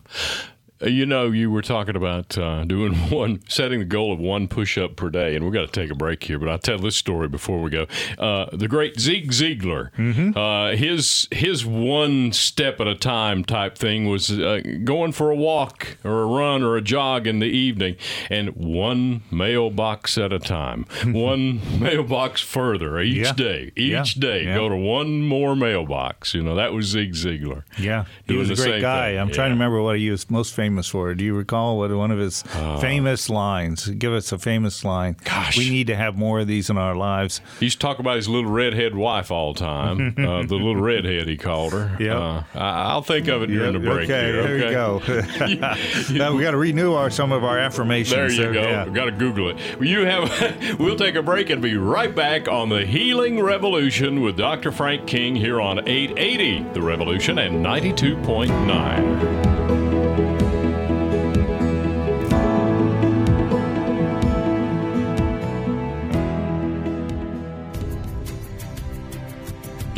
Uh, 0.84 0.88
you 0.88 1.06
know, 1.06 1.32
you 1.32 1.50
were 1.50 1.62
talking 1.62 1.96
about 1.96 2.38
uh, 2.38 2.64
doing 2.66 2.94
one, 3.10 3.42
setting 3.48 3.80
the 3.80 3.86
goal 3.86 4.12
of 4.12 4.20
one 4.20 4.48
push 4.48 4.78
up 4.78 4.96
per 4.96 5.10
day, 5.10 5.36
and 5.36 5.46
we've 5.46 5.54
got 5.54 5.72
to 5.72 5.82
take 5.82 5.92
a 5.92 5.96
break 5.96 6.24
here. 6.24 6.40
But 6.40 6.50
I'll 6.50 6.60
tell 6.60 6.80
this 6.80 6.96
story 6.96 7.28
before 7.28 7.62
we 7.62 7.70
go. 7.70 7.88
Uh, 8.18 8.48
the 8.52 8.68
great 8.68 9.00
Zig 9.00 9.32
Ziglar, 9.32 9.92
mm-hmm. 9.94 10.38
uh, 10.38 10.76
his 10.76 11.28
his 11.32 11.66
one 11.66 12.32
step 12.32 12.80
at 12.80 12.88
a 12.88 12.96
time 12.96 13.44
type 13.44 13.78
thing 13.78 14.08
was 14.08 14.32
uh, 14.32 14.62
going 14.84 15.12
for 15.12 15.30
a 15.30 15.36
walk 15.36 15.98
or 16.04 16.24
a 16.24 16.26
run 16.26 16.64
or 16.64 16.76
a 16.76 16.82
jog 16.82 17.28
in 17.28 17.40
the 17.40 17.48
evening, 17.48 17.96
and 18.30 18.50
one 18.56 19.24
mailbox 19.32 20.18
at 20.18 20.34
a 20.34 20.40
time, 20.40 20.86
one 21.06 21.62
mailbox 21.80 22.42
further 22.42 23.00
each 23.00 23.18
yeah. 23.18 23.34
day, 23.34 23.72
each 23.76 24.16
yeah. 24.16 24.22
day, 24.22 24.44
yeah. 24.46 24.56
go 24.56 24.70
to 24.70 24.76
one 24.76 25.22
more 25.22 25.56
mailbox. 25.56 26.34
You 26.34 26.44
know, 26.44 26.56
that 26.56 26.74
was 26.74 26.88
Zig 26.88 27.14
Ziglar. 27.14 27.64
Yeah, 27.78 28.06
he 28.26 28.36
was 28.36 28.50
a 28.50 28.56
great 28.56 28.82
guy. 28.82 29.12
thing. 29.12 29.20
I'm 29.20 29.32
trying 29.32 29.50
to 29.50 29.56
remember 29.56 29.82
what 29.82 29.98
he 29.98 30.10
was 30.10 30.30
most 30.30 30.54
famous 30.54 30.73
for. 30.82 31.14
Do 31.14 31.24
you 31.24 31.36
recall 31.36 31.78
what 31.78 31.92
one 31.92 32.12
of 32.12 32.20
his 32.20 32.44
uh, 32.54 32.80
famous 32.80 33.30
lines? 33.30 33.88
Give 33.88 34.14
us 34.14 34.32
a 34.32 34.38
famous 34.38 34.84
line. 34.84 35.18
Gosh, 35.24 35.58
we 35.58 35.70
need 35.70 35.88
to 35.88 35.96
have 35.96 36.18
more 36.18 36.40
of 36.40 36.48
these 36.48 36.70
in 36.70 36.78
our 36.78 36.96
lives. 36.96 37.42
He 37.60 37.66
used 37.66 37.80
to 37.80 37.86
talk 37.86 38.00
about 38.00 38.16
his 38.16 38.28
little 38.28 38.50
redhead 38.50 38.96
wife 38.96 39.32
all 39.32 39.54
the 39.54 39.60
time. 39.60 40.16
uh, 40.18 40.44
the 40.44 40.56
little 40.56 40.76
redhead, 40.76 41.28
he 41.28 41.38
called 41.38 41.74
her. 41.74 41.96
Yeah, 42.00 42.44
uh, 42.56 42.60
I'll 42.60 43.02
think 43.02 43.28
of 43.28 43.44
it 43.44 43.48
during 43.48 43.74
yep. 43.74 43.82
the 43.82 43.88
break. 43.88 44.10
Okay, 44.10 44.32
here, 44.32 44.42
okay? 44.42 44.58
there 44.58 45.50
you 45.50 45.58
go. 45.58 45.76
you, 46.10 46.14
now 46.18 46.36
we 46.36 46.42
got 46.42 46.52
to 46.52 46.58
renew 46.58 46.94
our 46.94 47.10
some 47.10 47.32
of 47.32 47.44
our 47.44 47.60
affirmations. 47.60 48.16
There 48.16 48.30
you 48.30 48.38
so, 48.38 48.54
go. 48.54 48.62
Yeah. 48.62 48.90
Got 48.90 49.06
to 49.06 49.12
Google 49.12 49.50
it. 49.50 49.82
You 49.82 50.06
have. 50.06 50.80
we'll 50.80 50.98
take 50.98 51.16
a 51.16 51.24
break 51.24 51.50
and 51.50 51.62
be 51.62 51.78
right 51.78 52.14
back 52.14 52.48
on 52.48 52.70
the 52.70 52.86
Healing 52.86 53.42
Revolution 53.42 54.22
with 54.22 54.38
Dr. 54.38 54.72
Frank 54.72 55.08
King 55.08 55.36
here 55.36 55.62
on 55.62 55.88
880 55.88 56.74
The 56.74 56.82
Revolution 56.82 57.38
and 57.38 57.66
92.9. 57.66 59.83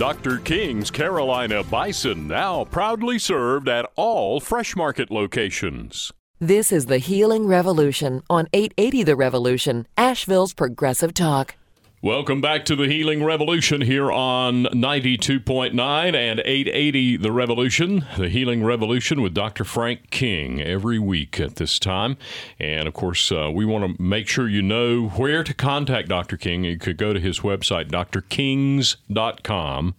Dr. 0.00 0.38
King's 0.38 0.90
Carolina 0.90 1.62
Bison 1.62 2.26
now 2.26 2.64
proudly 2.64 3.18
served 3.18 3.68
at 3.68 3.84
all 3.96 4.40
Fresh 4.40 4.74
Market 4.74 5.10
locations. 5.10 6.10
This 6.38 6.72
is 6.72 6.86
the 6.86 6.96
Healing 6.96 7.46
Revolution 7.46 8.22
on 8.30 8.48
880 8.54 9.02
The 9.02 9.14
Revolution, 9.14 9.86
Asheville's 9.98 10.54
Progressive 10.54 11.12
Talk. 11.12 11.54
Welcome 12.02 12.40
back 12.40 12.64
to 12.64 12.74
the 12.74 12.88
Healing 12.88 13.22
Revolution 13.22 13.82
here 13.82 14.10
on 14.10 14.64
92.9 14.64 15.74
and 15.74 16.40
880 16.40 17.18
The 17.18 17.30
Revolution, 17.30 18.06
the 18.16 18.30
Healing 18.30 18.64
Revolution 18.64 19.20
with 19.20 19.34
Dr. 19.34 19.64
Frank 19.64 20.08
King 20.08 20.62
every 20.62 20.98
week 20.98 21.38
at 21.38 21.56
this 21.56 21.78
time. 21.78 22.16
And 22.58 22.88
of 22.88 22.94
course, 22.94 23.30
uh, 23.30 23.50
we 23.52 23.66
want 23.66 23.98
to 23.98 24.02
make 24.02 24.28
sure 24.28 24.48
you 24.48 24.62
know 24.62 25.08
where 25.08 25.44
to 25.44 25.52
contact 25.52 26.08
Dr. 26.08 26.38
King. 26.38 26.64
You 26.64 26.78
could 26.78 26.96
go 26.96 27.12
to 27.12 27.20
his 27.20 27.40
website, 27.40 27.90
drkings.com, 27.90 29.94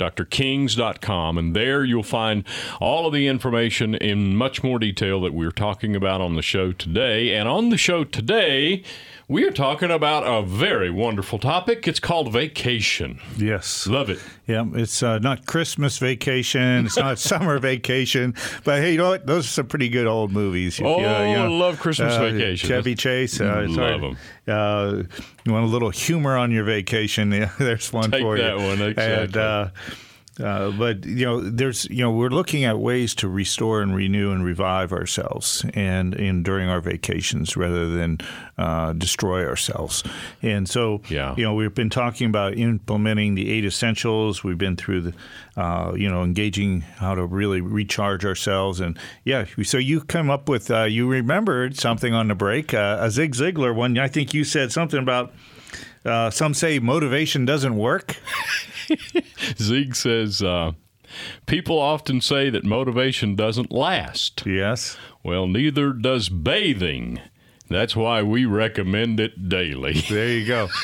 drkings.com, 0.00 1.38
and 1.38 1.54
there 1.54 1.84
you'll 1.84 2.02
find 2.02 2.44
all 2.80 3.06
of 3.06 3.12
the 3.12 3.28
information 3.28 3.94
in 3.94 4.34
much 4.34 4.64
more 4.64 4.80
detail 4.80 5.20
that 5.20 5.32
we're 5.32 5.52
talking 5.52 5.94
about 5.94 6.20
on 6.20 6.34
the 6.34 6.42
show 6.42 6.72
today. 6.72 7.32
And 7.32 7.48
on 7.48 7.68
the 7.68 7.78
show 7.78 8.02
today, 8.02 8.82
we 9.28 9.46
are 9.46 9.50
talking 9.50 9.90
about 9.90 10.22
a 10.26 10.46
very 10.46 10.90
wonderful 10.90 11.38
topic. 11.38 11.88
It's 11.88 12.00
called 12.00 12.32
vacation. 12.32 13.20
Yes. 13.36 13.86
Love 13.86 14.10
it. 14.10 14.20
Yeah, 14.46 14.64
it's 14.74 15.02
uh, 15.02 15.18
not 15.18 15.46
Christmas 15.46 15.98
vacation. 15.98 16.86
It's 16.86 16.96
not 16.96 17.18
summer 17.30 17.58
vacation. 17.58 18.34
But 18.64 18.80
hey, 18.80 18.92
you 18.92 18.98
know 18.98 19.10
what? 19.10 19.26
Those 19.26 19.46
are 19.46 19.48
some 19.48 19.66
pretty 19.66 19.88
good 19.88 20.06
old 20.06 20.32
movies. 20.32 20.80
Oh, 20.82 21.00
yeah, 21.00 21.28
you 21.28 21.36
know, 21.36 21.50
love 21.50 21.80
Christmas 21.80 22.14
uh, 22.14 22.20
vacation. 22.30 22.68
Chevy 22.68 22.94
Chase. 22.94 23.40
Uh, 23.40 23.66
love 23.68 24.00
them. 24.02 24.16
Uh, 24.46 25.02
you 25.44 25.52
want 25.52 25.64
a 25.64 25.68
little 25.68 25.90
humor 25.90 26.36
on 26.36 26.50
your 26.50 26.64
vacation? 26.64 27.32
Yeah, 27.34 27.50
there's 27.58 27.92
one 27.92 28.10
Take 28.12 28.22
for 28.22 28.38
that 28.38 28.58
you. 28.58 28.64
one. 28.64 28.80
Exactly. 28.82 29.40
And, 29.42 29.72
uh, 30.42 30.70
but 30.72 31.04
you 31.04 31.24
know, 31.24 31.40
there's 31.40 31.84
you 31.90 32.00
know, 32.00 32.10
we're 32.10 32.28
looking 32.28 32.64
at 32.64 32.78
ways 32.78 33.14
to 33.16 33.28
restore 33.28 33.82
and 33.82 33.94
renew 33.94 34.32
and 34.32 34.44
revive 34.44 34.92
ourselves, 34.92 35.64
and 35.74 36.14
in 36.14 36.42
during 36.42 36.68
our 36.68 36.80
vacations 36.80 37.56
rather 37.56 37.88
than 37.88 38.18
uh, 38.58 38.92
destroy 38.94 39.46
ourselves. 39.46 40.02
And 40.42 40.68
so, 40.68 41.02
yeah. 41.08 41.34
you 41.36 41.44
know, 41.44 41.54
we've 41.54 41.74
been 41.74 41.90
talking 41.90 42.28
about 42.28 42.56
implementing 42.56 43.34
the 43.34 43.50
eight 43.50 43.64
essentials. 43.64 44.42
We've 44.42 44.58
been 44.58 44.76
through 44.76 45.00
the, 45.02 45.14
uh, 45.56 45.94
you 45.96 46.10
know, 46.10 46.22
engaging 46.22 46.80
how 46.80 47.14
to 47.14 47.24
really 47.24 47.60
recharge 47.60 48.24
ourselves. 48.24 48.80
And 48.80 48.98
yeah, 49.24 49.44
so 49.62 49.78
you 49.78 50.00
come 50.00 50.30
up 50.30 50.48
with, 50.48 50.70
uh, 50.70 50.84
you 50.84 51.08
remembered 51.08 51.76
something 51.78 52.12
on 52.12 52.28
the 52.28 52.34
break, 52.34 52.74
uh, 52.74 52.98
a 53.00 53.10
Zig 53.10 53.34
Ziglar 53.34 53.74
one. 53.74 53.98
I 53.98 54.08
think 54.08 54.34
you 54.34 54.44
said 54.44 54.72
something 54.72 54.98
about. 54.98 55.32
Uh, 56.04 56.28
some 56.28 56.52
say 56.52 56.78
motivation 56.78 57.46
doesn't 57.46 57.76
work. 57.76 58.16
Zig 59.58 59.94
says, 59.94 60.42
uh, 60.42 60.72
people 61.46 61.78
often 61.78 62.20
say 62.20 62.50
that 62.50 62.64
motivation 62.64 63.36
doesn't 63.36 63.72
last. 63.72 64.42
Yes. 64.46 64.96
Well, 65.22 65.46
neither 65.46 65.92
does 65.92 66.28
bathing. 66.28 67.20
That's 67.68 67.96
why 67.96 68.22
we 68.22 68.44
recommend 68.44 69.20
it 69.20 69.48
daily. 69.48 69.94
There 70.08 70.28
you 70.28 70.46
go. 70.46 70.68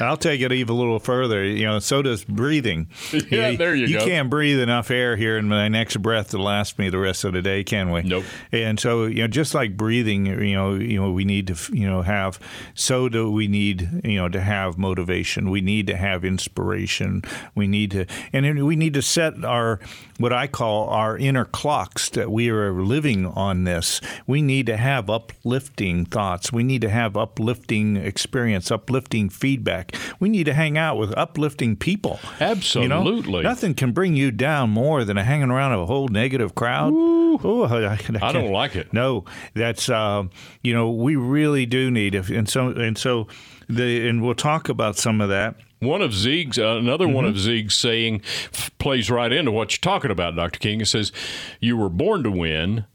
I'll 0.00 0.16
take 0.16 0.40
it 0.40 0.52
even 0.52 0.74
a 0.74 0.78
little 0.78 0.98
further. 0.98 1.44
You 1.44 1.66
know, 1.66 1.78
so 1.78 2.02
does 2.02 2.24
breathing. 2.24 2.88
Yeah, 3.30 3.52
there 3.56 3.74
you 3.74 3.86
you 3.86 3.98
go. 3.98 4.04
can't 4.04 4.28
breathe 4.28 4.60
enough 4.60 4.90
air 4.90 5.16
here 5.16 5.38
in 5.38 5.48
my 5.48 5.68
next 5.68 5.96
breath 5.98 6.30
to 6.30 6.38
last 6.38 6.78
me 6.78 6.88
the 6.90 6.98
rest 6.98 7.24
of 7.24 7.32
the 7.32 7.42
day, 7.42 7.64
can 7.64 7.90
we? 7.90 8.02
Nope. 8.02 8.24
And 8.52 8.78
so, 8.78 9.06
you 9.06 9.22
know, 9.22 9.28
just 9.28 9.54
like 9.54 9.76
breathing, 9.76 10.26
you 10.26 10.54
know, 10.54 10.74
you 10.74 11.00
know, 11.00 11.10
we 11.10 11.24
need 11.24 11.46
to, 11.48 11.76
you 11.76 11.88
know, 11.88 12.02
have. 12.02 12.38
So 12.74 13.08
do 13.08 13.30
we 13.30 13.48
need, 13.48 14.02
you 14.04 14.16
know, 14.16 14.28
to 14.28 14.40
have 14.40 14.78
motivation. 14.78 15.50
We 15.50 15.60
need 15.60 15.86
to 15.88 15.96
have 15.96 16.24
inspiration. 16.24 17.22
We 17.54 17.66
need 17.66 17.92
to, 17.92 18.06
and 18.32 18.64
we 18.64 18.76
need 18.76 18.94
to 18.94 19.02
set 19.02 19.44
our 19.44 19.80
what 20.18 20.32
I 20.32 20.46
call 20.46 20.88
our 20.90 21.16
inner 21.16 21.44
clocks 21.44 22.08
that 22.10 22.30
we 22.30 22.48
are 22.50 22.72
living 22.72 23.26
on 23.26 23.64
this. 23.64 24.00
We 24.26 24.42
need 24.42 24.66
to 24.66 24.76
have 24.76 25.10
uplifting 25.10 26.04
thoughts. 26.04 26.52
We 26.52 26.62
need 26.62 26.82
to 26.82 26.90
have 26.90 27.16
uplifting 27.16 27.96
experience, 27.96 28.70
uplifting 28.70 29.28
feedback. 29.28 29.83
We 30.20 30.28
need 30.28 30.44
to 30.44 30.54
hang 30.54 30.78
out 30.78 30.96
with 30.98 31.16
uplifting 31.16 31.76
people. 31.76 32.18
You 32.40 32.46
know? 32.46 32.50
Absolutely. 32.52 33.42
Nothing 33.42 33.74
can 33.74 33.92
bring 33.92 34.14
you 34.16 34.30
down 34.30 34.70
more 34.70 35.04
than 35.04 35.16
hanging 35.16 35.50
around 35.50 35.72
a 35.72 35.86
whole 35.86 36.08
negative 36.08 36.54
crowd. 36.54 36.92
Ooh, 36.92 37.64
I, 37.64 37.94
I 37.94 37.98
I 38.22 38.32
don't 38.32 38.52
like 38.52 38.76
it. 38.76 38.92
No, 38.92 39.24
that's 39.54 39.88
uh, 39.88 40.24
you 40.62 40.72
know 40.72 40.90
we 40.90 41.16
really 41.16 41.66
do 41.66 41.90
need 41.90 42.14
it, 42.14 42.28
and 42.30 42.48
so 42.48 42.68
and 42.68 42.96
so 42.96 43.26
the 43.68 44.08
and 44.08 44.22
we'll 44.22 44.34
talk 44.34 44.68
about 44.68 44.96
some 44.96 45.20
of 45.20 45.28
that. 45.30 45.56
One 45.80 46.00
of 46.00 46.14
Zig's, 46.14 46.58
uh, 46.58 46.76
another 46.78 47.06
one 47.06 47.24
Mm-hmm. 47.24 47.34
of 47.34 47.38
Zig's 47.40 47.74
saying 47.74 48.22
f- 48.54 48.70
plays 48.78 49.10
right 49.10 49.30
into 49.30 49.50
what 49.52 49.72
you're 49.72 49.80
talking 49.92 50.10
about, 50.10 50.34
Dr. 50.34 50.58
King. 50.58 50.80
It 50.80 50.86
says, 50.86 51.12
You 51.60 51.76
were 51.76 51.90
born 51.90 52.22
to 52.22 52.30
win, 52.30 52.86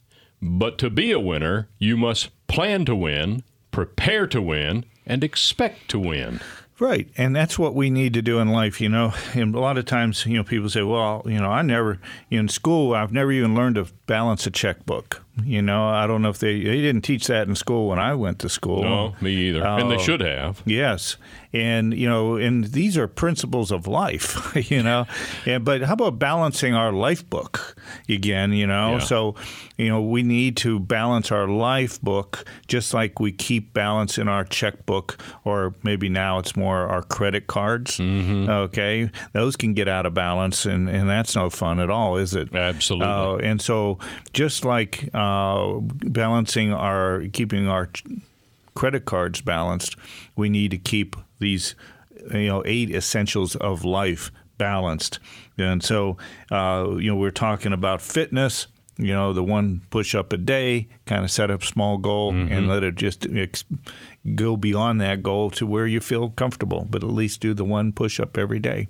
but 0.41 0.79
to 0.79 0.89
be 0.89 1.11
a 1.11 1.19
winner, 1.19 1.69
you 1.77 1.97
must 1.97 2.29
plan 2.47 2.85
to 2.85 2.95
win, 2.95 3.43
prepare 3.69 4.25
to 4.27 4.41
win, 4.41 4.85
and 5.05 5.23
expect 5.23 5.87
to 5.89 5.99
win. 5.99 6.39
Right, 6.79 7.09
and 7.17 7.35
that's 7.35 7.59
what 7.59 7.75
we 7.75 7.89
need 7.89 8.13
to 8.13 8.21
do 8.21 8.39
in 8.39 8.47
life, 8.49 8.79
you 8.79 8.87
know. 8.89 9.13
And 9.33 9.53
a 9.53 9.59
lot 9.59 9.77
of 9.77 9.85
times, 9.85 10.25
you 10.25 10.37
know, 10.37 10.43
people 10.43 10.69
say, 10.69 10.81
"Well, 10.81 11.21
you 11.25 11.39
know, 11.39 11.49
I 11.49 11.61
never 11.61 11.99
in 12.29 12.47
school, 12.47 12.93
I've 12.95 13.11
never 13.11 13.31
even 13.33 13.53
learned 13.53 13.75
to 13.75 13.87
balance 14.07 14.47
a 14.47 14.51
checkbook." 14.51 15.21
You 15.43 15.61
know, 15.61 15.87
I 15.87 16.07
don't 16.07 16.21
know 16.21 16.29
if 16.29 16.39
they 16.39 16.55
they 16.63 16.81
didn't 16.81 17.01
teach 17.01 17.27
that 17.27 17.47
in 17.47 17.55
school 17.55 17.87
when 17.89 17.99
I 17.99 18.13
went 18.13 18.39
to 18.39 18.49
school. 18.49 18.83
No, 18.83 19.15
me 19.21 19.33
either. 19.49 19.63
and 19.65 19.91
they 19.91 19.95
Oh. 19.95 19.99
should 19.99 20.21
have. 20.21 20.61
Yes, 20.65 21.17
and 21.51 21.93
you 21.93 22.07
know, 22.07 22.35
and 22.35 22.65
these 22.65 22.97
are 22.97 23.07
principles 23.07 23.71
of 23.71 23.87
life, 23.87 24.55
you 24.71 24.83
know. 24.83 25.05
And 25.45 25.65
but 25.65 25.81
how 25.81 25.93
about 25.93 26.19
balancing 26.19 26.73
our 26.75 26.91
life 26.91 27.27
book 27.29 27.75
again? 28.07 28.53
You 28.53 28.67
know, 28.67 28.93
Yeah. 28.93 28.99
so 28.99 29.35
you 29.77 29.87
know 29.89 30.01
we 30.01 30.23
need 30.23 30.57
to 30.57 30.79
balance 30.79 31.31
our 31.31 31.47
life 31.47 31.99
book 32.01 32.45
just 32.67 32.93
like 32.93 33.19
we 33.19 33.31
keep 33.31 33.73
balance 33.73 34.17
in 34.17 34.27
our 34.27 34.43
checkbook, 34.45 35.17
or 35.43 35.73
maybe 35.83 36.09
now 36.09 36.37
it's 36.39 36.55
more 36.55 36.87
our 36.87 37.01
credit 37.01 37.47
cards. 37.47 37.97
Mm-hmm. 37.97 38.49
Okay, 38.49 39.09
those 39.33 39.55
can 39.55 39.73
get 39.73 39.87
out 39.87 40.05
of 40.05 40.13
balance, 40.13 40.65
and 40.65 40.87
and 40.89 41.09
that's 41.09 41.35
no 41.35 41.49
fun 41.49 41.79
at 41.79 41.89
all, 41.89 42.17
is 42.17 42.35
it? 42.35 42.53
Absolutely. 42.53 43.07
Uh, 43.07 43.35
and 43.37 43.61
so, 43.61 43.97
just 44.33 44.65
like 44.65 45.09
uh, 45.13 45.77
balancing 45.79 46.73
our, 46.73 47.23
keeping 47.33 47.67
our 47.67 47.87
ch- 47.87 48.03
credit 48.75 49.05
cards 49.05 49.41
balanced, 49.41 49.95
we 50.35 50.49
need 50.49 50.71
to 50.71 50.77
keep 50.77 51.15
these, 51.39 51.75
you 52.33 52.47
know, 52.47 52.63
eight 52.65 52.89
essentials 52.91 53.55
of 53.55 53.83
life 53.85 54.31
balanced. 54.57 55.19
And 55.57 55.81
so, 55.83 56.17
uh, 56.51 56.87
you 56.97 57.11
know, 57.11 57.15
we're 57.15 57.31
talking 57.31 57.73
about 57.73 58.01
fitness. 58.01 58.67
You 58.97 59.13
know, 59.13 59.31
the 59.31 59.43
one 59.43 59.81
push 59.91 60.13
up 60.13 60.33
a 60.33 60.37
day, 60.37 60.89
kind 61.05 61.23
of 61.23 61.31
set 61.31 61.49
up 61.49 61.63
small 61.63 61.97
goal 61.97 62.31
and 62.33 62.67
let 62.67 62.83
it 62.83 62.95
just 62.95 63.25
ex- 63.33 63.63
go 64.35 64.57
beyond 64.57 64.99
that 64.99 65.23
goal 65.23 65.49
to 65.51 65.65
where 65.65 65.87
you 65.87 66.01
feel 66.01 66.31
comfortable, 66.31 66.85
but 66.89 67.01
at 67.01 67.09
least 67.09 67.39
do 67.39 67.53
the 67.53 67.63
one 67.63 67.93
push 67.93 68.19
up 68.19 68.37
every 68.37 68.59
day. 68.59 68.89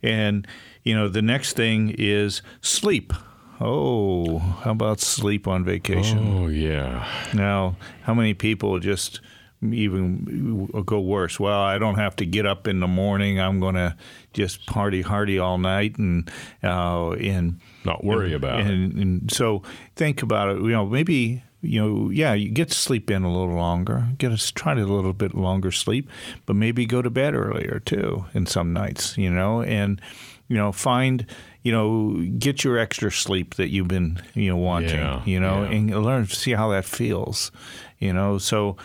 And, 0.00 0.46
you 0.84 0.94
know, 0.94 1.08
the 1.08 1.22
next 1.22 1.54
thing 1.56 1.92
is 1.98 2.40
sleep. 2.60 3.12
Oh, 3.60 4.38
how 4.38 4.70
about 4.70 5.00
sleep 5.00 5.48
on 5.48 5.64
vacation? 5.64 6.18
Oh, 6.18 6.46
yeah. 6.46 7.08
Now, 7.34 7.76
how 8.02 8.14
many 8.14 8.34
people 8.34 8.78
just 8.78 9.20
even 9.62 10.66
go 10.84 11.00
worse? 11.00 11.38
Well, 11.38 11.60
I 11.60 11.78
don't 11.78 11.96
have 11.96 12.16
to 12.16 12.26
get 12.26 12.46
up 12.46 12.66
in 12.66 12.80
the 12.80 12.86
morning. 12.88 13.40
I'm 13.40 13.60
going 13.60 13.76
to 13.76 13.96
just 14.32 14.66
party 14.66 15.02
hardy 15.02 15.38
all 15.38 15.58
night 15.58 15.96
and 15.98 16.30
uh, 16.62 17.10
and 17.12 17.60
Not 17.84 18.04
worry 18.04 18.32
about 18.32 18.60
it. 18.60 18.66
and, 18.66 18.92
and 18.94 19.32
so 19.32 19.62
think 19.96 20.22
about 20.22 20.56
it. 20.56 20.62
You 20.62 20.70
know, 20.70 20.86
maybe 20.86 21.42
you 21.62 21.80
know, 21.80 22.10
yeah, 22.10 22.34
you 22.34 22.50
get 22.50 22.68
to 22.68 22.74
sleep 22.74 23.10
in 23.10 23.22
a 23.22 23.30
little 23.30 23.54
longer. 23.54 24.08
Get 24.18 24.32
us 24.32 24.50
try 24.50 24.74
to 24.74 24.82
a 24.82 24.84
little 24.84 25.12
bit 25.12 25.34
longer 25.34 25.70
sleep, 25.70 26.10
but 26.44 26.56
maybe 26.56 26.86
go 26.86 27.02
to 27.02 27.10
bed 27.10 27.34
earlier 27.34 27.80
too. 27.84 28.26
In 28.34 28.46
some 28.46 28.72
nights, 28.72 29.16
you 29.16 29.30
know, 29.30 29.62
and 29.62 30.00
you 30.48 30.56
know, 30.56 30.72
find 30.72 31.24
you 31.62 31.70
know, 31.70 32.20
get 32.38 32.64
your 32.64 32.76
extra 32.76 33.12
sleep 33.12 33.54
that 33.54 33.68
you've 33.68 33.88
been 33.88 34.20
you 34.34 34.50
know 34.50 34.56
wanting. 34.56 34.98
Yeah, 34.98 35.24
you 35.24 35.38
know, 35.38 35.62
yeah. 35.62 35.70
and 35.70 36.04
learn 36.04 36.26
to 36.26 36.34
see 36.34 36.52
how 36.52 36.70
that 36.70 36.84
feels. 36.84 37.52
You 37.98 38.12
know, 38.12 38.38
so. 38.38 38.76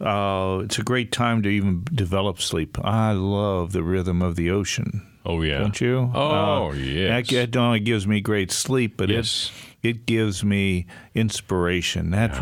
Uh, 0.00 0.60
it's 0.64 0.78
a 0.78 0.82
great 0.82 1.12
time 1.12 1.42
to 1.42 1.48
even 1.48 1.84
develop 1.94 2.40
sleep. 2.40 2.78
I 2.84 3.12
love 3.12 3.72
the 3.72 3.82
rhythm 3.82 4.22
of 4.22 4.36
the 4.36 4.50
ocean. 4.50 5.06
Oh, 5.26 5.42
yeah. 5.42 5.58
Don't 5.58 5.80
you? 5.80 6.10
Oh, 6.14 6.70
Uh, 6.70 6.72
yes. 6.74 7.28
That, 7.30 7.34
that 7.36 7.54
not 7.54 7.66
only 7.66 7.80
gives 7.80 8.06
me 8.06 8.20
great 8.22 8.50
sleep, 8.50 8.96
but 8.96 9.08
Yes. 9.10 9.50
it 9.50 9.66
it 9.82 10.04
gives 10.06 10.44
me 10.44 10.86
inspiration. 11.14 12.10
That 12.10 12.32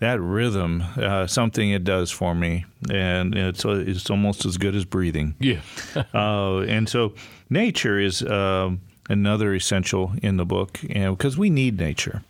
that 0.00 0.20
rhythm, 0.20 0.82
uh, 0.96 1.26
something 1.26 1.70
it 1.70 1.84
does 1.84 2.10
for 2.10 2.34
me, 2.34 2.64
and 2.90 3.34
it's 3.34 3.64
uh, 3.64 3.84
it's 3.86 4.10
almost 4.10 4.44
as 4.46 4.56
good 4.58 4.74
as 4.74 4.84
breathing. 4.84 5.34
Yeah. 5.40 5.60
Uh, 6.14 6.60
and 6.68 6.88
so, 6.88 7.12
nature 7.48 7.98
is 7.98 8.22
um 8.22 8.80
another 9.08 9.54
essential 9.54 10.12
in 10.22 10.36
the 10.36 10.44
book, 10.46 10.80
and 10.90 11.16
because 11.16 11.36
we 11.38 11.50
need 11.50 11.78
nature. 11.78 12.22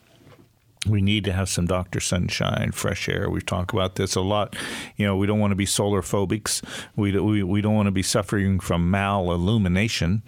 We 0.86 1.02
need 1.02 1.24
to 1.24 1.32
have 1.32 1.50
some 1.50 1.66
Dr. 1.66 2.00
Sunshine, 2.00 2.72
fresh 2.72 3.06
air. 3.08 3.28
We 3.28 3.42
talk 3.42 3.74
about 3.74 3.96
this 3.96 4.14
a 4.14 4.22
lot. 4.22 4.56
You 4.96 5.04
know, 5.06 5.14
we 5.14 5.26
don't 5.26 5.38
want 5.38 5.50
to 5.50 5.56
be 5.56 5.66
solar 5.66 6.00
phobics. 6.00 6.62
We, 6.96 7.18
we, 7.20 7.42
we 7.42 7.60
don't 7.60 7.74
want 7.74 7.88
to 7.88 7.92
be 7.92 8.02
suffering 8.02 8.60
from 8.60 8.90
malillumination, 8.90 10.22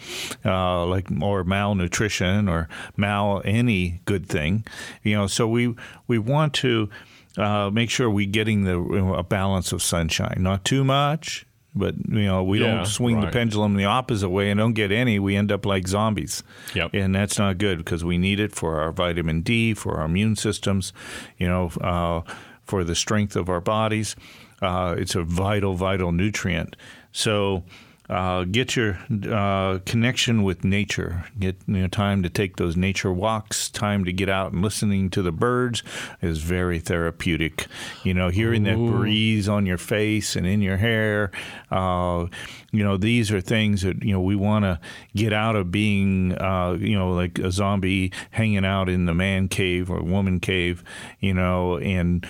uh, 0.45 0.85
like 0.85 1.09
or 1.23 1.43
malnutrition 1.45 2.51
or 2.51 2.69
mal 2.99 3.41
any 3.47 4.03
good 4.05 4.27
thing. 4.27 4.67
You 5.03 5.17
know, 5.17 5.27
so 5.27 5.49
we 5.49 5.75
we 6.07 6.19
want 6.19 6.53
to 6.55 6.91
uh, 7.39 7.71
make 7.73 7.89
sure 7.89 8.11
we're 8.11 8.27
getting 8.27 8.65
the 8.65 8.79
a 8.79 9.23
balance 9.23 9.73
of 9.73 9.83
sunshine, 9.83 10.37
not 10.41 10.67
too 10.67 10.85
much. 10.85 11.47
But 11.75 11.95
you 12.09 12.27
know 12.27 12.43
we 12.45 12.61
Yeah, 12.61 12.77
don't 12.77 12.87
swing 12.87 13.21
the 13.21 13.29
pendulum 13.29 13.77
the 13.77 13.87
opposite 13.87 14.29
way 14.29 14.51
and 14.51 14.59
don't 14.59 14.75
get 14.75 14.93
any. 14.93 15.19
We 15.19 15.37
end 15.37 15.51
up 15.51 15.65
like 15.65 15.89
zombies. 15.89 16.43
Yep. 16.75 16.91
And 16.93 17.15
that's 17.15 17.39
not 17.39 17.57
good 17.59 17.79
because 17.79 18.05
we 18.05 18.19
need 18.19 18.41
it 18.41 18.53
for 18.55 18.81
our 18.81 18.93
vitamin 18.93 19.41
D, 19.41 19.73
for 19.73 19.97
our 19.97 20.05
immune 20.05 20.37
systems, 20.37 20.93
you 21.39 21.49
know, 21.49 21.71
uh, 21.81 22.21
for 22.63 22.85
the 22.85 22.95
strength 22.95 23.37
of 23.37 23.49
our 23.49 23.61
bodies. 23.61 24.17
Uh, 24.61 24.95
it's 24.99 25.15
a 25.15 25.23
vital, 25.23 25.75
vital 25.75 26.13
nutrient. 26.13 26.77
So 27.11 27.65
uh, 28.13 28.45
get 28.45 28.77
your 28.77 28.99
uh, 29.31 29.79
connection 29.87 30.43
with 30.43 30.65
nature. 30.65 31.25
Get 31.39 31.57
you 31.67 31.79
know, 31.79 31.87
time 31.89 32.23
to 32.23 32.29
take 32.29 32.57
those 32.57 32.77
nature 32.77 33.11
walks. 33.11 33.71
Time 33.71 34.05
to 34.05 34.13
get 34.13 34.29
out 34.29 34.53
and 34.53 34.61
listening 34.61 35.09
to 35.11 35.23
the 35.23 35.33
birds 35.33 35.83
is 36.21 36.39
very 36.43 36.79
therapeutic. 36.79 37.67
You 38.05 38.13
know, 38.13 38.29
hearing 38.29 38.65
that 38.65 38.77
breeze 38.77 39.49
on 39.49 39.65
your 39.65 39.79
face 39.79 40.37
and 40.37 40.47
in 40.47 40.61
your 40.61 40.77
hair. 40.77 41.31
Uh, 41.71 42.27
you 42.71 42.85
know, 42.85 42.99
these 42.99 43.33
are 43.33 43.41
things 43.41 43.81
that 43.81 44.05
you 44.05 44.13
know 44.13 44.21
we 44.21 44.37
want 44.37 44.67
to 44.67 44.79
get 45.17 45.33
out 45.33 45.57
of 45.57 45.71
being, 45.71 46.37
uh, 46.37 46.77
you 46.79 46.99
know, 46.99 47.13
like 47.13 47.39
a 47.39 47.51
zombie 47.51 48.13
hanging 48.31 48.67
out 48.67 48.91
in 48.91 49.07
the 49.07 49.15
man 49.15 49.49
cave 49.49 49.91
or 49.91 50.03
woman 50.03 50.39
cave. 50.39 50.85
You 51.21 51.33
know, 51.33 51.79
and 51.79 52.27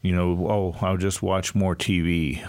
you 0.00 0.14
know, 0.14 0.48
oh, 0.48 0.76
I'll 0.80 0.96
just 0.96 1.22
watch 1.22 1.54
more 1.54 1.76
TV. 1.76 2.42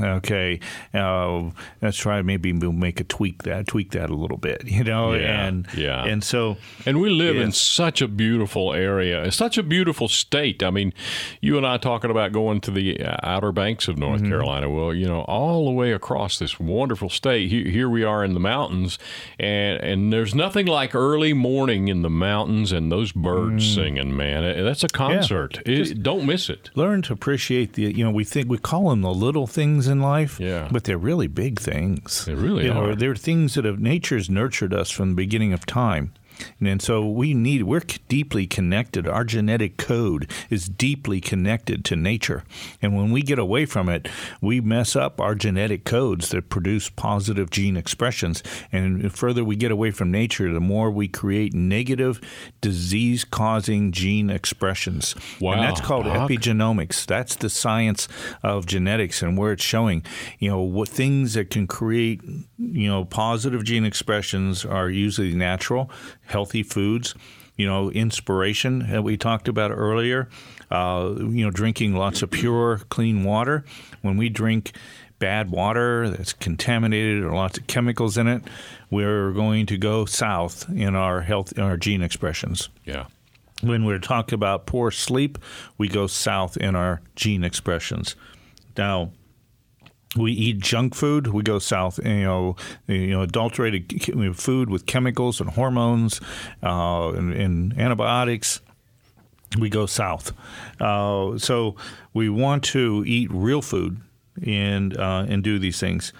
Okay, 0.00 0.60
uh, 0.94 1.50
let's 1.82 1.96
try. 1.96 2.22
Maybe 2.22 2.52
we'll 2.52 2.72
make 2.72 3.00
a 3.00 3.04
tweak 3.04 3.42
that, 3.44 3.66
tweak 3.66 3.90
that 3.92 4.10
a 4.10 4.14
little 4.14 4.36
bit. 4.36 4.62
You 4.66 4.84
know, 4.84 5.12
Yeah, 5.12 5.46
and 5.46 5.66
yeah. 5.76 6.04
and 6.04 6.22
so 6.24 6.56
And 6.86 7.00
we 7.00 7.10
live 7.10 7.36
in 7.36 7.52
such 7.52 8.00
a 8.00 8.08
beautiful 8.08 8.72
area, 8.72 9.24
It's 9.24 9.36
such 9.36 9.58
a 9.58 9.62
beautiful 9.62 10.08
state. 10.08 10.62
I 10.62 10.70
mean, 10.70 10.92
you 11.40 11.56
and 11.56 11.66
I 11.66 11.76
talking 11.76 12.10
about 12.10 12.32
going 12.32 12.60
to 12.62 12.70
the 12.70 13.00
uh, 13.04 13.16
outer 13.22 13.52
banks 13.52 13.88
of 13.88 13.98
North 13.98 14.20
Mm-hmm. 14.20 14.30
Carolina. 14.30 14.68
Well, 14.70 14.92
you 14.94 15.06
know, 15.06 15.20
all 15.22 15.64
the 15.66 15.72
way 15.72 15.92
across 15.92 16.38
this 16.38 16.58
wonderful 16.60 17.08
state. 17.10 17.50
Here, 17.50 17.64
here 17.68 17.88
we 17.88 18.02
are 18.04 18.24
in 18.24 18.34
the 18.34 18.40
mountains, 18.40 18.98
and 19.38 19.80
and 19.82 20.12
there's 20.12 20.34
nothing 20.34 20.66
like 20.66 20.94
early 20.94 21.32
morning 21.32 21.88
in 21.88 22.02
the 22.02 22.10
mountains 22.10 22.72
and 22.72 22.90
those 22.90 23.12
birds 23.12 23.64
Mm. 23.64 23.74
singing. 23.74 24.16
Man, 24.16 24.64
that's 24.64 24.84
a 24.84 24.88
concert. 24.88 25.60
It- 25.66 26.02
don't 26.02 26.24
miss 26.26 26.48
it. 26.50 26.70
learn 26.74 27.02
to 27.02 27.12
appreciate 27.12 27.74
the. 27.74 27.82
You 27.94 28.04
know, 28.04 28.10
we 28.10 28.24
think 28.24 28.48
we 28.48 28.58
call 28.58 28.90
them 28.90 29.02
the 29.02 29.12
little 29.14 29.46
things 29.46 29.86
in 29.90 30.00
life, 30.00 30.40
Yeah. 30.40 30.68
but 30.72 30.84
they're 30.84 30.96
really 30.98 31.26
big 31.26 31.60
things. 31.60 32.24
They 32.24 32.34
really 32.34 32.64
you 32.64 32.72
know, 32.72 32.90
are. 32.90 32.94
They're 32.94 33.14
things 33.14 33.54
that 33.54 33.64
have 33.66 33.78
nature's 33.80 34.30
nurtured 34.30 34.72
us 34.72 34.90
from 34.90 35.10
the 35.10 35.14
beginning 35.16 35.52
of 35.52 35.66
time. 35.66 36.12
And 36.60 36.80
so 36.80 37.06
we 37.06 37.34
need, 37.34 37.64
we're 37.64 37.82
deeply 38.08 38.46
connected. 38.46 39.06
Our 39.06 39.24
genetic 39.24 39.76
code 39.76 40.30
is 40.48 40.68
deeply 40.68 41.20
connected 41.20 41.84
to 41.86 41.96
nature. 41.96 42.44
And 42.82 42.96
when 42.96 43.10
we 43.10 43.22
get 43.22 43.38
away 43.38 43.66
from 43.66 43.88
it, 43.88 44.08
we 44.40 44.60
mess 44.60 44.96
up 44.96 45.20
our 45.20 45.34
genetic 45.34 45.84
codes 45.84 46.30
that 46.30 46.48
produce 46.48 46.88
positive 46.88 47.50
gene 47.50 47.76
expressions. 47.76 48.42
And 48.72 49.02
the 49.02 49.10
further 49.10 49.44
we 49.44 49.56
get 49.56 49.70
away 49.70 49.90
from 49.90 50.10
nature, 50.10 50.52
the 50.52 50.60
more 50.60 50.90
we 50.90 51.08
create 51.08 51.54
negative 51.54 52.20
disease 52.60 53.24
causing 53.24 53.92
gene 53.92 54.30
expressions. 54.30 55.14
Wow, 55.40 55.52
and 55.52 55.62
that's 55.62 55.80
called 55.80 56.04
Doc. 56.04 56.30
epigenomics. 56.30 57.06
That's 57.06 57.36
the 57.36 57.50
science 57.50 58.08
of 58.42 58.66
genetics 58.66 59.22
and 59.22 59.36
where 59.36 59.52
it's 59.52 59.64
showing, 59.64 60.04
you 60.38 60.50
know, 60.50 60.60
what 60.60 60.88
things 60.88 61.34
that 61.34 61.50
can 61.50 61.66
create, 61.66 62.20
you 62.58 62.88
know, 62.88 63.04
positive 63.04 63.64
gene 63.64 63.84
expressions 63.84 64.64
are 64.64 64.90
usually 64.90 65.34
natural, 65.34 65.90
healthy 66.30 66.62
foods. 66.62 67.14
You 67.56 67.66
know, 67.66 67.90
inspiration 67.90 68.90
that 68.90 69.04
we 69.04 69.18
talked 69.18 69.46
about 69.46 69.70
earlier. 69.70 70.28
Uh, 70.70 71.12
you 71.18 71.44
know, 71.44 71.50
drinking 71.50 71.94
lots 71.94 72.22
of 72.22 72.30
pure, 72.30 72.78
clean 72.88 73.22
water. 73.24 73.64
When 74.00 74.16
we 74.16 74.30
drink 74.30 74.72
bad 75.18 75.50
water 75.50 76.08
that's 76.08 76.32
contaminated 76.32 77.22
or 77.22 77.32
lots 77.34 77.58
of 77.58 77.66
chemicals 77.66 78.16
in 78.16 78.28
it, 78.28 78.42
we're 78.88 79.32
going 79.32 79.66
to 79.66 79.76
go 79.76 80.06
south 80.06 80.70
in 80.70 80.94
our 80.94 81.20
health, 81.20 81.52
in 81.52 81.62
our 81.62 81.76
gene 81.76 82.00
expressions 82.02 82.70
Yeah. 82.86 83.04
when 83.62 83.84
we're 83.84 83.98
talking 83.98 84.34
about 84.34 84.64
poor 84.64 84.90
sleep, 84.90 85.36
we 85.76 85.88
go 85.88 86.06
south 86.06 86.56
in 86.56 86.74
our 86.74 87.02
gene 87.16 87.44
expressions. 87.44 88.16
Now, 88.78 89.10
we 90.16 90.32
eat 90.32 90.58
junk 90.58 90.94
food, 90.94 91.28
we 91.28 91.42
go 91.42 91.58
south. 91.58 92.00
You 92.04 92.24
know, 92.24 92.56
you 92.86 93.08
know, 93.08 93.22
adulterated 93.22 94.36
food 94.36 94.70
with 94.70 94.86
chemicals 94.86 95.40
and 95.40 95.50
hormones 95.50 96.20
uh, 96.62 97.10
and, 97.10 97.32
and 97.32 97.78
antibiotics. 97.78 98.60
We 99.58 99.68
go 99.68 99.86
south. 99.86 100.32
Uh, 100.80 101.38
so 101.38 101.76
we 102.14 102.28
want 102.28 102.64
to 102.64 103.04
eat 103.06 103.30
real 103.32 103.62
food 103.62 104.00
and 104.44 104.96
uh, 104.96 105.26
and 105.28 105.42
do 105.42 105.58
these 105.58 105.80
things 105.80 106.12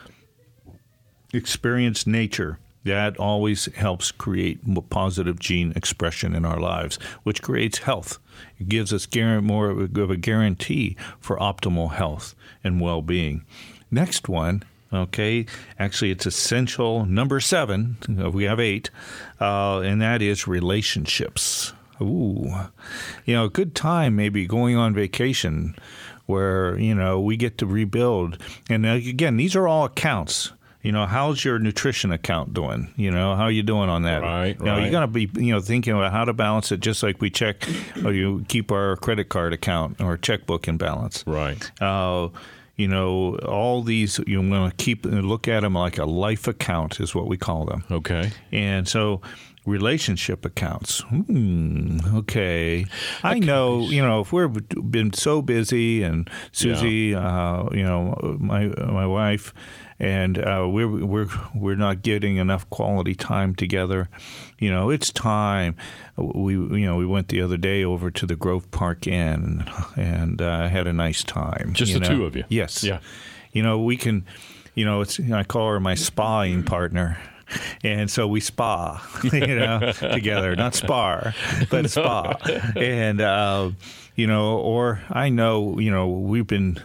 experience 1.33 2.07
nature. 2.07 2.59
That 2.83 3.19
always 3.19 3.67
helps 3.75 4.11
create 4.11 4.61
positive 4.89 5.39
gene 5.39 5.73
expression 5.77 6.35
in 6.35 6.47
our 6.47 6.59
lives, 6.59 6.97
which 7.25 7.43
creates 7.43 7.79
health. 7.79 8.19
It 8.59 8.71
gives 8.71 8.91
us 8.93 9.07
more 9.15 9.69
of 9.71 10.11
a 10.11 10.17
guarantee 10.17 10.97
for 11.21 11.37
optimal 11.37 11.93
health 11.93 12.35
and 12.65 12.81
well 12.81 13.03
being. 13.03 13.45
Next 13.91 14.29
one, 14.29 14.63
okay, 14.93 15.47
actually, 15.79 16.11
it's 16.11 16.27
essential 16.27 17.05
number 17.07 17.41
seven. 17.41 17.97
uh, 18.23 18.31
We 18.31 18.45
have 18.45 18.61
eight, 18.61 18.91
uh, 19.41 19.81
and 19.81 20.01
that 20.01 20.23
is 20.23 20.47
relationships. 20.47 21.73
Ooh, 22.01 22.51
you 23.27 23.35
know, 23.35 23.45
a 23.45 23.51
good 23.51 23.75
time 23.75 24.17
maybe 24.17 24.47
going 24.47 24.77
on 24.77 24.95
vacation 24.95 25.75
where, 26.27 26.79
you 26.79 26.95
know, 26.95 27.21
we 27.21 27.37
get 27.37 27.59
to 27.59 27.67
rebuild. 27.67 28.39
And 28.71 28.87
uh, 28.87 28.91
again, 28.91 29.37
these 29.37 29.55
are 29.57 29.69
all 29.69 29.85
accounts. 29.85 30.53
You 30.83 30.93
know, 30.93 31.05
how's 31.05 31.45
your 31.45 31.59
nutrition 31.59 32.11
account 32.11 32.55
doing? 32.55 32.91
You 32.97 33.11
know, 33.11 33.37
how 33.37 33.43
are 33.43 33.51
you 33.51 33.63
doing 33.63 33.91
on 33.91 34.05
that? 34.05 34.23
Right, 34.23 34.59
Now, 34.59 34.77
right. 34.77 34.87
you 34.87 34.91
got 34.91 35.01
to 35.01 35.09
be, 35.09 35.29
you 35.35 35.53
know, 35.53 35.61
thinking 35.61 35.93
about 35.93 36.11
how 36.13 36.25
to 36.25 36.33
balance 36.33 36.73
it 36.73 36.81
just 36.81 37.03
like 37.03 37.21
we 37.21 37.29
check 37.29 37.69
or 38.03 38.13
you 38.15 38.47
keep 38.49 38.73
our 38.73 38.97
credit 38.97 39.29
card 39.29 39.53
account 39.53 40.01
or 40.01 40.17
checkbook 40.17 40.69
in 40.69 40.79
balance. 40.79 41.23
Right. 41.27 41.71
Uh, 41.83 42.31
you 42.81 42.89
know, 42.89 43.37
all 43.47 43.83
these, 43.83 44.19
you 44.27 44.41
want 44.41 44.77
to 44.77 44.85
keep, 44.85 45.05
look 45.05 45.47
at 45.49 45.61
them 45.61 45.75
like 45.75 45.99
a 45.99 46.07
life 46.07 46.49
account 46.49 46.99
is 46.99 47.15
what 47.15 47.27
we 47.27 47.37
call 47.37 47.67
them. 47.67 47.85
Okay. 47.91 48.31
And 48.53 48.89
so 48.89 49.21
relationship 49.67 50.47
accounts. 50.47 51.01
Hmm, 51.01 51.99
okay. 52.15 52.87
I 53.23 53.39
know, 53.39 53.83
you 53.83 54.01
know, 54.01 54.21
if 54.21 54.33
we've 54.33 54.51
been 54.91 55.13
so 55.13 55.43
busy 55.43 56.03
and 56.03 56.31
Susie, 56.53 57.15
uh, 57.15 57.69
you 57.71 57.85
know, 57.85 58.37
my 58.41 58.69
my 58.69 59.07
wife 59.07 59.53
and 60.01 60.39
uh, 60.39 60.67
we're 60.69 60.89
we're 60.89 61.29
we're 61.55 61.77
not 61.77 62.03
getting 62.03 62.39
enough 62.39 62.69
quality 62.71 63.15
time 63.15 63.55
together. 63.55 64.09
You 64.59 64.71
know, 64.71 64.89
it's 64.89 65.13
time. 65.13 65.77
We 66.17 66.55
you 66.55 66.87
know 66.87 66.97
we 66.97 67.07
went 67.07 67.29
the 67.29 67.43
other 67.43 67.59
day 67.59 67.85
over 67.85 68.11
to 68.11 68.27
the 68.27 68.35
Grove 68.35 68.71
Park 68.71 69.07
Inn 69.07 69.71
and 69.97 70.41
uh, 70.41 70.69
had 70.69 70.87
a 70.87 70.93
nice 70.93 71.23
time. 71.23 71.75
Just 71.75 71.93
the 71.93 72.01
know? 72.01 72.09
two 72.09 72.25
of 72.25 72.35
you? 72.35 72.45
Yes. 72.49 72.83
Yeah. 72.83 73.01
You 73.53 73.63
know, 73.63 73.81
we 73.81 73.97
can. 73.97 74.25
You 74.75 74.85
know, 74.87 75.03
it's 75.03 75.21
I 75.21 75.45
call 75.45 75.69
her 75.69 75.81
my 75.81 75.95
spying 75.95 76.63
partner. 76.63 77.19
And 77.83 78.09
so 78.09 78.29
we 78.29 78.39
spa, 78.39 79.05
you 79.33 79.57
know, 79.57 79.91
together, 79.91 80.55
not 80.55 80.77
spar, 80.77 81.35
but 81.69 81.91
spa. 81.91 82.37
And, 82.77 83.21
uh, 83.21 83.73
you 84.15 84.29
know, 84.29 84.59
or 84.59 85.03
I 85.11 85.31
know, 85.31 85.81
you 85.81 85.91
know, 85.91 86.09
we've 86.09 86.47
been, 86.47 86.81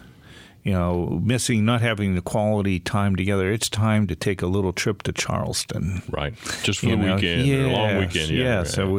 you 0.65 0.73
know, 0.73 1.21
missing, 1.23 1.63
not 1.63 1.81
having 1.81 2.15
the 2.15 2.21
quality 2.21 2.79
time 2.79 3.15
together. 3.15 3.51
It's 3.51 3.69
time 3.69 4.07
to 4.07 4.15
take 4.15 4.41
a 4.41 4.47
little 4.47 4.73
trip 4.73 5.03
to 5.03 5.13
Charleston. 5.13 6.01
Right. 6.09 6.33
Just 6.63 6.79
for 6.79 6.87
You 6.87 6.97
the 6.97 7.05
know, 7.05 7.15
weekend, 7.15 7.51
or 7.51 7.65
a 7.67 7.71
long 7.71 7.97
weekend. 7.99 8.31
Yeah. 8.31 8.43
Yeah. 8.43 8.57
right. 8.57 8.67
So, 8.67 8.97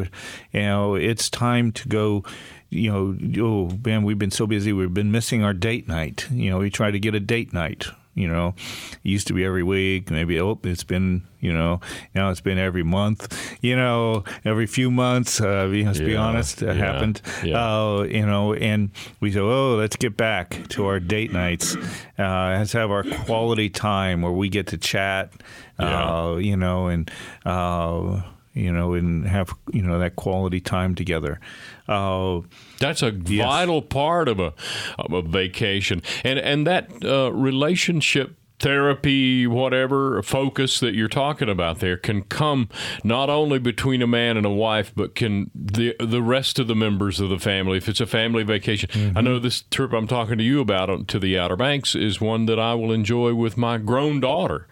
you 0.53 0.61
know, 0.61 0.95
it's 0.95 1.29
time 1.29 1.73
to 1.73 1.89
go. 1.89 2.23
You 2.69 2.91
know, 2.91 3.17
oh 3.43 3.77
man, 3.85 4.03
we've 4.03 4.17
been 4.17 4.31
so 4.31 4.47
busy. 4.47 4.71
We've 4.71 4.93
been 4.93 5.11
missing 5.11 5.43
our 5.43 5.53
date 5.53 5.87
night. 5.89 6.27
You 6.31 6.49
know, 6.49 6.59
we 6.59 6.69
try 6.69 6.89
to 6.89 6.99
get 6.99 7.15
a 7.15 7.19
date 7.19 7.53
night. 7.53 7.87
You 8.17 8.27
know, 8.27 8.55
it 9.03 9.09
used 9.09 9.27
to 9.27 9.33
be 9.33 9.45
every 9.45 9.61
week. 9.61 10.09
Maybe 10.09 10.39
oh, 10.39 10.59
it's 10.63 10.83
been 10.83 11.21
you 11.39 11.53
know 11.53 11.79
now 12.15 12.31
it's 12.31 12.41
been 12.41 12.57
every 12.57 12.83
month. 12.83 13.57
You 13.61 13.75
know, 13.75 14.23
every 14.43 14.65
few 14.65 14.89
months. 14.89 15.39
Uh, 15.39 15.67
let's 15.67 15.99
be 15.99 16.15
honest, 16.15 16.57
that 16.57 16.75
yeah, 16.75 16.85
happened. 16.85 17.21
yeah. 17.43 17.57
Uh, 17.57 18.01
you 18.03 18.25
know, 18.25 18.55
and 18.55 18.89
we 19.19 19.31
say, 19.31 19.39
oh, 19.39 19.75
let's 19.75 19.95
get 19.95 20.17
back 20.17 20.67
to 20.69 20.87
our 20.87 20.99
date 20.99 21.31
nights. 21.31 21.75
Uh, 22.17 22.57
let's 22.57 22.73
have 22.73 22.89
our 22.89 23.03
quality 23.03 23.69
time 23.69 24.23
where 24.23 24.31
we 24.31 24.49
get 24.49 24.67
to 24.67 24.77
chat. 24.77 25.31
Yeah. 25.79 26.25
Uh, 26.25 26.35
you 26.37 26.57
know, 26.57 26.87
and. 26.87 27.11
Uh, 27.45 28.23
you 28.57 28.71
know, 28.71 28.93
and 28.93 29.27
have 29.27 29.53
you 29.71 29.81
know 29.81 29.99
that 29.99 30.15
quality 30.15 30.59
time 30.59 30.95
together. 30.95 31.39
Uh, 31.87 32.41
That's 32.79 33.01
a 33.01 33.11
vital 33.11 33.81
part 33.81 34.27
of 34.27 34.39
a 34.39 34.53
of 34.97 35.13
a 35.13 35.21
vacation, 35.21 36.01
and 36.23 36.39
and 36.39 36.67
that 36.67 36.89
uh, 37.03 37.31
relationship 37.31 38.35
therapy, 38.59 39.45
whatever 39.45 40.21
focus 40.23 40.79
that 40.79 40.95
you're 40.95 41.07
talking 41.07 41.47
about 41.47 41.77
there, 41.79 41.95
can 41.95 42.23
come 42.23 42.67
not 43.03 43.29
only 43.29 43.59
between 43.59 44.01
a 44.01 44.07
man 44.07 44.35
and 44.35 44.45
a 44.45 44.49
wife, 44.51 44.91
but 44.95 45.13
can 45.13 45.51
the 45.53 45.95
the 45.99 46.21
rest 46.21 46.57
of 46.59 46.67
the 46.67 46.75
members 46.75 47.19
of 47.19 47.29
the 47.29 47.37
family. 47.39 47.77
If 47.77 47.87
it's 47.87 48.01
a 48.01 48.07
family 48.07 48.43
vacation, 48.43 48.89
I 49.15 49.21
know 49.21 49.39
this 49.39 49.61
trip 49.69 49.93
I'm 49.93 50.07
talking 50.07 50.37
to 50.39 50.43
you 50.43 50.59
about 50.59 51.07
to 51.07 51.19
the 51.19 51.37
Outer 51.37 51.55
Banks 51.55 51.95
is 51.95 52.19
one 52.19 52.47
that 52.47 52.59
I 52.59 52.73
will 52.73 52.91
enjoy 52.91 53.33
with 53.35 53.57
my 53.57 53.77
grown 53.77 54.19
daughter. 54.19 54.67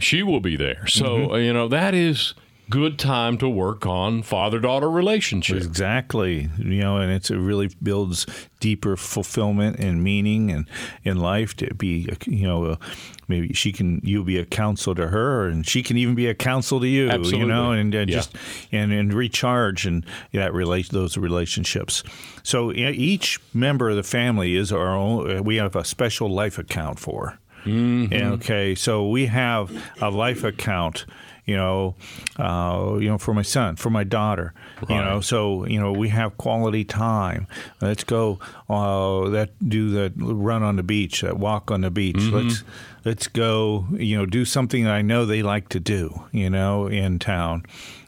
She 0.00 0.22
will 0.22 0.40
be 0.40 0.56
there, 0.56 0.86
so 0.88 1.32
uh, 1.34 1.36
you 1.36 1.52
know 1.52 1.68
that 1.68 1.94
is 1.94 2.34
good 2.70 2.98
time 2.98 3.36
to 3.38 3.48
work 3.48 3.84
on 3.84 4.22
father 4.22 4.60
daughter 4.60 4.88
relationships. 4.88 5.66
Exactly. 5.66 6.48
You 6.56 6.80
know, 6.80 6.96
and 6.98 7.10
it's, 7.12 7.30
it 7.30 7.36
really 7.36 7.68
builds 7.82 8.26
deeper 8.60 8.96
fulfillment 8.96 9.78
and 9.78 10.02
meaning 10.02 10.50
and 10.50 10.66
in 11.02 11.18
life 11.18 11.56
to 11.56 11.74
be, 11.74 12.08
you 12.26 12.46
know, 12.46 12.78
maybe 13.26 13.52
she 13.52 13.72
can, 13.72 14.00
you'll 14.04 14.24
be 14.24 14.38
a 14.38 14.44
counsel 14.44 14.94
to 14.94 15.08
her 15.08 15.48
and 15.48 15.66
she 15.66 15.82
can 15.82 15.96
even 15.96 16.14
be 16.14 16.26
a 16.28 16.34
counsel 16.34 16.80
to 16.80 16.86
you, 16.86 17.08
Absolutely. 17.10 17.40
you 17.40 17.46
know, 17.46 17.72
and, 17.72 17.94
and 17.94 18.08
Yeah. 18.08 18.16
just, 18.16 18.36
and, 18.70 18.92
and 18.92 19.12
recharge 19.12 19.84
and 19.84 20.06
that 20.32 20.54
relate 20.54 20.90
those 20.90 21.16
relationships. 21.16 22.02
So 22.42 22.72
each 22.72 23.38
member 23.52 23.90
of 23.90 23.96
the 23.96 24.02
family 24.02 24.56
is 24.56 24.72
our 24.72 24.96
own, 24.96 25.38
uh, 25.38 25.42
we 25.42 25.56
have 25.56 25.74
a 25.74 25.84
special 25.84 26.30
life 26.30 26.58
account 26.58 26.98
for. 26.98 27.38
Mm-hmm. 27.64 28.12
And, 28.12 28.22
okay, 28.34 28.74
so 28.74 29.06
we 29.08 29.26
have 29.26 29.70
a 30.00 30.10
life 30.10 30.44
account, 30.44 31.04
you 31.44 31.56
know, 31.56 31.94
uh, 32.36 32.96
you 33.00 33.08
know, 33.08 33.18
for 33.18 33.34
my 33.34 33.42
son, 33.42 33.76
for 33.76 33.90
my 33.90 34.04
daughter, 34.04 34.52
you 34.88 34.96
know. 34.96 35.20
So 35.20 35.66
you 35.66 35.80
know, 35.80 35.92
we 35.92 36.08
have 36.08 36.36
quality 36.36 36.84
time. 36.84 37.46
Let's 37.80 38.04
go. 38.04 38.38
Uh, 38.68 39.30
that 39.30 39.50
do 39.66 39.90
that 39.90 40.12
run 40.16 40.62
on 40.62 40.76
the 40.76 40.82
beach, 40.82 41.22
that 41.22 41.38
walk 41.38 41.70
on 41.70 41.80
the 41.80 41.90
beach. 41.90 42.16
Mm-hmm. 42.16 42.48
Let's 42.48 42.62
let's 43.04 43.26
go. 43.26 43.86
You 43.92 44.18
know, 44.18 44.26
do 44.26 44.44
something 44.44 44.84
that 44.84 44.92
I 44.92 45.02
know 45.02 45.26
they 45.26 45.42
like 45.42 45.68
to 45.70 45.80
do. 45.80 46.22
You 46.32 46.50
know, 46.50 46.86
in 46.86 47.18
town, 47.18 47.64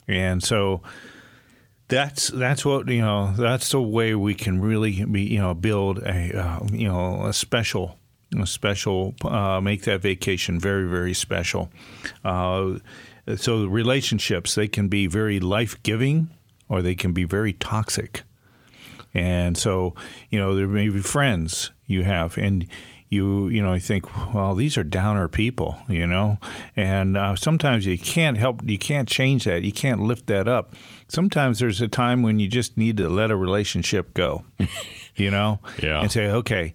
and 0.06 0.42
so 0.42 0.82
that's 1.88 2.28
that's 2.28 2.64
what 2.64 2.88
you 2.88 3.02
know. 3.02 3.32
That's 3.36 3.70
the 3.70 3.82
way 3.82 4.14
we 4.14 4.34
can 4.34 4.60
really 4.60 5.04
be 5.04 5.22
you 5.22 5.38
know 5.38 5.52
build 5.54 5.98
a 5.98 6.38
uh, 6.38 6.66
you 6.72 6.88
know 6.88 7.26
a 7.26 7.32
special 7.32 7.98
a 8.40 8.46
special 8.46 9.14
uh, 9.24 9.60
make 9.60 9.82
that 9.82 10.00
vacation 10.00 10.58
very 10.58 10.88
very 10.88 11.14
special. 11.14 11.70
Uh, 12.24 12.78
so 13.36 13.66
relationships 13.66 14.54
they 14.54 14.68
can 14.68 14.88
be 14.88 15.06
very 15.06 15.38
life 15.40 15.82
giving 15.82 16.30
or 16.68 16.82
they 16.82 16.94
can 16.94 17.12
be 17.12 17.24
very 17.24 17.52
toxic. 17.52 18.22
And 19.14 19.56
so, 19.58 19.94
you 20.30 20.38
know, 20.38 20.54
there 20.54 20.66
may 20.66 20.88
be 20.88 21.00
friends 21.00 21.70
you 21.86 22.02
have, 22.04 22.38
and 22.38 22.66
you 23.10 23.48
you 23.48 23.62
know 23.62 23.74
you 23.74 23.80
think, 23.80 24.06
well, 24.34 24.54
these 24.54 24.78
are 24.78 24.84
downer 24.84 25.28
people, 25.28 25.76
you 25.86 26.06
know, 26.06 26.38
and 26.76 27.14
uh, 27.18 27.36
sometimes 27.36 27.84
you 27.84 27.98
can't 27.98 28.38
help, 28.38 28.62
you 28.64 28.78
can't 28.78 29.06
change 29.06 29.44
that, 29.44 29.62
you 29.64 29.72
can't 29.72 30.00
lift 30.00 30.28
that 30.28 30.48
up. 30.48 30.72
Sometimes 31.08 31.58
there's 31.58 31.82
a 31.82 31.88
time 31.88 32.22
when 32.22 32.38
you 32.40 32.48
just 32.48 32.78
need 32.78 32.96
to 32.96 33.08
let 33.10 33.30
a 33.30 33.36
relationship 33.36 34.14
go, 34.14 34.46
you 35.16 35.30
know, 35.30 35.60
Yeah. 35.82 36.00
and 36.00 36.10
say, 36.10 36.28
okay. 36.30 36.72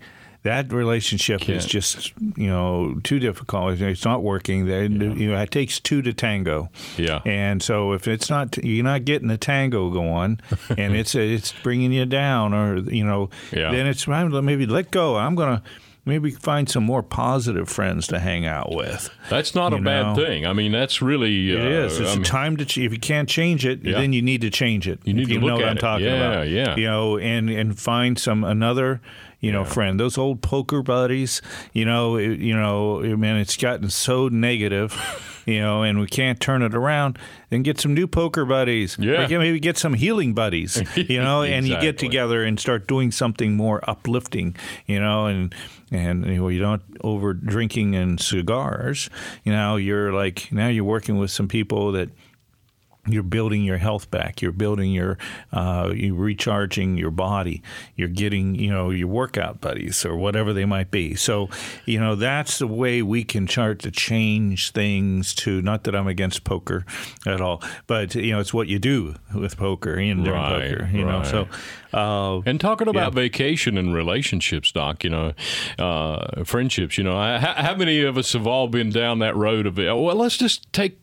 That 0.48 0.72
relationship 0.74 1.42
is 1.42 1.48
Can't- 1.66 1.68
just, 1.68 2.14
you 2.36 2.48
know, 2.48 3.00
too 3.04 3.20
difficult. 3.20 3.80
It's 3.82 4.06
not 4.06 4.24
working. 4.24 4.66
Then 4.66 5.00
you 5.20 5.32
know, 5.32 5.40
it 5.42 5.52
takes 5.52 5.80
two 5.80 6.02
to 6.02 6.14
tango. 6.14 6.70
Yeah. 6.98 7.20
And 7.26 7.62
so 7.62 7.92
if 7.94 8.08
it's 8.08 8.30
not, 8.30 8.58
you're 8.64 8.84
not 8.84 9.06
getting 9.06 9.28
the 9.28 9.38
tango 9.38 9.90
going, 9.90 10.40
and 10.78 10.96
it's 10.96 11.16
it's 11.16 11.54
bringing 11.64 11.92
you 11.92 12.06
down, 12.06 12.54
or 12.54 12.78
you 12.78 13.04
know, 13.06 13.30
Yeah. 13.52 13.72
then 13.72 13.88
it's 13.88 14.06
time 14.06 14.32
to 14.32 14.42
maybe 14.42 14.66
let 14.66 14.92
go. 14.92 15.16
I'm 15.18 15.36
gonna 15.36 15.62
maybe 16.06 16.32
find 16.32 16.70
some 16.70 16.86
more 16.86 17.04
positive 17.04 17.68
friends 17.68 18.08
to 18.08 18.18
hang 18.20 18.46
out 18.46 18.74
with. 18.74 19.10
That's 19.30 19.54
not 19.54 19.74
a 19.74 19.78
You 19.78 19.84
bad 19.84 20.16
thing. 20.16 20.46
I 20.46 20.54
mean, 20.54 20.72
that's 20.72 21.02
really 21.02 21.52
It 21.52 21.60
uh, 21.60 21.86
is. 21.86 22.00
It's 22.00 22.10
I 22.10 22.14
a 22.14 22.16
mean, 22.16 22.24
time 22.24 22.56
to. 22.58 22.66
ch- 22.66 22.78
If 22.78 22.94
you 22.94 23.00
can't 23.00 23.28
change 23.28 23.66
it, 23.66 23.84
Yeah. 23.84 24.00
then 24.00 24.14
you 24.14 24.22
need 24.22 24.40
to 24.42 24.50
change 24.50 24.88
it. 24.88 25.00
You 25.04 25.14
need 25.14 25.28
to 25.28 25.34
you 25.34 25.40
look 25.42 25.48
know 25.50 25.56
what 25.56 25.64
at 25.66 25.70
I'm 25.72 25.78
it. 25.78 25.82
talking 25.82 26.06
Yeah, 26.06 26.32
about. 26.32 26.48
yeah. 26.48 26.76
You 26.78 26.86
know, 26.88 27.18
and 27.18 27.50
and 27.50 27.78
find 27.78 28.18
some 28.18 28.46
another. 28.46 29.02
You 29.40 29.52
know, 29.52 29.64
friend, 29.64 30.00
those 30.00 30.18
old 30.18 30.42
poker 30.42 30.82
buddies. 30.82 31.42
You 31.72 31.86
know, 31.86 32.16
it, 32.16 32.40
you 32.40 32.56
know, 32.56 33.02
man, 33.18 33.38
it's 33.38 33.56
gotten 33.56 33.90
so 33.90 34.28
negative. 34.28 35.00
You 35.48 35.62
know, 35.62 35.82
and 35.82 35.98
we 35.98 36.08
can't 36.08 36.42
turn 36.42 36.62
it 36.62 36.76
around. 36.76 37.18
Then 37.50 37.64
get 37.64 37.80
some 37.80 37.94
new 37.94 38.06
poker 38.06 38.44
buddies. 38.44 38.98
Yeah. 39.00 39.34
Or 39.34 39.40
maybe 39.40 39.62
get 39.62 39.78
some 39.78 39.94
healing 39.94 40.34
buddies. 40.34 40.84
You 40.98 41.22
know, 41.22 41.42
and 41.42 41.66
you 41.66 41.80
get 41.80 41.98
together 41.98 42.44
and 42.44 42.60
start 42.60 42.86
doing 42.86 43.12
something 43.12 43.56
more 43.56 43.80
uplifting. 43.90 44.58
You 44.88 45.00
know, 45.00 45.28
and 45.28 45.56
and 45.90 46.26
you 46.26 46.36
know, 46.36 46.50
you 46.50 46.60
don't 46.60 46.82
over 47.02 47.34
drinking 47.34 47.96
and 47.96 48.20
cigars. 48.20 49.10
You 49.46 49.54
know, 49.54 49.78
you're 49.78 50.12
like 50.12 50.52
now 50.52 50.68
you're 50.68 50.84
working 50.84 51.18
with 51.18 51.32
some 51.32 51.48
people 51.48 51.94
that 51.94 52.10
you're 53.08 53.24
building 53.24 53.64
your 53.64 53.78
health 53.78 54.12
back. 54.12 54.42
You're 54.42 54.52
building 54.52 54.92
your, 54.92 55.18
uh, 55.52 55.92
you're 55.96 56.16
recharging 56.16 56.98
your 56.98 57.12
body. 57.12 57.62
You're 57.96 58.08
getting, 58.08 58.56
you 58.56 58.70
know, 58.70 58.90
your 58.90 59.08
workout 59.08 59.62
buddies 59.62 60.06
or 60.06 60.16
whatever 60.18 60.54
they 60.54 60.66
might 60.66 60.92
be. 60.92 61.16
So, 61.16 61.50
you 61.86 62.00
know, 62.00 62.16
that's 62.16 62.60
the 62.60 62.68
way 62.68 63.02
we 63.02 63.24
can 63.24 63.48
start 63.48 63.80
to 63.80 63.92
change 63.92 64.72
things. 64.72 65.34
To 65.36 65.62
not 65.62 65.84
that 65.86 65.96
I'm 65.96 66.08
against 66.08 66.44
poker 66.44 66.86
at 67.26 67.42
all, 67.42 67.62
but 67.88 68.16
you 68.16 68.32
know, 68.32 68.40
it's 68.40 68.54
what 68.54 68.68
you 68.68 68.80
do 68.80 69.16
with 69.34 69.58
poker 69.58 69.94
and 69.94 70.24
during 70.24 70.42
Right, 70.42 70.72
poker. 70.78 70.90
You 70.92 71.06
know, 71.06 71.24
so. 71.24 71.48
Uh, 71.94 72.42
And 72.46 72.60
talking 72.60 72.88
about 72.88 73.14
vacation 73.14 73.78
and 73.78 73.94
relationships, 73.94 74.72
Doc, 74.72 75.04
you 75.04 75.10
know, 75.10 75.34
uh, 75.80 76.44
friendships, 76.44 76.98
you 76.98 77.04
know, 77.04 77.18
how, 77.18 77.54
how 77.54 77.76
many 77.76 78.02
of 78.02 78.18
us 78.18 78.34
have 78.34 78.46
all 78.46 78.68
been 78.68 78.90
down 78.90 79.20
that 79.20 79.36
road 79.36 79.66
of, 79.66 79.78
well, 79.78 80.16
let's 80.16 80.38
just 80.38 80.72
take, 80.74 81.00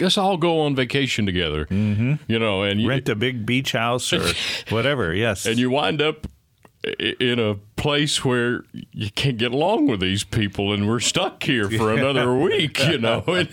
let's 0.00 0.18
all 0.18 0.36
go 0.36 0.60
on 0.60 0.74
vacation 0.74 1.26
together, 1.26 1.66
mm-hmm. 1.66 2.14
you 2.26 2.38
know, 2.38 2.62
and 2.62 2.80
you, 2.80 2.88
rent 2.88 3.08
a 3.08 3.14
big 3.14 3.46
beach 3.46 3.72
house 3.72 4.12
or 4.12 4.22
whatever. 4.70 5.14
Yes, 5.14 5.46
and 5.46 5.58
you 5.58 5.70
wind 5.70 6.02
up 6.02 6.26
in 6.98 7.38
a 7.38 7.56
place 7.78 8.24
where 8.24 8.64
you 8.92 9.10
can't 9.12 9.38
get 9.38 9.52
along 9.52 9.86
with 9.86 10.00
these 10.00 10.24
people 10.24 10.72
and 10.72 10.88
we're 10.88 11.00
stuck 11.00 11.42
here 11.42 11.70
for 11.70 11.92
another 11.94 12.34
week, 12.34 12.78
you 12.86 12.98
know, 12.98 13.22
and 13.28 13.48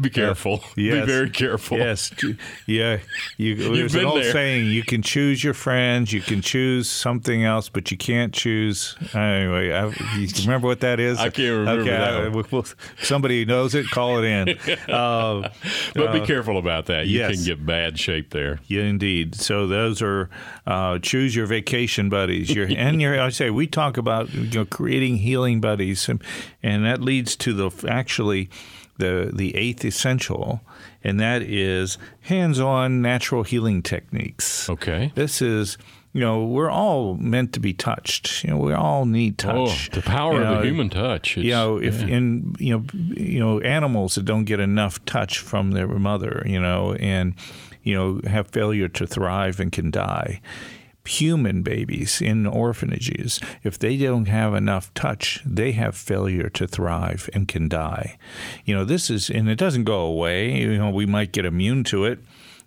be 0.00 0.08
careful. 0.08 0.62
Yes. 0.76 1.04
Be 1.06 1.12
very 1.12 1.28
careful. 1.30 1.76
Yes, 1.78 2.12
yeah. 2.66 2.98
You, 3.36 3.56
there's 3.74 3.94
an 3.94 4.00
been 4.00 4.08
old 4.08 4.22
there. 4.22 4.32
saying: 4.32 4.66
you 4.70 4.82
can 4.84 5.02
choose 5.02 5.42
your 5.44 5.54
friends, 5.54 6.12
you 6.12 6.20
can 6.20 6.40
choose 6.40 6.88
something 6.88 7.44
else, 7.44 7.68
but 7.68 7.90
you 7.90 7.96
can't 7.96 8.32
choose. 8.32 8.96
Anyway, 9.12 9.72
I, 9.72 9.88
you 10.16 10.28
remember 10.42 10.66
what 10.68 10.80
that 10.80 11.00
is? 11.00 11.18
I 11.24 11.28
can't 11.30 11.58
remember 11.58 11.82
Okay, 11.82 11.90
that 11.90 12.14
I- 12.14 12.28
well, 12.50 12.64
somebody 13.02 13.40
who 13.40 13.46
knows 13.46 13.74
it, 13.74 13.90
call 13.90 14.22
it 14.22 14.24
in. 14.24 14.48
uh, 14.88 15.50
But 15.94 16.12
be 16.12 16.20
careful 16.20 16.58
about 16.58 16.86
that. 16.86 17.06
You 17.08 17.18
yes. 17.18 17.34
can 17.36 17.44
get 17.44 17.66
bad 17.66 17.98
shape 17.98 18.30
there. 18.30 18.60
yeah, 18.66 18.82
indeed. 18.82 19.34
So 19.34 19.66
those 19.66 20.00
are 20.00 20.30
uh, 20.66 20.98
choose 21.00 21.34
your 21.34 21.46
vacation 21.46 22.08
buddies. 22.08 22.54
Your 22.54 22.68
and 22.68 23.00
your 23.00 23.20
I 23.20 23.30
say 23.30 23.50
we 23.50 23.63
talk 23.66 23.96
about 23.96 24.32
you 24.34 24.60
know 24.60 24.64
creating 24.64 25.16
healing 25.18 25.60
buddies, 25.60 26.08
and, 26.08 26.22
and 26.62 26.84
that 26.84 27.00
leads 27.00 27.36
to 27.36 27.52
the 27.52 27.88
actually 27.88 28.50
the 28.98 29.30
the 29.34 29.54
eighth 29.56 29.84
essential, 29.84 30.60
and 31.02 31.18
that 31.20 31.42
is 31.42 31.98
hands-on 32.22 33.02
natural 33.02 33.42
healing 33.42 33.82
techniques. 33.82 34.68
Okay. 34.70 35.12
This 35.14 35.42
is. 35.42 35.78
You 36.16 36.20
know, 36.20 36.44
we're 36.44 36.70
all 36.70 37.16
meant 37.16 37.52
to 37.54 37.58
be 37.58 37.72
touched. 37.72 38.44
You 38.44 38.50
know, 38.50 38.58
we 38.58 38.72
all 38.72 39.04
need 39.04 39.44
oh, 39.44 39.66
touch. 39.66 39.90
Oh, 39.92 39.96
the 39.96 40.02
power 40.02 40.34
You 40.34 40.44
of 40.44 40.58
the 40.58 40.66
human 40.66 40.88
touch. 40.88 41.36
It's, 41.36 41.44
you 41.44 41.50
know, 41.50 41.78
if 41.78 42.04
in 42.04 42.54
you 42.60 42.78
know, 42.78 42.84
you 43.16 43.40
know, 43.40 43.58
animals 43.58 44.14
that 44.14 44.24
don't 44.24 44.44
get 44.44 44.60
enough 44.60 45.04
touch 45.06 45.40
from 45.40 45.72
their 45.72 45.88
mother, 45.88 46.44
you 46.46 46.60
know, 46.60 46.94
and 47.00 47.34
you 47.82 47.96
know, 47.96 48.20
have 48.30 48.46
failure 48.46 48.86
to 48.90 49.08
thrive 49.08 49.58
and 49.58 49.72
can 49.72 49.90
die. 49.90 50.40
Human 51.06 51.62
babies 51.62 52.22
in 52.22 52.46
orphanages, 52.46 53.38
if 53.62 53.78
they 53.78 53.96
don't 53.98 54.26
have 54.26 54.54
enough 54.54 54.92
touch, 54.94 55.42
they 55.44 55.72
have 55.72 55.94
failure 55.94 56.48
to 56.50 56.66
thrive 56.66 57.28
and 57.34 57.46
can 57.46 57.68
die. 57.68 58.18
You 58.64 58.74
know, 58.74 58.84
this 58.86 59.10
is, 59.10 59.28
and 59.28 59.48
it 59.50 59.56
doesn't 59.58 59.84
go 59.84 60.00
away. 60.00 60.52
You 60.52 60.78
know, 60.78 60.90
we 60.90 61.04
might 61.04 61.32
get 61.32 61.44
immune 61.44 61.84
to 61.84 62.06
it, 62.06 62.20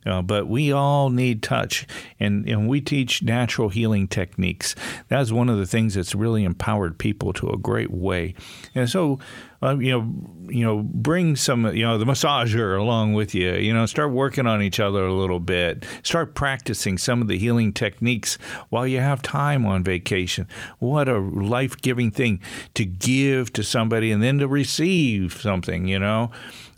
uh, 0.07 0.21
but 0.21 0.47
we 0.47 0.71
all 0.71 1.09
need 1.09 1.43
touch, 1.43 1.85
and 2.19 2.47
and 2.47 2.67
we 2.67 2.81
teach 2.81 3.21
natural 3.21 3.69
healing 3.69 4.07
techniques. 4.07 4.75
That's 5.09 5.31
one 5.31 5.49
of 5.49 5.57
the 5.57 5.65
things 5.65 5.95
that's 5.95 6.15
really 6.15 6.43
empowered 6.43 6.97
people 6.97 7.33
to 7.33 7.49
a 7.49 7.57
great 7.57 7.91
way. 7.91 8.35
And 8.73 8.89
so, 8.89 9.19
uh, 9.61 9.77
you 9.77 9.91
know, 9.91 10.13
you 10.49 10.63
know, 10.63 10.83
bring 10.83 11.35
some, 11.35 11.65
you 11.75 11.83
know, 11.83 11.97
the 11.97 12.05
massager 12.05 12.79
along 12.79 13.13
with 13.13 13.35
you. 13.35 13.53
You 13.55 13.73
know, 13.73 13.85
start 13.85 14.11
working 14.11 14.47
on 14.47 14.61
each 14.61 14.79
other 14.79 15.05
a 15.05 15.13
little 15.13 15.39
bit. 15.39 15.85
Start 16.03 16.35
practicing 16.35 16.97
some 16.97 17.21
of 17.21 17.27
the 17.27 17.37
healing 17.37 17.73
techniques 17.73 18.37
while 18.69 18.87
you 18.87 18.99
have 18.99 19.21
time 19.21 19.65
on 19.65 19.83
vacation. 19.83 20.47
What 20.79 21.09
a 21.09 21.19
life 21.19 21.81
giving 21.81 22.11
thing 22.11 22.39
to 22.75 22.85
give 22.85 23.51
to 23.53 23.63
somebody 23.63 24.11
and 24.11 24.23
then 24.23 24.39
to 24.39 24.47
receive 24.47 25.33
something. 25.33 25.87
You 25.87 25.99
know. 25.99 26.31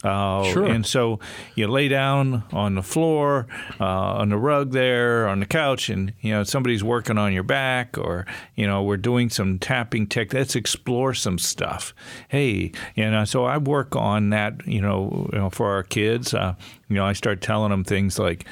Uh, 0.03 0.43
Sure. 0.45 0.65
And 0.65 0.85
so 0.85 1.19
you 1.55 1.67
lay 1.67 1.87
down 1.89 2.43
on 2.53 2.75
the 2.75 2.81
floor, 2.83 3.47
uh, 3.79 3.83
on 3.83 4.29
the 4.29 4.37
rug 4.37 4.71
there, 4.71 5.27
on 5.27 5.39
the 5.41 5.45
couch, 5.45 5.89
and 5.89 6.13
you 6.21 6.31
know 6.31 6.43
somebody's 6.43 6.83
working 6.83 7.17
on 7.17 7.33
your 7.33 7.43
back, 7.43 7.97
or 7.97 8.25
you 8.55 8.65
know 8.65 8.81
we're 8.81 8.97
doing 8.97 9.29
some 9.29 9.59
tapping 9.59 10.07
tech. 10.07 10.33
Let's 10.33 10.55
explore 10.55 11.13
some 11.13 11.37
stuff. 11.37 11.93
Hey, 12.29 12.71
you 12.95 13.11
know, 13.11 13.25
so 13.25 13.43
I 13.45 13.57
work 13.57 13.95
on 13.95 14.29
that. 14.29 14.65
You 14.65 14.81
know, 14.81 15.29
you 15.33 15.39
know 15.39 15.49
for 15.49 15.69
our 15.71 15.83
kids, 15.83 16.33
uh, 16.33 16.55
you 16.87 16.95
know, 16.95 17.05
I 17.05 17.13
start 17.13 17.41
telling 17.41 17.71
them 17.71 17.83
things 17.83 18.17
like, 18.17 18.45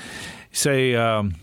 say. 0.51 0.95
Um, 0.95 1.35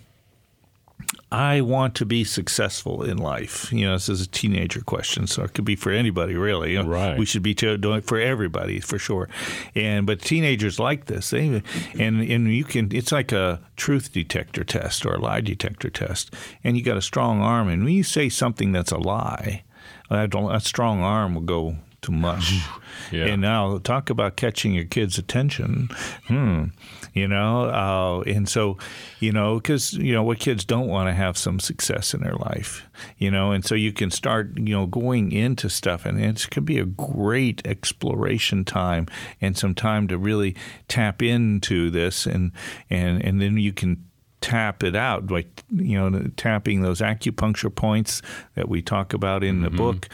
I 1.35 1.63
want 1.63 1.97
to 1.97 2.07
be 2.07 2.23
successful 2.23 3.03
in 3.03 3.17
life. 3.17 3.73
You 3.73 3.87
know, 3.87 3.95
this 3.95 4.09
is 4.09 4.21
a 4.21 4.29
teenager 4.29 4.81
question, 4.83 5.27
so 5.27 5.43
it 5.43 5.53
could 5.53 5.65
be 5.65 5.75
for 5.75 5.91
anybody, 5.91 6.37
really. 6.37 6.75
You 6.75 6.83
know, 6.85 6.89
Right. 6.89 7.19
We 7.19 7.27
should 7.27 7.43
be 7.43 7.55
doing 7.55 7.99
it 7.99 8.05
for 8.05 8.21
everybody, 8.21 8.79
for 8.79 9.01
sure. 9.01 9.29
And 9.75 10.07
but 10.07 10.21
teenagers 10.21 10.79
like 10.79 11.07
this. 11.07 11.31
They 11.31 11.61
and 11.99 12.23
and 12.23 12.55
you 12.55 12.63
can. 12.63 12.95
It's 12.95 13.11
like 13.11 13.33
a 13.33 13.61
truth 13.77 14.13
detector 14.13 14.63
test 14.63 15.05
or 15.05 15.15
a 15.15 15.19
lie 15.19 15.41
detector 15.41 15.91
test, 15.91 16.33
and 16.63 16.77
you 16.77 16.85
got 16.85 16.97
a 16.97 17.03
strong 17.03 17.41
arm. 17.41 17.69
And 17.69 17.83
when 17.85 17.95
you 17.95 18.05
say 18.05 18.29
something 18.29 18.71
that's 18.71 18.93
a 18.93 18.99
lie, 18.99 19.65
that, 20.11 20.31
that 20.31 20.63
strong 20.63 21.01
arm 21.01 21.35
will 21.35 21.43
go 21.43 21.79
to 22.05 22.13
mush. 22.13 22.67
Yeah. 23.11 23.27
And 23.27 23.43
now 23.43 23.79
talk 23.79 24.09
about 24.09 24.37
catching 24.37 24.73
your 24.73 24.85
kids' 24.85 25.19
attention. 25.19 25.89
Hmm. 26.27 26.67
You 27.13 27.29
know, 27.29 27.65
uh, 27.65 28.21
and 28.21 28.49
so, 28.49 28.79
you 29.21 29.31
know, 29.31 29.57
because, 29.57 29.93
you 29.93 30.13
know, 30.13 30.23
what 30.23 30.39
kids 30.39 30.65
don't 30.65 30.89
want 30.89 31.09
to 31.09 31.13
have 31.13 31.37
some 31.37 31.61
success 31.61 32.15
in 32.15 32.23
their 32.23 32.35
life, 32.35 32.87
you 33.19 33.31
know, 33.31 33.53
and 33.53 33.65
so 33.65 33.75
you 33.75 33.93
can 33.93 34.11
start, 34.11 34.57
you 34.57 34.75
know, 34.75 34.87
going 34.87 35.33
into 35.33 35.69
stuff 35.69 36.07
and 36.07 36.21
it 36.21 36.49
could 36.51 36.65
be 36.65 36.79
a 36.79 36.85
great 36.85 37.65
exploration 37.67 38.65
time 38.65 39.07
and 39.41 39.57
some 39.57 39.75
time 39.75 40.09
to 40.09 40.17
really 40.17 40.57
tap 40.89 41.23
into 41.23 41.91
this 41.91 42.27
and, 42.27 42.53
and, 42.91 43.23
and 43.25 43.41
then 43.41 43.59
you 43.59 43.73
can 43.73 44.05
tap 44.41 44.83
it 44.83 44.95
out 44.95 45.27
by 45.27 45.43
you 45.71 45.99
know 45.99 46.31
tapping 46.37 46.83
those 46.83 47.01
acupuncture 47.01 47.75
points 47.75 48.21
that 48.57 48.69
we 48.69 48.83
talk 48.83 49.15
about 49.15 49.43
in 49.43 49.63
the 49.63 49.71
book 49.71 50.07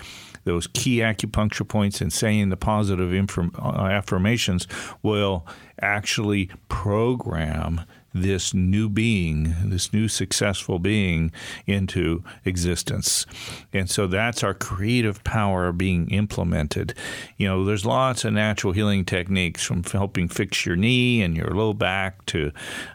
those 0.45 0.67
key 0.69 0.99
acupuncture 0.99 1.67
points 1.67 2.01
and 2.01 2.13
saying 2.13 2.49
the 2.49 2.57
positive 2.57 3.13
inform- 3.13 3.55
uh, 3.59 3.87
affirmations 3.87 4.67
will 5.03 5.47
actually 5.81 6.51
program 6.69 7.83
this 8.13 8.53
new 8.53 8.89
being, 8.89 9.55
this 9.65 9.93
new 9.93 10.09
successful 10.09 10.79
being 10.79 11.31
into 11.67 12.25
existence. 12.45 13.25
And 13.73 13.89
so 13.89 14.07
that's 14.07 14.43
our 14.43 14.55
creative 14.55 15.23
power 15.23 15.71
being 15.73 16.11
implemented. 16.11 16.95
You 17.37 17.47
know, 17.49 17.65
there's 17.65 17.87
lots 17.87 18.25
of 18.25 18.33
natural 18.33 18.73
healing 18.73 19.05
techniques 19.05 19.63
from 19.63 19.85
helping 19.85 20.29
fix 20.29 20.67
your 20.67 20.77
knee 20.77 21.23
and 21.23 21.37
your 21.37 21.51
low 21.51 21.73
back 21.73 22.27
to, 22.27 22.51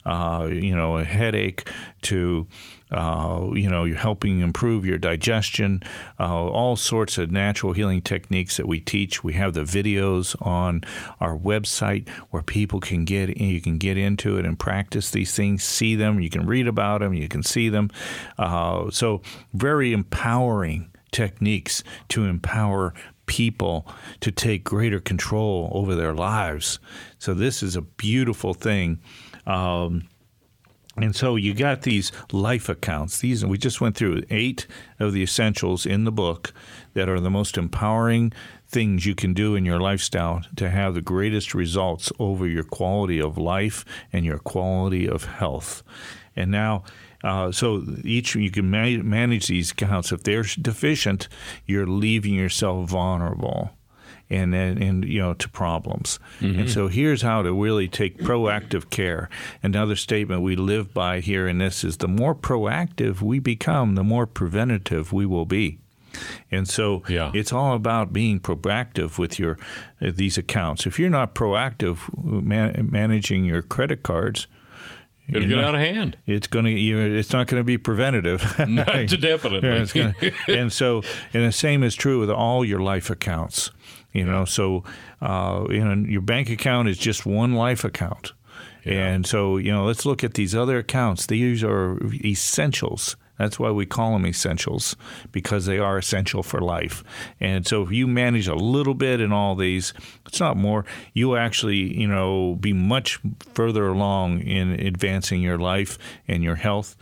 uh, 0.06 0.50
you 0.52 0.76
know, 0.76 0.98
a 0.98 1.06
headache 1.06 1.70
to, 2.04 2.48
Uh, 2.92 3.50
you 3.54 3.70
know, 3.70 3.84
you're 3.84 3.98
helping 3.98 4.42
improve 4.42 4.86
your 4.86 4.98
digestion, 4.98 5.82
uh, 6.20 6.46
all 6.46 6.76
sorts 6.76 7.18
of 7.18 7.32
natural 7.32 7.74
healing 7.74 8.02
techniques 8.02 8.58
that 8.58 8.68
we 8.68 8.80
teach. 8.80 9.24
We 9.24 9.34
have 9.34 9.54
the 9.54 9.62
videos 9.62 10.36
on 10.46 10.84
our 11.20 11.38
website 11.38 12.08
where 12.30 12.44
people 12.44 12.80
can 12.80 13.06
get 13.06 13.38
you 13.38 13.62
can 13.62 13.78
get 13.78 13.98
into 13.98 14.38
it 14.38 14.46
and 14.46 14.58
practice 14.58 15.10
these 15.12 15.36
things, 15.36 15.64
see 15.64 15.96
them, 15.96 16.20
you 16.20 16.30
can 16.30 16.46
read 16.46 16.68
about 16.68 17.02
them, 17.02 17.14
you 17.14 17.28
can 17.28 17.44
see 17.44 17.70
them. 17.70 17.90
Uh, 18.38 18.92
so 18.92 19.22
very 19.54 19.92
empowering 19.92 20.92
techniques 21.12 21.84
to 22.10 22.26
empower 22.26 22.94
people 23.26 23.88
to 24.20 24.32
take 24.32 24.64
greater 24.64 25.00
control 25.00 25.72
over 25.74 25.96
their 25.96 26.14
lives. 26.14 26.80
So 27.18 27.34
this 27.34 27.64
is 27.64 27.76
a 27.76 27.82
beautiful 27.82 28.54
thing. 28.54 29.00
Um, 29.48 30.04
and 30.98 31.16
so 31.16 31.36
you 31.36 31.54
got 31.54 31.82
these 31.82 32.12
life 32.32 32.70
accounts. 32.70 33.20
These 33.20 33.46
we 33.46 33.58
just 33.58 33.82
went 33.82 33.98
through 33.98 34.24
eight 34.30 34.66
of 35.00 35.14
the 35.14 35.24
essentials 35.24 35.86
in 35.86 36.06
the 36.06 36.12
book 36.12 36.54
that 36.94 37.10
are 37.10 37.20
the 37.20 37.30
most 37.30 37.58
empowering 37.58 38.32
things 38.68 39.06
you 39.06 39.14
can 39.14 39.34
do 39.34 39.56
in 39.56 39.66
your 39.66 39.80
lifestyle 39.80 40.42
to 40.56 40.70
have 40.70 40.94
the 40.94 41.02
greatest 41.02 41.54
results 41.54 42.12
over 42.18 42.48
your 42.48 42.64
quality 42.64 43.22
of 43.22 43.38
life 43.38 43.84
and 44.14 44.26
your 44.26 44.40
quality 44.40 45.08
of 45.08 45.26
health. 45.26 45.84
And 46.36 46.50
now 46.50 46.84
uh, 47.24 47.52
so 47.52 47.84
each 48.04 48.36
you 48.36 48.52
can 48.52 48.70
ma- 48.70 49.04
manage 49.04 49.48
these 49.48 49.72
accounts. 49.72 50.12
If 50.12 50.24
they're 50.24 50.44
deficient, 50.44 51.28
you're 51.66 51.88
leaving 51.88 52.36
yourself 52.36 52.90
vulnerable 52.90 53.72
and 54.30 54.54
and, 54.56 54.82
and 54.82 55.06
you 55.06 55.20
know 55.20 55.34
to 55.34 55.50
problems. 55.50 56.20
Mm-hmm. 56.40 56.62
And 56.62 56.70
so 56.70 56.88
here's 56.88 57.22
how 57.22 57.42
to 57.42 57.54
really 57.54 57.88
take 57.88 58.20
proactive 58.20 58.90
care. 58.90 59.30
Another 59.64 59.96
statement 59.96 60.42
we 60.42 60.56
live 60.56 60.94
by 60.94 61.20
here 61.20 61.48
in 61.48 61.60
this 61.60 61.84
is 61.84 61.98
the 61.98 62.08
more 62.08 62.36
proactive 62.36 63.22
we 63.22 63.40
become, 63.40 63.96
the 63.96 64.04
more 64.04 64.26
preventative 64.26 65.14
we 65.14 65.26
will 65.26 65.46
be. 65.46 65.80
And 66.50 66.68
so 66.68 67.04
yeah. 67.10 67.32
it's 67.34 67.52
all 67.52 67.76
about 67.76 68.14
being 68.14 68.40
proactive 68.40 69.18
with 69.18 69.38
your 69.38 69.58
uh, 70.02 70.12
these 70.14 70.38
accounts. 70.38 70.86
If 70.86 70.98
you're 70.98 71.10
not 71.10 71.36
proactive 71.36 72.00
man- 72.24 72.90
managing 72.92 73.46
your 73.46 73.62
credit 73.62 74.04
cards, 74.04 74.48
It'll 75.28 75.48
get 75.48 75.58
out 75.58 75.74
of 75.74 75.82
hand. 75.82 76.18
It's 76.28 76.46
going 76.46 76.66
to. 76.66 77.18
It's 77.18 77.34
not 77.34 77.48
going 77.48 77.60
to 77.60 77.64
be 77.64 77.78
preventative. 77.80 78.60
Not 78.68 78.86
definitely. 79.20 79.68
Yeah, 79.68 80.14
gonna, 80.14 80.34
and 80.48 80.72
so, 80.72 81.02
and 81.34 81.44
the 81.44 81.52
same 81.52 81.82
is 81.82 81.96
true 81.96 82.20
with 82.20 82.30
all 82.30 82.64
your 82.64 82.80
life 82.80 83.10
accounts. 83.10 83.72
You 84.16 84.24
know, 84.24 84.46
so 84.46 84.84
uh, 85.22 85.66
you 85.70 85.84
know, 85.84 86.08
your 86.08 86.22
bank 86.22 86.50
account 86.50 86.88
is 86.88 86.98
just 86.98 87.26
one 87.26 87.54
life 87.54 87.84
account. 87.84 88.32
Yeah. 88.86 89.08
And 89.08 89.26
so, 89.26 89.58
you 89.58 89.72
know, 89.72 89.86
let's 89.86 90.06
look 90.06 90.24
at 90.24 90.36
these 90.36 90.56
other 90.56 90.78
accounts. 90.78 91.26
These 91.26 91.64
are 91.64 92.00
essentials. 92.24 93.18
That's 93.38 93.60
why 93.60 93.72
we 93.72 93.86
call 93.86 94.14
them 94.14 94.26
essentials 94.26 94.96
because 95.34 95.66
they 95.66 95.80
are 95.80 95.98
essential 95.98 96.44
for 96.44 96.62
life. 96.62 97.04
And 97.42 97.68
so 97.68 97.82
if 97.82 97.92
you 97.92 98.08
manage 98.08 98.48
a 98.48 98.56
little 98.56 98.94
bit 98.94 99.20
in 99.20 99.34
all 99.34 99.56
these, 99.56 99.94
it's 100.26 100.40
not 100.40 100.56
more, 100.56 100.86
you 101.14 101.36
actually, 101.36 102.00
you 102.00 102.08
know, 102.08 102.56
be 102.56 102.72
much 102.72 103.20
further 103.54 103.88
along 103.88 104.40
in 104.40 104.72
advancing 104.80 105.42
your 105.42 105.58
life 105.58 105.98
and 106.28 106.42
your 106.42 106.56
health. 106.56 106.96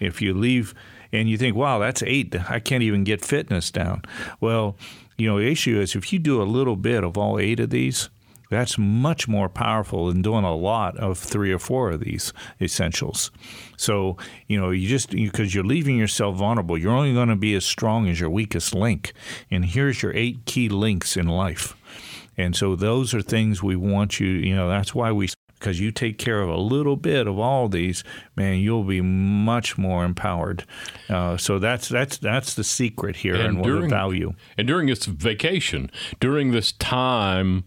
If 0.00 0.20
you 0.20 0.34
leave 0.34 0.74
and 1.12 1.28
you 1.28 1.38
think, 1.38 1.54
wow, 1.54 1.78
that's 1.78 2.02
eight, 2.02 2.34
I 2.50 2.58
can't 2.58 2.82
even 2.82 3.04
get 3.04 3.24
fitness 3.24 3.70
down. 3.70 4.02
Well, 4.40 4.76
you 5.16 5.28
know, 5.28 5.38
the 5.38 5.50
issue 5.50 5.80
is 5.80 5.94
if 5.94 6.12
you 6.12 6.18
do 6.18 6.42
a 6.42 6.44
little 6.44 6.76
bit 6.76 7.04
of 7.04 7.16
all 7.16 7.38
eight 7.38 7.60
of 7.60 7.70
these, 7.70 8.10
that's 8.50 8.78
much 8.78 9.26
more 9.26 9.48
powerful 9.48 10.06
than 10.06 10.22
doing 10.22 10.44
a 10.44 10.54
lot 10.54 10.96
of 10.98 11.18
three 11.18 11.52
or 11.52 11.58
four 11.58 11.90
of 11.90 12.00
these 12.00 12.32
essentials. 12.60 13.30
So, 13.76 14.16
you 14.46 14.60
know, 14.60 14.70
you 14.70 14.88
just 14.88 15.10
because 15.10 15.54
you, 15.54 15.62
are 15.62 15.64
leaving 15.64 15.96
yourself 15.96 16.36
vulnerable, 16.36 16.78
you're 16.78 16.92
only 16.92 17.12
going 17.12 17.28
to 17.28 17.36
be 17.36 17.54
as 17.54 17.64
strong 17.64 18.08
as 18.08 18.20
your 18.20 18.30
weakest 18.30 18.74
link. 18.74 19.12
And 19.50 19.64
here's 19.64 20.02
your 20.02 20.14
eight 20.14 20.44
key 20.44 20.68
links 20.68 21.16
in 21.16 21.26
life. 21.26 21.76
And 22.36 22.54
so 22.54 22.76
those 22.76 23.14
are 23.14 23.22
things 23.22 23.62
we 23.62 23.76
want 23.76 24.20
you, 24.20 24.28
you 24.28 24.54
know, 24.54 24.68
that's 24.68 24.94
why 24.94 25.10
we 25.10 25.28
because 25.66 25.80
you 25.80 25.90
take 25.90 26.16
care 26.16 26.42
of 26.42 26.48
a 26.48 26.56
little 26.56 26.94
bit 26.94 27.26
of 27.26 27.40
all 27.40 27.68
these, 27.68 28.04
man, 28.36 28.60
you'll 28.60 28.84
be 28.84 29.00
much 29.00 29.76
more 29.76 30.04
empowered. 30.04 30.64
Uh, 31.08 31.36
so 31.36 31.58
that's 31.58 31.88
that's 31.88 32.18
that's 32.18 32.54
the 32.54 32.62
secret 32.62 33.16
here 33.16 33.34
and, 33.34 33.56
and 33.56 33.62
during, 33.64 33.80
what 33.82 33.90
value. 33.90 34.32
And 34.56 34.68
during 34.68 34.86
this 34.86 35.06
vacation, 35.06 35.90
during 36.20 36.52
this 36.52 36.70
time 36.70 37.64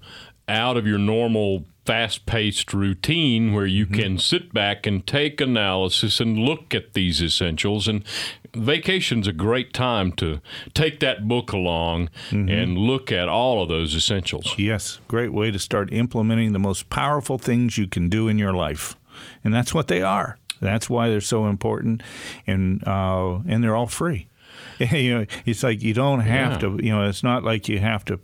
out 0.47 0.77
of 0.77 0.87
your 0.87 0.97
normal 0.97 1.65
fast 1.85 2.25
paced 2.25 2.73
routine 2.73 3.51
where 3.51 3.65
you 3.65 3.85
mm-hmm. 3.85 3.95
can 3.95 4.17
sit 4.17 4.53
back 4.53 4.85
and 4.85 5.05
take 5.05 5.41
analysis 5.41 6.21
and 6.21 6.39
look 6.39 6.73
at 6.73 6.93
these 6.93 7.21
essentials. 7.21 7.85
And 7.85 8.05
vacation's 8.53 9.27
a 9.27 9.33
great 9.33 9.73
time 9.73 10.11
to 10.13 10.41
take 10.73 10.99
that 10.99 11.27
book 11.27 11.51
along 11.51 12.09
mm-hmm. 12.29 12.49
and 12.49 12.77
look 12.77 13.11
at 13.11 13.29
all 13.29 13.63
of 13.63 13.69
those 13.69 13.95
essentials. 13.95 14.55
Yes, 14.57 14.99
great 15.07 15.33
way 15.33 15.51
to 15.51 15.59
start 15.59 15.91
implementing 15.93 16.53
the 16.53 16.59
most 16.59 16.89
powerful 16.89 17.37
things 17.37 17.77
you 17.77 17.87
can 17.87 18.09
do 18.09 18.27
in 18.27 18.37
your 18.37 18.53
life. 18.53 18.95
And 19.43 19.53
that's 19.53 19.73
what 19.73 19.87
they 19.87 20.01
are. 20.01 20.37
That's 20.61 20.89
why 20.89 21.09
they're 21.09 21.21
so 21.21 21.47
important, 21.47 22.03
and 22.45 22.85
uh, 22.85 23.39
and 23.47 23.63
they're 23.63 23.75
all 23.75 23.87
free. 23.87 24.27
you 24.79 25.19
know, 25.19 25.25
it's 25.45 25.63
like 25.63 25.81
you 25.81 25.93
don't 25.93 26.21
have 26.21 26.53
yeah. 26.53 26.57
to. 26.59 26.79
You 26.83 26.91
know, 26.91 27.07
it's 27.07 27.23
not 27.23 27.43
like 27.43 27.69
you 27.69 27.79
have 27.79 28.03
to 28.05 28.19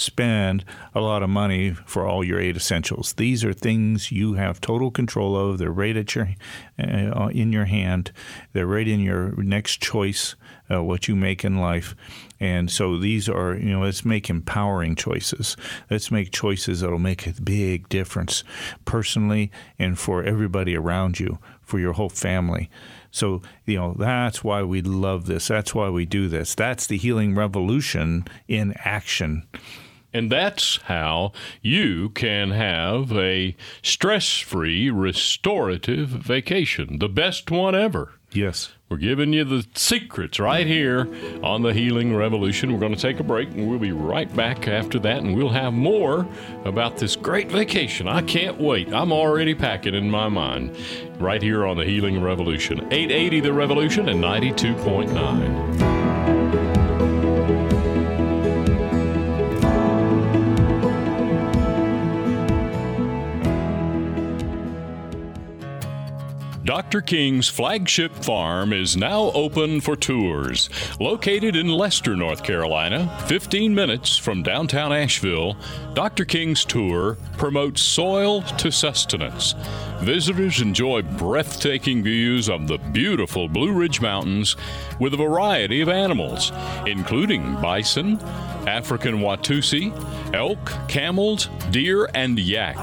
spend 0.00 0.64
a 0.94 1.00
lot 1.00 1.22
of 1.22 1.28
money 1.28 1.72
for 1.72 2.06
all 2.06 2.24
your 2.24 2.40
eight 2.40 2.56
essentials. 2.56 3.12
These 3.14 3.44
are 3.44 3.52
things 3.52 4.10
you 4.10 4.34
have 4.34 4.60
total 4.60 4.90
control 4.90 5.36
of. 5.36 5.58
They're 5.58 5.70
right 5.70 5.96
at 5.96 6.14
your 6.14 6.30
uh, 6.78 7.28
in 7.32 7.52
your 7.52 7.66
hand. 7.66 8.12
They're 8.52 8.66
right 8.66 8.88
in 8.88 9.00
your 9.00 9.32
next 9.36 9.82
choice, 9.82 10.34
uh, 10.70 10.82
what 10.82 11.08
you 11.08 11.14
make 11.14 11.44
in 11.44 11.58
life. 11.58 11.94
And 12.40 12.70
so 12.70 12.96
these 12.96 13.28
are, 13.28 13.54
you 13.54 13.70
know, 13.70 13.82
let's 13.82 14.04
make 14.04 14.30
empowering 14.30 14.94
choices. 14.96 15.56
Let's 15.90 16.10
make 16.10 16.32
choices 16.32 16.80
that'll 16.80 16.98
make 16.98 17.26
a 17.26 17.34
big 17.42 17.88
difference 17.90 18.42
personally 18.86 19.50
and 19.78 19.98
for 19.98 20.24
everybody 20.24 20.74
around 20.74 21.20
you, 21.20 21.38
for 21.60 21.78
your 21.78 21.92
whole 21.92 22.08
family. 22.08 22.70
So, 23.10 23.42
you 23.66 23.76
know, 23.76 23.94
that's 23.98 24.42
why 24.42 24.62
we 24.62 24.82
love 24.82 25.26
this. 25.26 25.48
That's 25.48 25.74
why 25.74 25.90
we 25.90 26.06
do 26.06 26.28
this. 26.28 26.54
That's 26.54 26.86
the 26.86 26.96
healing 26.96 27.34
revolution 27.34 28.24
in 28.48 28.72
action. 28.78 29.46
And 30.12 30.30
that's 30.30 30.78
how 30.84 31.32
you 31.62 32.10
can 32.10 32.50
have 32.50 33.12
a 33.12 33.56
stress 33.82 34.38
free, 34.38 34.90
restorative 34.90 36.08
vacation, 36.08 36.98
the 36.98 37.08
best 37.08 37.50
one 37.50 37.74
ever. 37.74 38.14
Yes. 38.32 38.72
We're 38.88 38.96
giving 38.96 39.32
you 39.32 39.44
the 39.44 39.64
secrets 39.74 40.40
right 40.40 40.66
here 40.66 41.08
on 41.44 41.62
the 41.62 41.72
Healing 41.72 42.14
Revolution. 42.14 42.72
We're 42.72 42.80
going 42.80 42.94
to 42.94 43.00
take 43.00 43.20
a 43.20 43.24
break 43.24 43.48
and 43.50 43.68
we'll 43.68 43.78
be 43.78 43.92
right 43.92 44.32
back 44.34 44.66
after 44.66 44.98
that 45.00 45.18
and 45.18 45.36
we'll 45.36 45.48
have 45.50 45.72
more 45.72 46.26
about 46.64 46.96
this 46.96 47.14
great 47.14 47.50
vacation. 47.50 48.08
I 48.08 48.22
can't 48.22 48.60
wait. 48.60 48.92
I'm 48.92 49.12
already 49.12 49.54
packing 49.54 49.94
in 49.94 50.10
my 50.10 50.28
mind 50.28 50.76
right 51.20 51.42
here 51.42 51.66
on 51.66 51.76
the 51.76 51.84
Healing 51.84 52.20
Revolution. 52.20 52.80
880 52.92 53.40
The 53.40 53.52
Revolution 53.52 54.08
and 54.08 54.22
92.9. 54.22 55.89
Dr. 66.80 67.02
King's 67.02 67.46
flagship 67.46 68.10
farm 68.24 68.72
is 68.72 68.96
now 68.96 69.30
open 69.32 69.82
for 69.82 69.96
tours. 69.96 70.70
Located 70.98 71.54
in 71.54 71.68
Leicester, 71.68 72.16
North 72.16 72.42
Carolina, 72.42 73.22
15 73.26 73.74
minutes 73.74 74.16
from 74.16 74.42
downtown 74.42 74.90
Asheville, 74.90 75.58
Dr. 75.92 76.24
King's 76.24 76.64
tour 76.64 77.18
promotes 77.36 77.82
soil 77.82 78.40
to 78.40 78.72
sustenance. 78.72 79.54
Visitors 80.00 80.62
enjoy 80.62 81.02
breathtaking 81.02 82.02
views 82.02 82.48
of 82.48 82.66
the 82.66 82.78
beautiful 82.78 83.46
Blue 83.46 83.72
Ridge 83.72 84.00
Mountains 84.00 84.56
with 84.98 85.12
a 85.12 85.18
variety 85.18 85.82
of 85.82 85.90
animals, 85.90 86.50
including 86.86 87.60
bison, 87.60 88.18
African 88.70 89.16
Watusi, 89.16 89.92
elk, 90.32 90.72
camels, 90.88 91.48
deer, 91.70 92.08
and 92.14 92.38
yak. 92.38 92.78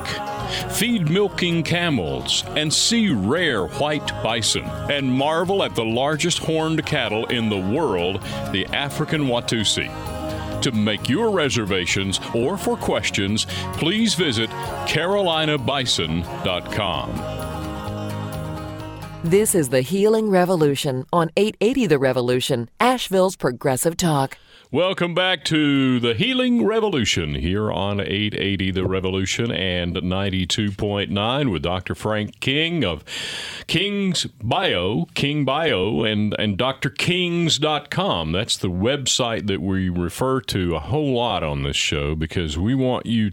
Feed 0.74 1.10
milking 1.10 1.64
camels 1.64 2.44
and 2.50 2.74
see 2.74 3.10
rare 3.10 3.68
white 3.68 4.08
bison 4.22 4.66
and 4.92 5.10
marvel 5.10 5.64
at 5.64 5.76
the 5.76 5.86
largest 5.86 6.40
horned 6.40 6.86
cattle 6.86 7.26
in 7.28 7.48
the 7.48 7.58
world, 7.58 8.22
the 8.52 8.66
African 8.74 9.28
Watusi. 9.28 9.90
To 10.62 10.74
make 10.74 11.08
your 11.08 11.32
reservations 11.32 12.20
or 12.36 12.58
for 12.58 12.76
questions, 12.76 13.46
please 13.74 14.14
visit 14.14 14.50
carolinabison.com. 14.88 17.38
This 19.24 19.56
is 19.56 19.70
the 19.70 19.82
Healing 19.82 20.30
Revolution 20.30 21.06
on 21.14 21.32
880 21.38 21.88
The 21.88 22.00
Revolution, 22.00 22.70
Asheville's 22.80 23.36
Progressive 23.36 23.98
Talk. 23.98 24.38
Welcome 24.70 25.14
back 25.14 25.46
to 25.46 25.98
the 26.02 26.14
Healing 26.14 26.66
Revolution 26.66 27.36
here 27.36 27.72
on 27.72 28.02
880 28.02 28.72
The 28.72 28.86
Revolution 28.86 29.50
and 29.50 29.96
92.9 29.96 31.52
with 31.54 31.62
Dr. 31.62 31.96
Frank 31.96 32.42
King 32.42 32.84
of 32.84 33.06
King's 33.68 34.26
Bio, 34.26 35.06
King 35.14 35.46
Bio, 35.46 36.04
and, 36.04 36.36
and 36.38 36.58
drkings.com. 36.58 38.34
That's 38.34 38.58
the 38.58 38.70
website 38.70 39.48
that 39.48 39.62
we 39.62 39.88
refer 39.88 40.42
to 40.42 40.76
a 40.76 40.80
whole 40.80 41.14
lot 41.14 41.46
on 41.46 41.64
this 41.64 41.78
show 41.78 42.14
because 42.14 42.58
we 42.58 42.76
want 42.76 43.06
you 43.06 43.32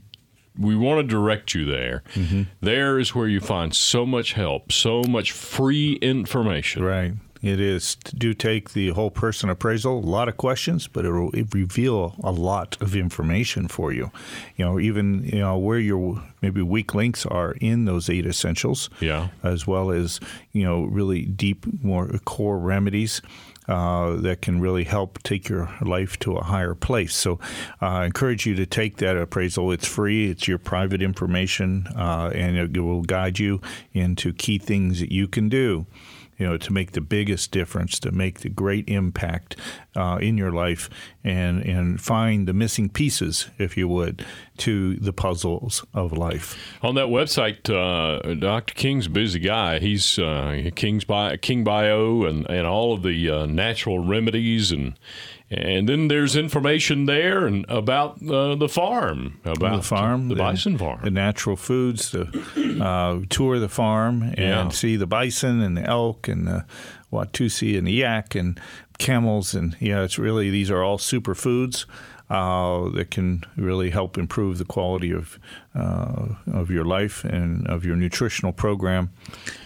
we 0.57 0.77
want 0.77 1.01
to 1.01 1.03
direct 1.03 1.53
you 1.53 1.65
there. 1.65 2.05
Mm-hmm. 2.15 2.43
There 2.61 3.01
is 3.01 3.13
where 3.13 3.27
you 3.27 3.41
find 3.41 3.75
so 3.75 4.07
much 4.07 4.35
help, 4.35 4.71
so 4.71 5.03
much 5.03 5.33
free 5.33 5.95
information. 5.95 6.85
Right. 6.85 7.15
It 7.45 7.61
is. 7.61 7.97
Do 7.97 8.33
take 8.33 8.71
the 8.71 8.89
whole 8.91 9.11
person 9.11 9.51
appraisal. 9.51 9.99
A 9.99 10.01
lot 10.01 10.29
of 10.29 10.39
questions, 10.39 10.89
but 10.89 11.05
it'll 11.05 11.31
reveal 11.53 12.15
a 12.25 12.33
lot 12.33 12.79
of 12.81 12.97
information 12.97 13.69
for 13.69 13.93
you. 13.93 14.11
You 14.57 14.65
know, 14.65 14.81
even 14.81 15.25
you 15.25 15.41
know 15.41 15.59
where 15.59 15.79
your 15.79 16.23
maybe 16.41 16.63
weak 16.63 16.95
links 16.95 17.27
are 17.27 17.53
in 17.61 17.85
those 17.85 18.09
eight 18.09 18.25
essentials. 18.25 18.89
Yeah. 18.99 19.29
As 19.43 19.67
well 19.67 19.91
as 19.91 20.21
you 20.53 20.65
know 20.65 20.85
really 20.85 21.27
deep, 21.27 21.67
more 21.83 22.09
core 22.25 22.59
remedies. 22.59 23.21
Uh, 23.67 24.17
that 24.17 24.43
can 24.43 24.61
really 24.61 24.85
help 24.85 25.23
take 25.23 25.49
your 25.49 25.71
life 25.81 26.19
to 26.19 26.37
a 26.37 26.45
higher 26.45 26.75
place. 26.75 27.15
So 27.15 27.41
uh, 27.81 27.87
I 27.87 28.05
encourage 28.05 28.45
you 28.45 28.55
to 28.57 28.67
take 28.67 28.99
that 28.99 29.17
appraisal. 29.17 29.73
It's 29.73 29.89
free, 29.89 30.31
it's 30.31 30.47
your 30.47 30.59
private 30.59 31.01
information, 31.01 31.87
uh, 31.97 32.31
and 32.35 32.59
it 32.59 32.79
will 32.79 33.01
guide 33.01 33.39
you 33.39 33.63
into 33.95 34.35
key 34.35 34.59
things 34.59 35.01
that 35.01 35.11
you 35.13 35.27
can 35.27 35.49
do 35.49 35.87
you 36.39 36.47
know, 36.47 36.57
to 36.57 36.73
make 36.73 36.93
the 36.93 37.01
biggest 37.01 37.51
difference, 37.51 37.99
to 38.01 38.11
make 38.11 38.41
the 38.41 38.49
great 38.49 38.89
impact 38.89 39.57
uh, 39.97 40.19
in 40.21 40.37
your 40.37 40.51
life, 40.51 40.91
and 41.23 41.63
and 41.63 42.01
find 42.01 42.49
the 42.49 42.53
missing 42.53 42.89
pieces, 42.89 43.49
if 43.59 43.77
you 43.77 43.89
would, 43.89 44.25
to 44.59 44.97
the 44.97 45.13
puzzles 45.13 45.85
of 45.95 46.13
life. 46.13 46.57
On 46.83 46.95
that 46.97 47.07
website, 47.07 47.71
uh, 47.71 48.35
Dr. 48.35 48.75
King's 48.75 49.09
busy 49.09 49.39
guy. 49.39 49.79
He's 49.79 50.19
uh, 50.19 50.71
King's 50.75 51.05
Bio, 51.05 51.37
King 51.37 51.65
Bio, 51.65 52.25
and 52.25 52.49
and 52.51 52.67
all 52.67 52.93
of 52.93 53.03
the 53.03 53.31
uh, 53.31 53.47
natural 53.47 53.99
remedies 53.99 54.73
and 54.73 54.99
and 55.51 55.89
then 55.89 56.09
there's 56.09 56.37
information 56.37 57.05
there 57.05 57.47
and 57.47 57.67
about 57.69 58.23
uh, 58.27 58.55
the 58.55 58.69
farm, 58.69 59.41
about 59.45 59.77
the 59.77 59.83
farm, 59.83 60.29
the, 60.29 60.35
the 60.35 60.39
bison 60.39 60.79
farm, 60.79 61.01
the 61.03 61.11
natural 61.11 61.57
foods. 61.57 62.11
To 62.11 62.83
uh, 62.83 63.21
tour 63.29 63.59
the 63.59 63.69
farm 63.69 64.23
and 64.23 64.39
yeah. 64.39 64.69
see 64.71 64.97
the 64.97 65.07
bison 65.07 65.61
and 65.61 65.77
the 65.77 65.85
elk 65.85 66.29
and 66.29 66.47
the 66.47 66.65
Watusi 67.13 67.77
and 67.77 67.87
the 67.87 67.93
yak 67.93 68.35
and 68.35 68.61
camels 68.99 69.55
and 69.55 69.77
yeah, 69.81 70.03
it's 70.03 70.19
really 70.19 70.51
these 70.51 70.71
are 70.71 70.83
all 70.83 70.99
superfoods. 70.99 71.87
Uh, 72.31 72.89
that 72.89 73.11
can 73.11 73.45
really 73.55 73.91
help 73.91 74.17
improve 74.17 74.57
the 74.57 74.65
quality 74.65 75.13
of 75.13 75.39
uh, 75.75 76.25
of 76.51 76.71
your 76.71 76.85
life 76.85 77.23
and 77.23 77.67
of 77.69 77.85
your 77.85 77.97
nutritional 77.97 78.51
program. 78.51 79.11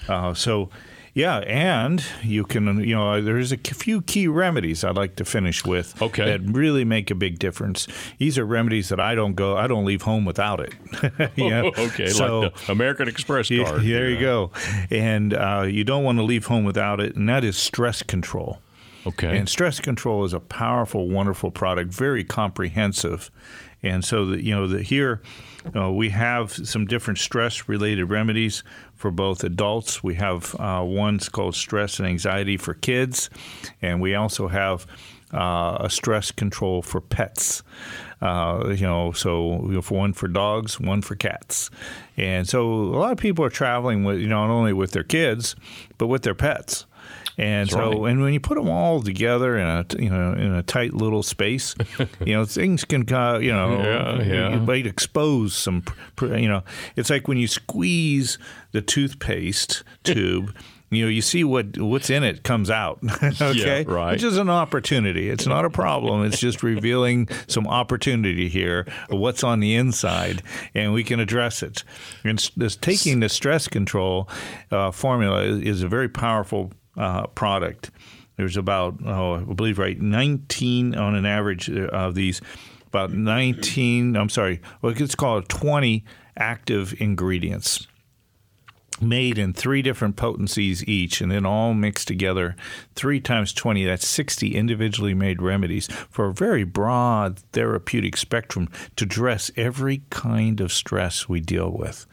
Uh, 0.09 0.35
so 0.35 0.68
yeah, 1.14 1.38
and 1.38 2.04
you 2.22 2.44
can, 2.44 2.80
you 2.80 2.94
know, 2.94 3.20
there's 3.20 3.52
a 3.52 3.56
few 3.56 4.02
key 4.02 4.28
remedies 4.28 4.84
I'd 4.84 4.96
like 4.96 5.16
to 5.16 5.24
finish 5.24 5.64
with 5.64 6.00
okay. 6.00 6.24
that 6.24 6.40
really 6.42 6.84
make 6.84 7.11
a 7.11 7.14
big 7.14 7.38
difference. 7.38 7.88
These 8.18 8.38
are 8.38 8.44
remedies 8.44 8.88
that 8.88 9.00
I 9.00 9.14
don't 9.14 9.34
go, 9.34 9.56
I 9.56 9.66
don't 9.66 9.84
leave 9.84 10.02
home 10.02 10.24
without 10.24 10.61
it. 10.61 10.74
yeah. 11.36 11.62
Oh, 11.62 11.68
okay, 11.86 12.09
so, 12.09 12.40
like 12.40 12.56
the 12.66 12.72
American 12.72 13.09
Express 13.09 13.48
card. 13.48 13.82
Yeah, 13.82 13.98
there 13.98 14.11
you 14.11 14.20
go. 14.20 14.50
And 14.90 15.34
uh, 15.34 15.66
you 15.68 15.84
don't 15.84 16.04
want 16.04 16.18
to 16.18 16.24
leave 16.24 16.46
home 16.46 16.64
without 16.64 17.00
it, 17.00 17.16
and 17.16 17.28
that 17.28 17.44
is 17.44 17.56
stress 17.56 18.02
control. 18.02 18.59
Okay. 19.06 19.38
And 19.38 19.48
stress 19.48 19.80
control 19.80 20.24
is 20.24 20.32
a 20.32 20.40
powerful, 20.40 21.09
wonderful 21.09 21.50
product, 21.50 21.92
very 21.92 22.24
comprehensive. 22.24 23.30
And 23.83 24.05
so, 24.05 24.26
that, 24.26 24.43
you 24.43 24.55
know, 24.55 24.66
the, 24.66 24.83
here 24.83 25.22
uh, 25.74 25.91
we 25.91 26.11
have 26.11 26.53
some 26.53 26.87
different 26.87 27.18
stress 27.18 27.68
related 27.68 28.05
remedies 28.05 28.62
for 28.95 29.11
both 29.11 29.45
adults. 29.45 30.03
We 30.03 30.14
have 30.14 30.55
uh, 30.59 30.83
one's 30.85 31.29
called 31.29 31.55
stress 31.55 31.99
and 31.99 32.09
anxiety 32.09 32.57
for 32.57 32.74
kids, 32.74 33.31
and 33.83 34.01
we 34.01 34.14
also 34.14 34.49
have 34.49 34.87
uh, 35.33 35.79
a 35.81 35.91
stress 35.91 36.31
control 36.31 36.83
for 36.83 37.01
pets. 37.01 37.62
Uh, 38.20 38.74
you 38.74 38.87
know, 38.87 39.12
so 39.12 39.57
we 39.57 39.76
have 39.76 39.91
one 39.93 40.12
for 40.12 40.26
dogs, 40.26 40.81
one 40.81 41.03
for 41.03 41.14
cats, 41.14 41.70
and 42.16 42.49
so 42.49 42.68
a 42.68 42.99
lot 42.99 43.12
of 43.12 43.18
people 43.18 43.45
are 43.45 43.51
traveling 43.51 44.03
with, 44.03 44.18
you 44.18 44.26
know, 44.26 44.45
not 44.45 44.53
only 44.53 44.72
with 44.72 44.91
their 44.91 45.05
kids, 45.05 45.55
but 45.99 46.09
with 46.09 46.22
their 46.22 46.35
pets. 46.35 46.85
And 47.39 47.68
That's 47.68 47.74
so, 47.74 48.03
right. 48.03 48.11
and 48.11 48.20
when 48.20 48.32
you 48.32 48.41
put 48.41 48.57
them 48.57 48.68
all 48.68 49.01
together 49.01 49.57
in 49.57 49.66
a 49.66 49.86
you 49.97 50.11
know 50.11 50.32
in 50.32 50.53
a 50.53 50.62
tight 50.62 50.93
little 50.93 51.22
space, 51.22 51.76
you 52.24 52.34
know 52.34 52.45
things 52.45 52.84
can 52.84 53.03
you 53.03 53.53
know 53.53 53.80
yeah, 53.80 54.22
yeah. 54.22 54.55
you 54.55 54.61
might 54.61 54.86
expose 54.86 55.55
some 55.55 55.84
you 56.20 56.49
know 56.49 56.64
it's 56.97 57.11
like 57.11 57.28
when 57.28 57.39
you 57.39 57.47
squeeze 57.47 58.39
the 58.72 58.82
toothpaste 58.82 59.84
tube. 60.03 60.55
you 60.91 61.05
know, 61.05 61.11
you 61.11 61.20
see 61.20 61.45
what 61.45 61.78
what's 61.78 62.09
in 62.09 62.24
it 62.24 62.43
comes 62.43 62.70
out. 62.70 62.99
okay, 63.22 63.53
yeah, 63.55 63.82
right. 63.86 64.12
Which 64.12 64.22
is 64.22 64.39
an 64.39 64.49
opportunity. 64.49 65.28
It's 65.28 65.47
not 65.47 65.64
a 65.64 65.70
problem. 65.70 66.24
It's 66.24 66.41
just 66.41 66.62
revealing 66.62 67.28
some 67.47 67.66
opportunity 67.66 68.49
here 68.49 68.86
of 69.11 69.18
what's 69.18 69.45
on 69.45 69.61
the 69.61 69.74
inside, 69.74 70.43
and 70.74 70.95
we 70.95 71.05
can 71.05 71.20
address 71.20 71.62
it. 71.62 71.84
And 72.24 72.39
this 72.57 72.74
taking 72.74 73.20
the 73.20 73.28
stress 73.28 73.68
control 73.68 74.28
uh, 74.70 74.91
formula 74.91 75.43
is, 75.43 75.61
is 75.61 75.82
a 75.82 75.89
very 75.89 76.09
powerful 76.09 76.72
uh, 76.99 77.26
product. 77.28 77.90
There's 78.36 78.57
about, 78.57 78.96
oh, 79.05 79.36
I 79.36 79.55
believe, 79.55 79.78
right, 79.78 79.99
19 80.01 80.94
on 80.94 81.14
an 81.14 81.24
average 81.24 81.70
uh, 81.70 81.86
of 81.86 82.14
these, 82.14 82.40
about 82.86 83.12
19, 83.12 84.16
I'm 84.16 84.28
sorry, 84.28 84.61
well, 84.82 84.94
let's 84.99 85.14
call 85.14 85.38
it 85.38 85.49
20 85.49 86.05
active 86.36 86.94
ingredients 87.01 87.86
made 89.01 89.38
in 89.38 89.53
three 89.53 89.82
different 89.82 90.16
potencies 90.16 90.84
each 90.84 91.20
and 91.20 91.30
then 91.30 91.46
all 91.46 91.74
mixed 91.74 92.09
together 92.09 92.57
three 92.94 93.20
times 93.20 93.53
20 93.53 93.84
that's 93.84 94.07
60 94.07 94.55
individually 94.55 95.14
made 95.14 95.40
remedies 95.40 95.86
for 96.11 96.26
a 96.26 96.34
very 96.34 96.64
broad 96.64 97.38
therapeutic 97.53 98.16
spectrum 98.16 98.68
to 98.96 99.05
address 99.05 99.51
every 99.57 100.03
kind 100.11 100.61
of 100.61 100.72
stress 100.72 101.28
we 101.28 101.40
deal 101.40 101.70
with. 101.70 102.07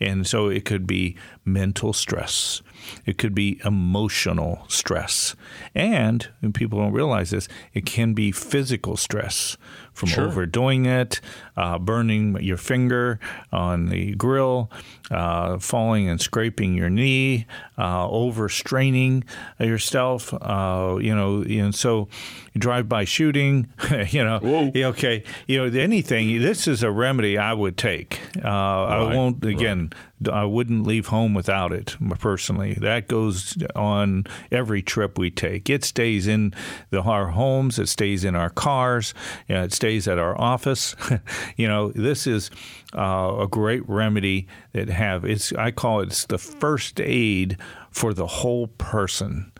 And 0.00 0.26
so 0.26 0.48
it 0.48 0.64
could 0.64 0.86
be 0.86 1.16
mental 1.44 1.92
stress 1.92 2.62
it 3.06 3.18
could 3.18 3.34
be 3.34 3.60
emotional 3.64 4.64
stress 4.68 5.34
and, 5.74 6.28
and 6.40 6.54
people 6.54 6.78
don't 6.78 6.92
realize 6.92 7.30
this 7.30 7.48
it 7.72 7.86
can 7.86 8.14
be 8.14 8.32
physical 8.32 8.96
stress 8.96 9.56
from 9.92 10.08
Sure. 10.08 10.26
overdoing 10.26 10.86
it, 10.86 11.20
uh, 11.56 11.78
burning 11.78 12.40
your 12.42 12.56
finger 12.56 13.18
on 13.52 13.86
the 13.86 14.14
grill, 14.14 14.70
uh, 15.10 15.58
falling 15.58 16.08
and 16.08 16.20
scraping 16.20 16.74
your 16.74 16.90
knee, 16.90 17.46
uh, 17.78 18.06
overstraining 18.08 19.24
yourself, 19.58 20.32
uh, 20.34 20.96
you 21.00 21.14
know, 21.14 21.42
and 21.42 21.74
so 21.74 22.08
drive-by 22.56 23.04
shooting, 23.04 23.68
you 24.08 24.24
know, 24.24 24.38
Whoa. 24.38 24.72
okay, 24.88 25.24
you 25.46 25.58
know, 25.58 25.78
anything. 25.78 26.40
This 26.40 26.66
is 26.66 26.82
a 26.82 26.90
remedy 26.90 27.38
I 27.38 27.52
would 27.52 27.76
take. 27.76 28.20
Uh, 28.42 28.48
I 28.48 29.14
won't 29.14 29.44
again. 29.44 29.92
I 30.30 30.44
wouldn't 30.44 30.86
leave 30.86 31.08
home 31.08 31.34
without 31.34 31.72
it 31.72 31.96
personally. 32.18 32.74
That 32.74 33.08
goes 33.08 33.56
on 33.74 34.24
every 34.50 34.82
trip 34.82 35.18
we 35.18 35.30
take. 35.30 35.68
It 35.68 35.84
stays 35.84 36.26
in 36.26 36.54
the, 36.90 37.02
our 37.02 37.28
homes. 37.28 37.78
It 37.78 37.88
stays 37.88 38.24
in 38.24 38.36
our 38.36 38.50
cars. 38.50 39.14
You 39.48 39.56
know, 39.56 39.64
it 39.64 39.72
stays 39.72 40.06
at 40.06 40.18
our 40.18 40.40
office. 40.40 40.94
you 41.56 41.68
know, 41.68 41.90
this 41.92 42.26
is 42.26 42.50
uh, 42.96 43.36
a 43.40 43.48
great 43.48 43.88
remedy 43.88 44.46
that 44.72 44.88
have. 44.88 45.24
It's 45.24 45.52
I 45.52 45.70
call 45.70 46.00
it 46.00 46.08
it's 46.08 46.26
the 46.26 46.38
first 46.38 47.00
aid 47.00 47.56
for 47.90 48.14
the 48.14 48.26
whole 48.26 48.68
person. 48.68 49.52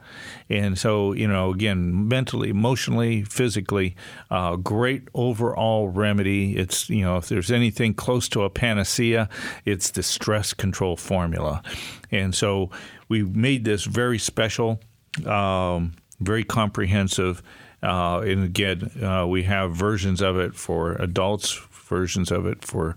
And 0.48 0.78
so, 0.78 1.12
you 1.12 1.26
know, 1.26 1.50
again, 1.50 2.08
mentally, 2.08 2.50
emotionally, 2.50 3.22
physically, 3.22 3.96
uh, 4.30 4.56
great 4.56 5.08
overall 5.14 5.88
remedy. 5.88 6.56
It's, 6.56 6.90
you 6.90 7.02
know, 7.02 7.16
if 7.16 7.28
there's 7.28 7.50
anything 7.50 7.94
close 7.94 8.28
to 8.30 8.42
a 8.42 8.50
panacea, 8.50 9.28
it's 9.64 9.90
the 9.90 10.02
stress 10.02 10.52
control 10.52 10.96
formula. 10.96 11.62
And 12.10 12.34
so 12.34 12.70
we 13.08 13.22
made 13.22 13.64
this 13.64 13.84
very 13.84 14.18
special, 14.18 14.80
um, 15.24 15.94
very 16.20 16.44
comprehensive. 16.44 17.42
Uh, 17.82 18.20
and 18.20 18.44
again, 18.44 18.90
uh, 19.02 19.26
we 19.26 19.44
have 19.44 19.74
versions 19.74 20.20
of 20.20 20.38
it 20.38 20.54
for 20.54 20.92
adults, 20.96 21.60
versions 21.92 22.30
of 22.32 22.46
it 22.46 22.64
for 22.64 22.96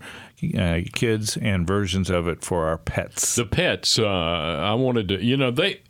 uh, 0.58 0.80
kids, 0.92 1.36
and 1.36 1.66
versions 1.66 2.08
of 2.10 2.26
it 2.28 2.42
for 2.42 2.66
our 2.66 2.78
pets. 2.78 3.34
The 3.36 3.44
pets, 3.44 3.98
uh, 3.98 4.06
I 4.06 4.74
wanted 4.74 5.08
to, 5.08 5.22
you 5.22 5.36
know, 5.36 5.50
they 5.50 5.80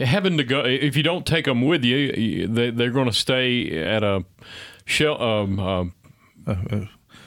having 0.00 0.36
to 0.38 0.44
go. 0.44 0.60
If 0.64 0.96
you 0.96 1.02
don't 1.02 1.26
take 1.26 1.44
them 1.44 1.60
with 1.62 1.84
you, 1.84 2.46
they, 2.48 2.70
they're 2.70 2.90
going 2.90 3.06
to 3.08 3.12
stay 3.12 3.82
at 3.84 4.02
a 4.02 4.24
shell, 4.86 5.20
um, 5.22 5.92
uh, 6.46 6.54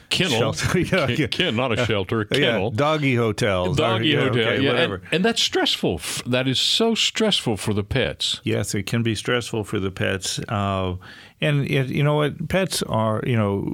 kennel. 0.09 0.39
Shelter, 0.53 0.80
yeah, 0.91 1.07
Ken- 1.07 1.15
yeah. 1.17 1.28
ken- 1.28 1.55
not 1.55 1.72
a 1.78 1.86
shelter, 1.86 2.22
a 2.22 2.26
Yeah, 2.32 2.51
kennel. 2.51 2.72
doggy 2.72 3.15
hotels, 3.15 3.78
Doggy 3.78 4.09
Yeah, 4.09 4.19
hotel, 4.22 4.47
okay, 4.53 4.61
yeah, 4.61 4.72
whatever. 4.72 5.01
and 5.11 5.24
that's 5.24 5.41
stressful. 5.41 6.01
That 6.26 6.47
is 6.47 6.59
so 6.59 6.95
stressful 6.95 7.57
for 7.57 7.74
the 7.74 7.84
pets. 7.84 8.41
Yes, 8.43 8.74
it 8.76 8.84
can 8.88 9.03
be 9.03 9.15
stressful 9.15 9.63
for 9.63 9.80
the 9.80 9.91
pets. 9.91 10.39
Uh, 10.49 10.95
and 11.42 11.70
it, 11.70 11.88
you 11.88 12.04
know 12.04 12.16
what? 12.16 12.48
Pets 12.50 12.84
are, 12.84 13.22
you 13.26 13.36
know, 13.36 13.74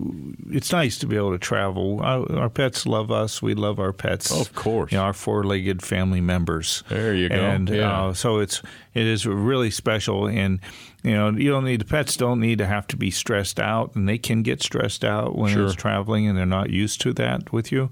it's 0.49 0.71
nice 0.71 0.97
to 0.99 1.07
be 1.07 1.15
able 1.17 1.31
to 1.31 1.37
travel. 1.37 1.99
Our, 2.01 2.31
our 2.39 2.49
pets 2.49 2.85
love 2.85 3.11
us. 3.11 3.41
We 3.41 3.53
love 3.55 3.79
our 3.79 3.93
pets. 3.93 4.31
Of 4.31 4.53
course. 4.55 4.91
You 4.91 4.97
know, 4.99 5.03
our 5.03 5.13
four-legged 5.13 5.81
family 5.81 6.21
members. 6.21 6.83
There 6.89 7.13
you 7.13 7.29
go. 7.29 7.35
And 7.35 7.69
Yeah. 7.69 8.05
uh, 8.07 8.13
so 8.13 8.39
it's 8.39 8.61
it 8.93 9.05
is 9.05 9.25
really 9.25 9.69
special. 9.71 10.27
And 10.27 10.59
you 11.07 11.15
know, 11.15 11.29
you 11.31 11.49
don't 11.49 11.63
need 11.65 11.79
the 11.81 11.85
pets 11.85 12.17
don't 12.17 12.39
need 12.39 12.57
to 12.57 12.65
have 12.65 12.85
to 12.87 12.97
be 12.97 13.09
stressed 13.11 13.59
out, 13.59 13.95
and 13.95 14.07
they 14.07 14.17
can 14.17 14.43
get 14.43 14.61
stressed 14.61 15.05
out 15.05 15.35
when 15.37 15.53
Sure. 15.53 15.65
it's 15.65 15.75
traveling, 15.75 16.27
and 16.27 16.37
they're 16.37 16.45
not 16.45 16.69
used 16.69 16.99
to 17.01 17.13
that 17.13 17.51
with 17.53 17.71
you. 17.71 17.89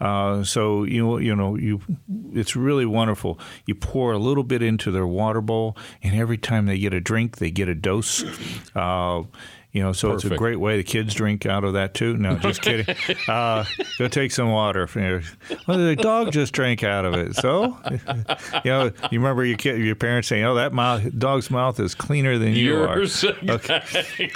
Uh, 0.00 0.42
so 0.42 0.82
you 0.84 1.18
you 1.18 1.36
know 1.36 1.56
you 1.56 1.80
it's 2.32 2.56
really 2.56 2.86
wonderful. 2.86 3.38
You 3.66 3.74
pour 3.74 4.12
a 4.12 4.18
little 4.18 4.44
bit 4.44 4.62
into 4.62 4.90
their 4.90 5.06
water 5.06 5.40
bowl, 5.40 5.76
and 6.02 6.14
every 6.14 6.38
time 6.38 6.66
they 6.66 6.78
get 6.78 6.92
a 6.94 7.00
drink, 7.00 7.36
they 7.36 7.50
get 7.50 7.68
a 7.68 7.74
dose. 7.74 8.24
Uh, 8.74 9.22
you 9.74 9.82
know, 9.82 9.92
so 9.92 10.12
it's 10.12 10.24
a 10.24 10.36
great 10.36 10.60
way. 10.60 10.76
The 10.76 10.84
kids 10.84 11.14
drink 11.14 11.46
out 11.46 11.64
of 11.64 11.72
that 11.72 11.94
too. 11.94 12.16
No, 12.16 12.36
just 12.36 12.62
kidding. 12.62 12.94
Uh, 13.28 13.64
go 13.98 14.06
take 14.06 14.30
some 14.30 14.50
water. 14.50 14.88
Well, 15.66 15.78
the 15.78 15.96
dog 15.96 16.30
just 16.30 16.52
drank 16.52 16.84
out 16.84 17.04
of 17.04 17.14
it. 17.14 17.34
So, 17.34 17.76
you 18.64 18.70
know, 18.70 18.92
you 19.10 19.18
remember 19.18 19.44
your 19.44 19.56
kid, 19.56 19.80
your 19.80 19.96
parents 19.96 20.28
saying, 20.28 20.44
"Oh, 20.44 20.54
that 20.54 20.72
mouth, 20.72 21.18
dog's 21.18 21.50
mouth 21.50 21.80
is 21.80 21.92
cleaner 21.92 22.38
than 22.38 22.52
you 22.52 22.76
are." 22.76 22.98
Yours. 22.98 23.24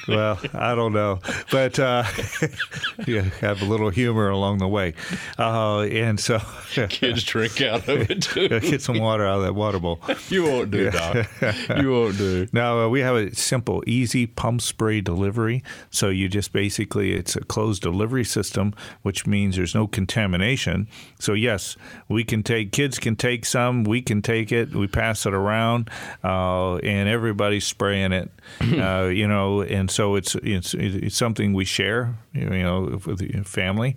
well, 0.09 0.41
I 0.55 0.75
don't 0.75 0.93
know, 0.93 1.21
but 1.53 1.79
uh, 1.79 2.03
you 3.07 3.21
have 3.41 3.63
a 3.63 3.65
little 3.65 3.91
humor 3.91 4.31
along 4.31 4.59
the 4.59 4.69
way, 4.69 4.95
uh, 5.39 5.83
and 5.83 6.19
so 6.19 6.41
Kids 6.89 7.23
drink 7.23 7.61
out 7.61 7.89
of 7.89 8.11
it 8.11 8.23
too. 8.23 8.49
get 8.61 8.83
some 8.83 8.99
water 8.99 9.25
out 9.25 9.39
of 9.39 9.45
that 9.45 9.55
water 9.55 9.79
bowl. 9.79 10.01
You 10.29 10.43
won't 10.43 10.73
do, 10.73 10.91
Doc. 10.91 11.29
You 11.77 11.93
won't 11.93 12.19
do. 12.19 12.49
Now 12.53 12.81
uh, 12.81 12.89
we 12.89 13.01
have 13.01 13.15
a 13.15 13.33
simple, 13.37 13.85
easy 13.87 14.27
pump 14.27 14.63
spray 14.63 15.01
delivery. 15.01 15.28
So 15.91 16.09
you 16.09 16.29
just 16.29 16.53
basically 16.53 17.13
it's 17.13 17.37
a 17.37 17.41
closed 17.41 17.83
delivery 17.83 18.25
system, 18.25 18.75
which 19.03 19.27
means 19.27 19.57
there's 19.57 19.75
no 19.75 19.87
contamination. 19.87 20.89
So 21.19 21.35
yes, 21.35 21.77
we 22.09 22.25
can 22.25 22.43
take 22.43 22.73
kids 22.73 22.99
can 22.99 23.17
take 23.17 23.45
some, 23.45 23.85
we 23.85 24.03
can 24.03 24.23
take 24.23 24.53
it, 24.53 24.75
we 24.75 24.87
pass 24.87 25.27
it 25.27 25.35
around, 25.35 25.91
uh, 26.25 26.77
and 26.77 27.09
everybody's 27.09 27.67
spraying 27.67 28.13
it. 28.13 28.31
uh, 28.61 29.07
you 29.07 29.29
know, 29.29 29.63
and 29.63 29.91
so 29.91 30.15
it's 30.15 30.35
it's 30.37 30.75
it's 30.75 31.17
something 31.17 31.53
we 31.53 31.65
share. 31.65 32.17
You 32.33 32.63
know, 32.63 33.01
with 33.05 33.19
the 33.19 33.43
family. 33.43 33.97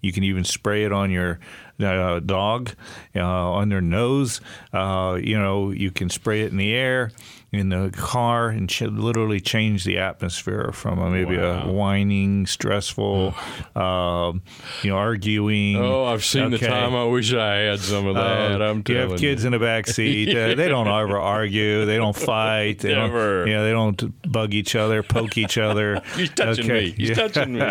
You 0.00 0.12
can 0.12 0.22
even 0.22 0.44
spray 0.44 0.84
it 0.84 0.92
on 0.92 1.10
your 1.10 1.40
uh, 1.80 2.20
dog, 2.20 2.70
uh, 3.14 3.20
on 3.22 3.68
their 3.68 3.80
nose. 3.80 4.40
Uh, 4.72 5.18
you 5.20 5.38
know, 5.38 5.70
you 5.70 5.90
can 5.90 6.10
spray 6.10 6.42
it 6.42 6.50
in 6.50 6.56
the 6.56 6.74
air, 6.74 7.10
in 7.50 7.70
the 7.70 7.90
car, 7.96 8.50
and 8.50 8.68
ch- 8.68 8.82
literally 8.82 9.40
change 9.40 9.84
the 9.84 9.96
atmosphere 9.98 10.70
from 10.72 10.98
a, 10.98 11.10
maybe 11.10 11.36
a 11.36 11.62
whining, 11.62 12.44
stressful, 12.46 13.34
um, 13.74 14.42
you 14.82 14.90
know, 14.90 14.96
arguing. 14.98 15.76
Oh, 15.76 16.04
I've 16.04 16.24
seen 16.24 16.50
the 16.50 16.58
time. 16.58 16.94
I 16.94 17.04
wish 17.04 17.32
I 17.32 17.54
had 17.56 17.80
some 17.80 18.06
of 18.06 18.16
that. 18.16 18.60
Uh, 18.60 18.64
I'm 18.64 18.82
you 18.86 18.96
have 18.96 19.18
kids 19.18 19.46
in 19.46 19.52
the 19.52 19.58
back 19.58 19.86
seat. 19.86 20.28
Uh, 20.36 20.54
they 20.56 20.68
don't 20.68 20.88
ever 20.88 21.18
argue. 21.18 21.86
They 21.86 21.96
don't 21.96 22.14
fight. 22.14 22.80
They 22.80 22.94
Never. 22.94 23.38
don't. 23.40 23.48
You 23.48 23.54
know, 23.54 23.64
they 23.64 23.72
don't 23.72 24.30
bug 24.30 24.52
each 24.52 24.76
other, 24.76 25.02
poke 25.02 25.38
each 25.38 25.56
other. 25.56 26.02
He's 26.16 26.28
touching 26.30 26.64
Okay. 26.70 26.84
me. 26.86 26.90
He's 26.98 27.08
Yeah. 27.10 27.14
touching 27.14 27.54
me. 27.54 27.70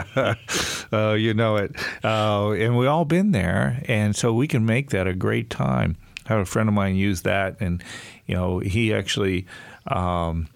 uh, 0.91 1.13
you 1.19 1.35
know 1.35 1.57
it. 1.57 1.75
Uh, 2.03 2.51
and 2.53 2.75
we 2.77 2.87
all 2.87 3.05
been 3.05 3.29
there, 3.31 3.83
and 3.87 4.15
so 4.15 4.33
we 4.33 4.47
can 4.47 4.65
make 4.65 4.89
that 4.89 5.05
a 5.05 5.13
great 5.13 5.51
time. 5.51 5.97
I 6.25 6.33
had 6.33 6.39
a 6.41 6.45
friend 6.45 6.67
of 6.67 6.73
mine 6.73 6.95
use 6.95 7.21
that, 7.21 7.57
and 7.61 7.83
you 8.25 8.33
know 8.33 8.57
he 8.57 8.91
actually. 8.91 9.45
Um, 9.87 10.47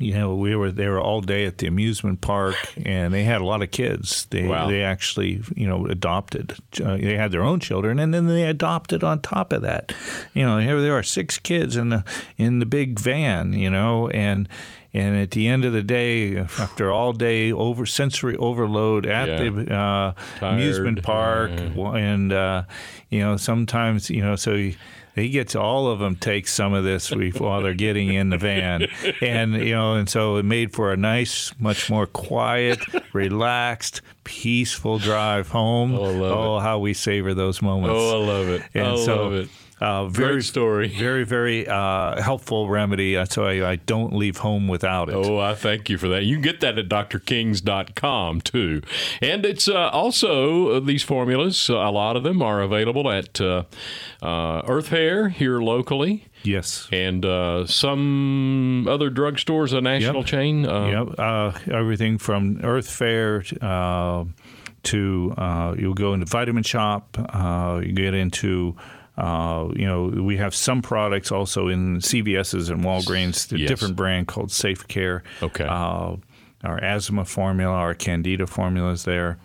you 0.00 0.12
know, 0.12 0.34
we 0.34 0.56
were 0.56 0.72
there 0.72 0.98
all 0.98 1.20
day 1.20 1.46
at 1.46 1.58
the 1.58 1.68
amusement 1.68 2.20
park, 2.20 2.56
and 2.84 3.14
they 3.14 3.22
had 3.22 3.40
a 3.40 3.44
lot 3.44 3.62
of 3.62 3.70
kids. 3.70 4.26
They 4.30 4.44
Wow. 4.46 4.66
they 4.68 4.82
actually, 4.82 5.40
you 5.54 5.68
know, 5.68 5.86
adopted. 5.86 6.54
Uh, 6.84 6.96
they 6.96 7.16
had 7.16 7.30
their 7.30 7.42
own 7.44 7.60
children, 7.60 8.00
and 8.00 8.12
then 8.12 8.26
they 8.26 8.42
adopted 8.42 9.04
on 9.04 9.20
top 9.20 9.52
of 9.52 9.62
that. 9.62 9.94
You 10.34 10.42
know, 10.44 10.58
here 10.58 10.80
there 10.80 10.94
are 10.98 11.04
six 11.04 11.38
kids 11.38 11.76
in 11.76 11.90
the 11.90 12.04
in 12.36 12.58
the 12.58 12.66
big 12.66 12.98
van. 12.98 13.52
You 13.52 13.70
know, 13.70 14.08
and 14.08 14.48
and 14.92 15.16
at 15.16 15.30
the 15.30 15.46
end 15.46 15.64
of 15.64 15.72
the 15.72 15.82
day, 15.82 16.38
after 16.38 16.90
all 16.90 17.12
day 17.12 17.52
over 17.52 17.86
sensory 17.86 18.36
overload 18.36 19.06
at 19.06 19.28
Yeah. 19.28 19.48
the 19.50 19.74
uh, 19.74 20.12
amusement 20.40 21.04
park, 21.04 21.52
and 21.52 22.32
uh, 22.32 22.64
you 23.10 23.20
know, 23.20 23.36
sometimes 23.36 24.10
you 24.10 24.22
know, 24.22 24.34
so. 24.34 24.56
He, 24.56 24.76
he 25.14 25.28
gets 25.28 25.54
all 25.54 25.86
of 25.88 26.00
them 26.00 26.16
take 26.16 26.48
some 26.48 26.72
of 26.72 26.84
this 26.84 27.10
while 27.38 27.62
they're 27.62 27.74
getting 27.74 28.12
in 28.12 28.30
the 28.30 28.38
van, 28.38 28.86
and 29.20 29.54
you 29.54 29.74
know, 29.74 29.94
and 29.94 30.08
so 30.08 30.36
it 30.36 30.44
made 30.44 30.72
for 30.72 30.92
a 30.92 30.96
nice, 30.96 31.52
much 31.58 31.88
more 31.88 32.06
quiet, 32.06 32.80
relaxed, 33.12 34.02
peaceful 34.24 34.98
drive 34.98 35.48
home. 35.48 35.94
Oh, 35.94 36.24
oh, 36.24 36.58
how 36.58 36.78
we 36.78 36.94
savor 36.94 37.34
those 37.34 37.62
moments! 37.62 37.94
Oh, 37.96 38.22
I 38.22 38.26
love 38.26 38.48
it. 38.48 38.62
and 38.74 38.86
I 38.88 38.96
so, 38.96 39.22
love 39.22 39.32
it. 39.34 39.48
Uh, 39.84 40.08
very 40.08 40.34
Great 40.34 40.44
story. 40.44 40.88
very 40.98 41.24
very 41.24 41.66
uh, 41.68 42.20
helpful 42.22 42.68
remedy. 42.68 43.16
Uh, 43.16 43.24
So 43.26 43.44
I, 43.44 43.72
I 43.72 43.76
don't 43.76 44.12
leave 44.14 44.38
home 44.38 44.66
without 44.68 45.08
it. 45.10 45.14
Oh, 45.14 45.38
I 45.38 45.54
thank 45.54 45.88
you 45.90 45.98
for 45.98 46.08
that. 46.08 46.24
You 46.24 46.36
can 46.36 46.42
get 46.42 46.60
that 46.60 46.78
at 46.78 46.88
drkings.com 46.88 48.40
too. 48.40 48.82
And 49.20 49.44
it's 49.44 49.68
uh, 49.68 49.88
also 49.90 50.70
uh, 50.76 50.80
these 50.80 51.02
formulas, 51.02 51.68
uh, 51.70 51.74
a 51.74 51.90
lot 51.90 52.16
of 52.16 52.22
them 52.22 52.42
are 52.42 52.60
available 52.62 53.10
at 53.10 53.40
uh, 53.40 53.64
uh, 54.22 54.62
Earth 54.66 54.88
Fare 54.88 55.28
here 55.28 55.60
locally 55.60 56.24
Yes. 56.42 56.88
and 56.92 57.24
uh, 57.24 57.66
some 57.66 58.86
other 58.88 59.10
drugstores, 59.10 59.72
a 59.76 59.80
national 59.80 60.20
Yep. 60.20 60.26
chain. 60.26 60.66
Uh, 60.66 60.86
Yep. 60.86 61.18
Uh, 61.18 61.52
everything 61.72 62.18
from 62.18 62.60
Earth 62.62 62.90
Fare 62.90 63.42
uh, 63.60 64.24
to 64.84 65.34
uh, 65.38 65.74
you'll 65.78 65.94
go 65.94 66.12
into 66.14 66.26
Vitamin 66.26 66.62
Shoppe. 66.62 67.16
Uh, 67.18 67.80
you 67.80 67.92
get 67.92 68.12
into 68.14 68.76
uh, 69.16 69.68
you 69.76 69.86
know 69.86 70.06
we 70.06 70.36
have 70.36 70.54
some 70.54 70.82
products 70.82 71.30
also 71.32 71.68
in 71.68 71.98
CVS's 71.98 72.68
and 72.70 72.82
Walgreens. 72.82 73.46
The 73.48 73.58
Yes. 73.60 73.68
different 73.68 73.96
brand 73.96 74.26
called 74.28 74.50
Safe 74.50 74.86
Care. 74.88 75.22
Okay. 75.42 75.64
Uh, 75.64 76.16
our 76.64 76.82
asthma 76.82 77.24
formula, 77.24 77.72
our 77.74 77.94
Candida 77.94 78.46
formulas 78.46 79.04
there, 79.04 79.38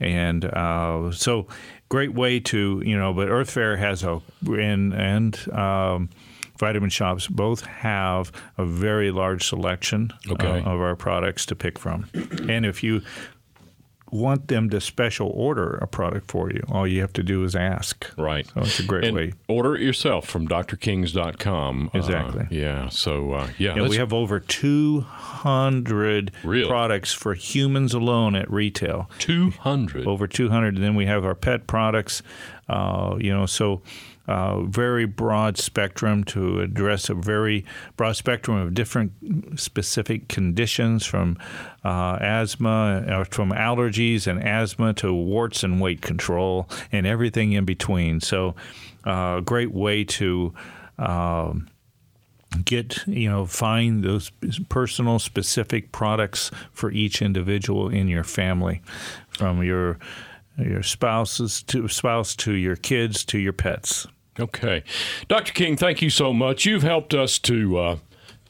and 0.00 0.44
uh, 0.44 1.10
so 1.12 1.46
great 1.88 2.14
way 2.14 2.40
to 2.40 2.82
you 2.84 2.96
know. 2.98 3.12
But 3.12 3.28
Earth 3.28 3.50
Fare 3.50 3.76
has 3.76 4.02
a 4.02 4.20
and 4.46 4.92
and. 4.94 5.38
Um, 5.52 6.10
Vitamin 6.58 6.90
Shoppes 6.90 7.26
both 7.26 7.62
have 7.66 8.30
a 8.56 8.64
very 8.64 9.10
large 9.10 9.44
selection 9.48 10.12
Okay. 10.30 10.46
uh, 10.46 10.70
of 10.70 10.80
our 10.80 10.94
products 10.94 11.44
to 11.46 11.56
pick 11.56 11.76
from. 11.76 12.06
And 12.48 12.64
if 12.64 12.84
you 12.84 13.02
want 14.12 14.48
them 14.48 14.68
to 14.70 14.78
special 14.80 15.30
order 15.34 15.74
a 15.78 15.86
product 15.86 16.30
for 16.30 16.50
you, 16.50 16.62
all 16.70 16.86
you 16.86 17.00
have 17.00 17.12
to 17.14 17.22
do 17.22 17.42
is 17.44 17.56
ask. 17.56 18.08
Right. 18.18 18.46
So 18.46 18.60
it's 18.60 18.78
a 18.78 18.82
great 18.84 19.04
and 19.04 19.16
way. 19.16 19.32
order 19.48 19.74
it 19.74 19.80
yourself 19.80 20.28
from 20.28 20.46
drkings.com. 20.46 21.90
Uh, 21.94 21.98
Exactly. 21.98 22.46
yeah. 22.50 22.88
So, 22.90 23.32
uh, 23.32 23.48
yeah. 23.58 23.74
Yeah, 23.74 23.88
we 23.88 23.96
have 23.96 24.12
over 24.12 24.38
200 24.38 26.30
Really? 26.44 26.68
products 26.68 27.12
for 27.12 27.34
humans 27.34 27.94
alone 27.94 28.34
at 28.34 28.50
retail. 28.50 29.08
200. 29.18 30.06
Over 30.06 30.26
200. 30.26 30.74
And 30.74 30.84
then 30.84 30.94
we 30.94 31.06
have 31.06 31.24
our 31.24 31.34
pet 31.34 31.66
products. 31.66 32.22
Uh, 32.68 33.16
you 33.18 33.32
know, 33.32 33.46
so 33.46 33.82
uh, 34.28 34.62
very 34.62 35.04
broad 35.04 35.58
spectrum 35.58 36.24
to 36.24 36.60
address 36.60 37.10
a 37.10 37.14
very 37.14 37.64
broad 37.96 38.16
spectrum 38.16 38.56
of 38.56 38.74
different 38.74 39.12
specific 39.58 40.28
conditions 40.28 41.04
from 41.04 41.36
uh, 41.84 42.18
asthma, 42.20 43.04
or 43.08 43.24
from 43.24 43.50
allergies 43.50 44.26
and 44.26 44.42
asthma 44.42 44.92
to 44.94 45.12
warts 45.12 45.64
and 45.64 45.80
weight 45.80 46.02
control 46.02 46.68
and 46.92 47.06
everything 47.06 47.52
in 47.52 47.64
between. 47.64 48.20
So, 48.20 48.54
uh, 49.04 49.40
great 49.40 49.72
way 49.72 50.04
to. 50.04 50.54
Um, 50.98 51.68
get 52.66 53.06
you 53.06 53.30
know 53.30 53.46
find 53.46 54.04
those 54.04 54.30
personal 54.68 55.18
specific 55.18 55.90
products 55.90 56.50
for 56.70 56.90
each 56.92 57.22
individual 57.22 57.88
in 57.88 58.08
your 58.08 58.24
family 58.24 58.82
from 59.30 59.62
your 59.62 59.98
your 60.58 60.82
spouses 60.82 61.62
to 61.64 61.88
spouse 61.88 62.36
to 62.36 62.52
your 62.52 62.76
kids 62.76 63.24
to 63.26 63.38
your 63.38 63.52
pets 63.52 64.06
Okay. 64.40 64.82
Dr. 65.28 65.52
King, 65.52 65.76
thank 65.76 66.00
you 66.00 66.08
so 66.08 66.32
much. 66.32 66.64
You've 66.64 66.82
helped 66.82 67.12
us 67.12 67.38
to 67.40 67.78
uh, 67.78 67.96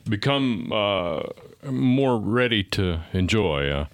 become 0.09 0.72
uh, 0.72 1.22
more 1.68 2.18
ready 2.20 2.62
to 2.64 3.00
enjoy 3.12 3.68
a 3.68 3.88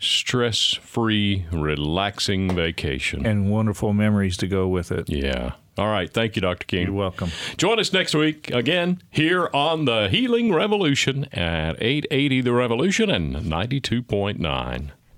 stress 0.00 0.74
free, 0.82 1.46
relaxing 1.52 2.54
vacation. 2.56 3.24
and 3.24 3.48
wonderful 3.52 3.92
memories 3.92 4.36
to 4.38 4.48
go 4.48 4.66
with 4.66 4.90
it 4.90 5.08
yeah. 5.08 5.52
All 5.76 5.86
right. 5.86 6.12
Thank 6.12 6.34
you, 6.34 6.42
Dr. 6.42 6.66
King. 6.66 6.86
you're 6.86 6.92
welcome 6.92 7.30
Join 7.56 7.78
us 7.78 7.92
next 7.92 8.12
week 8.16 8.50
again 8.50 9.00
here 9.08 9.48
on 9.54 9.84
the 9.84 10.08
Healing 10.08 10.52
Revolution 10.52 11.26
at 11.32 11.80
880 11.80 12.40
The 12.40 12.52
Revolution 12.52 13.10
and 13.10 13.36
92.9. 13.36 14.90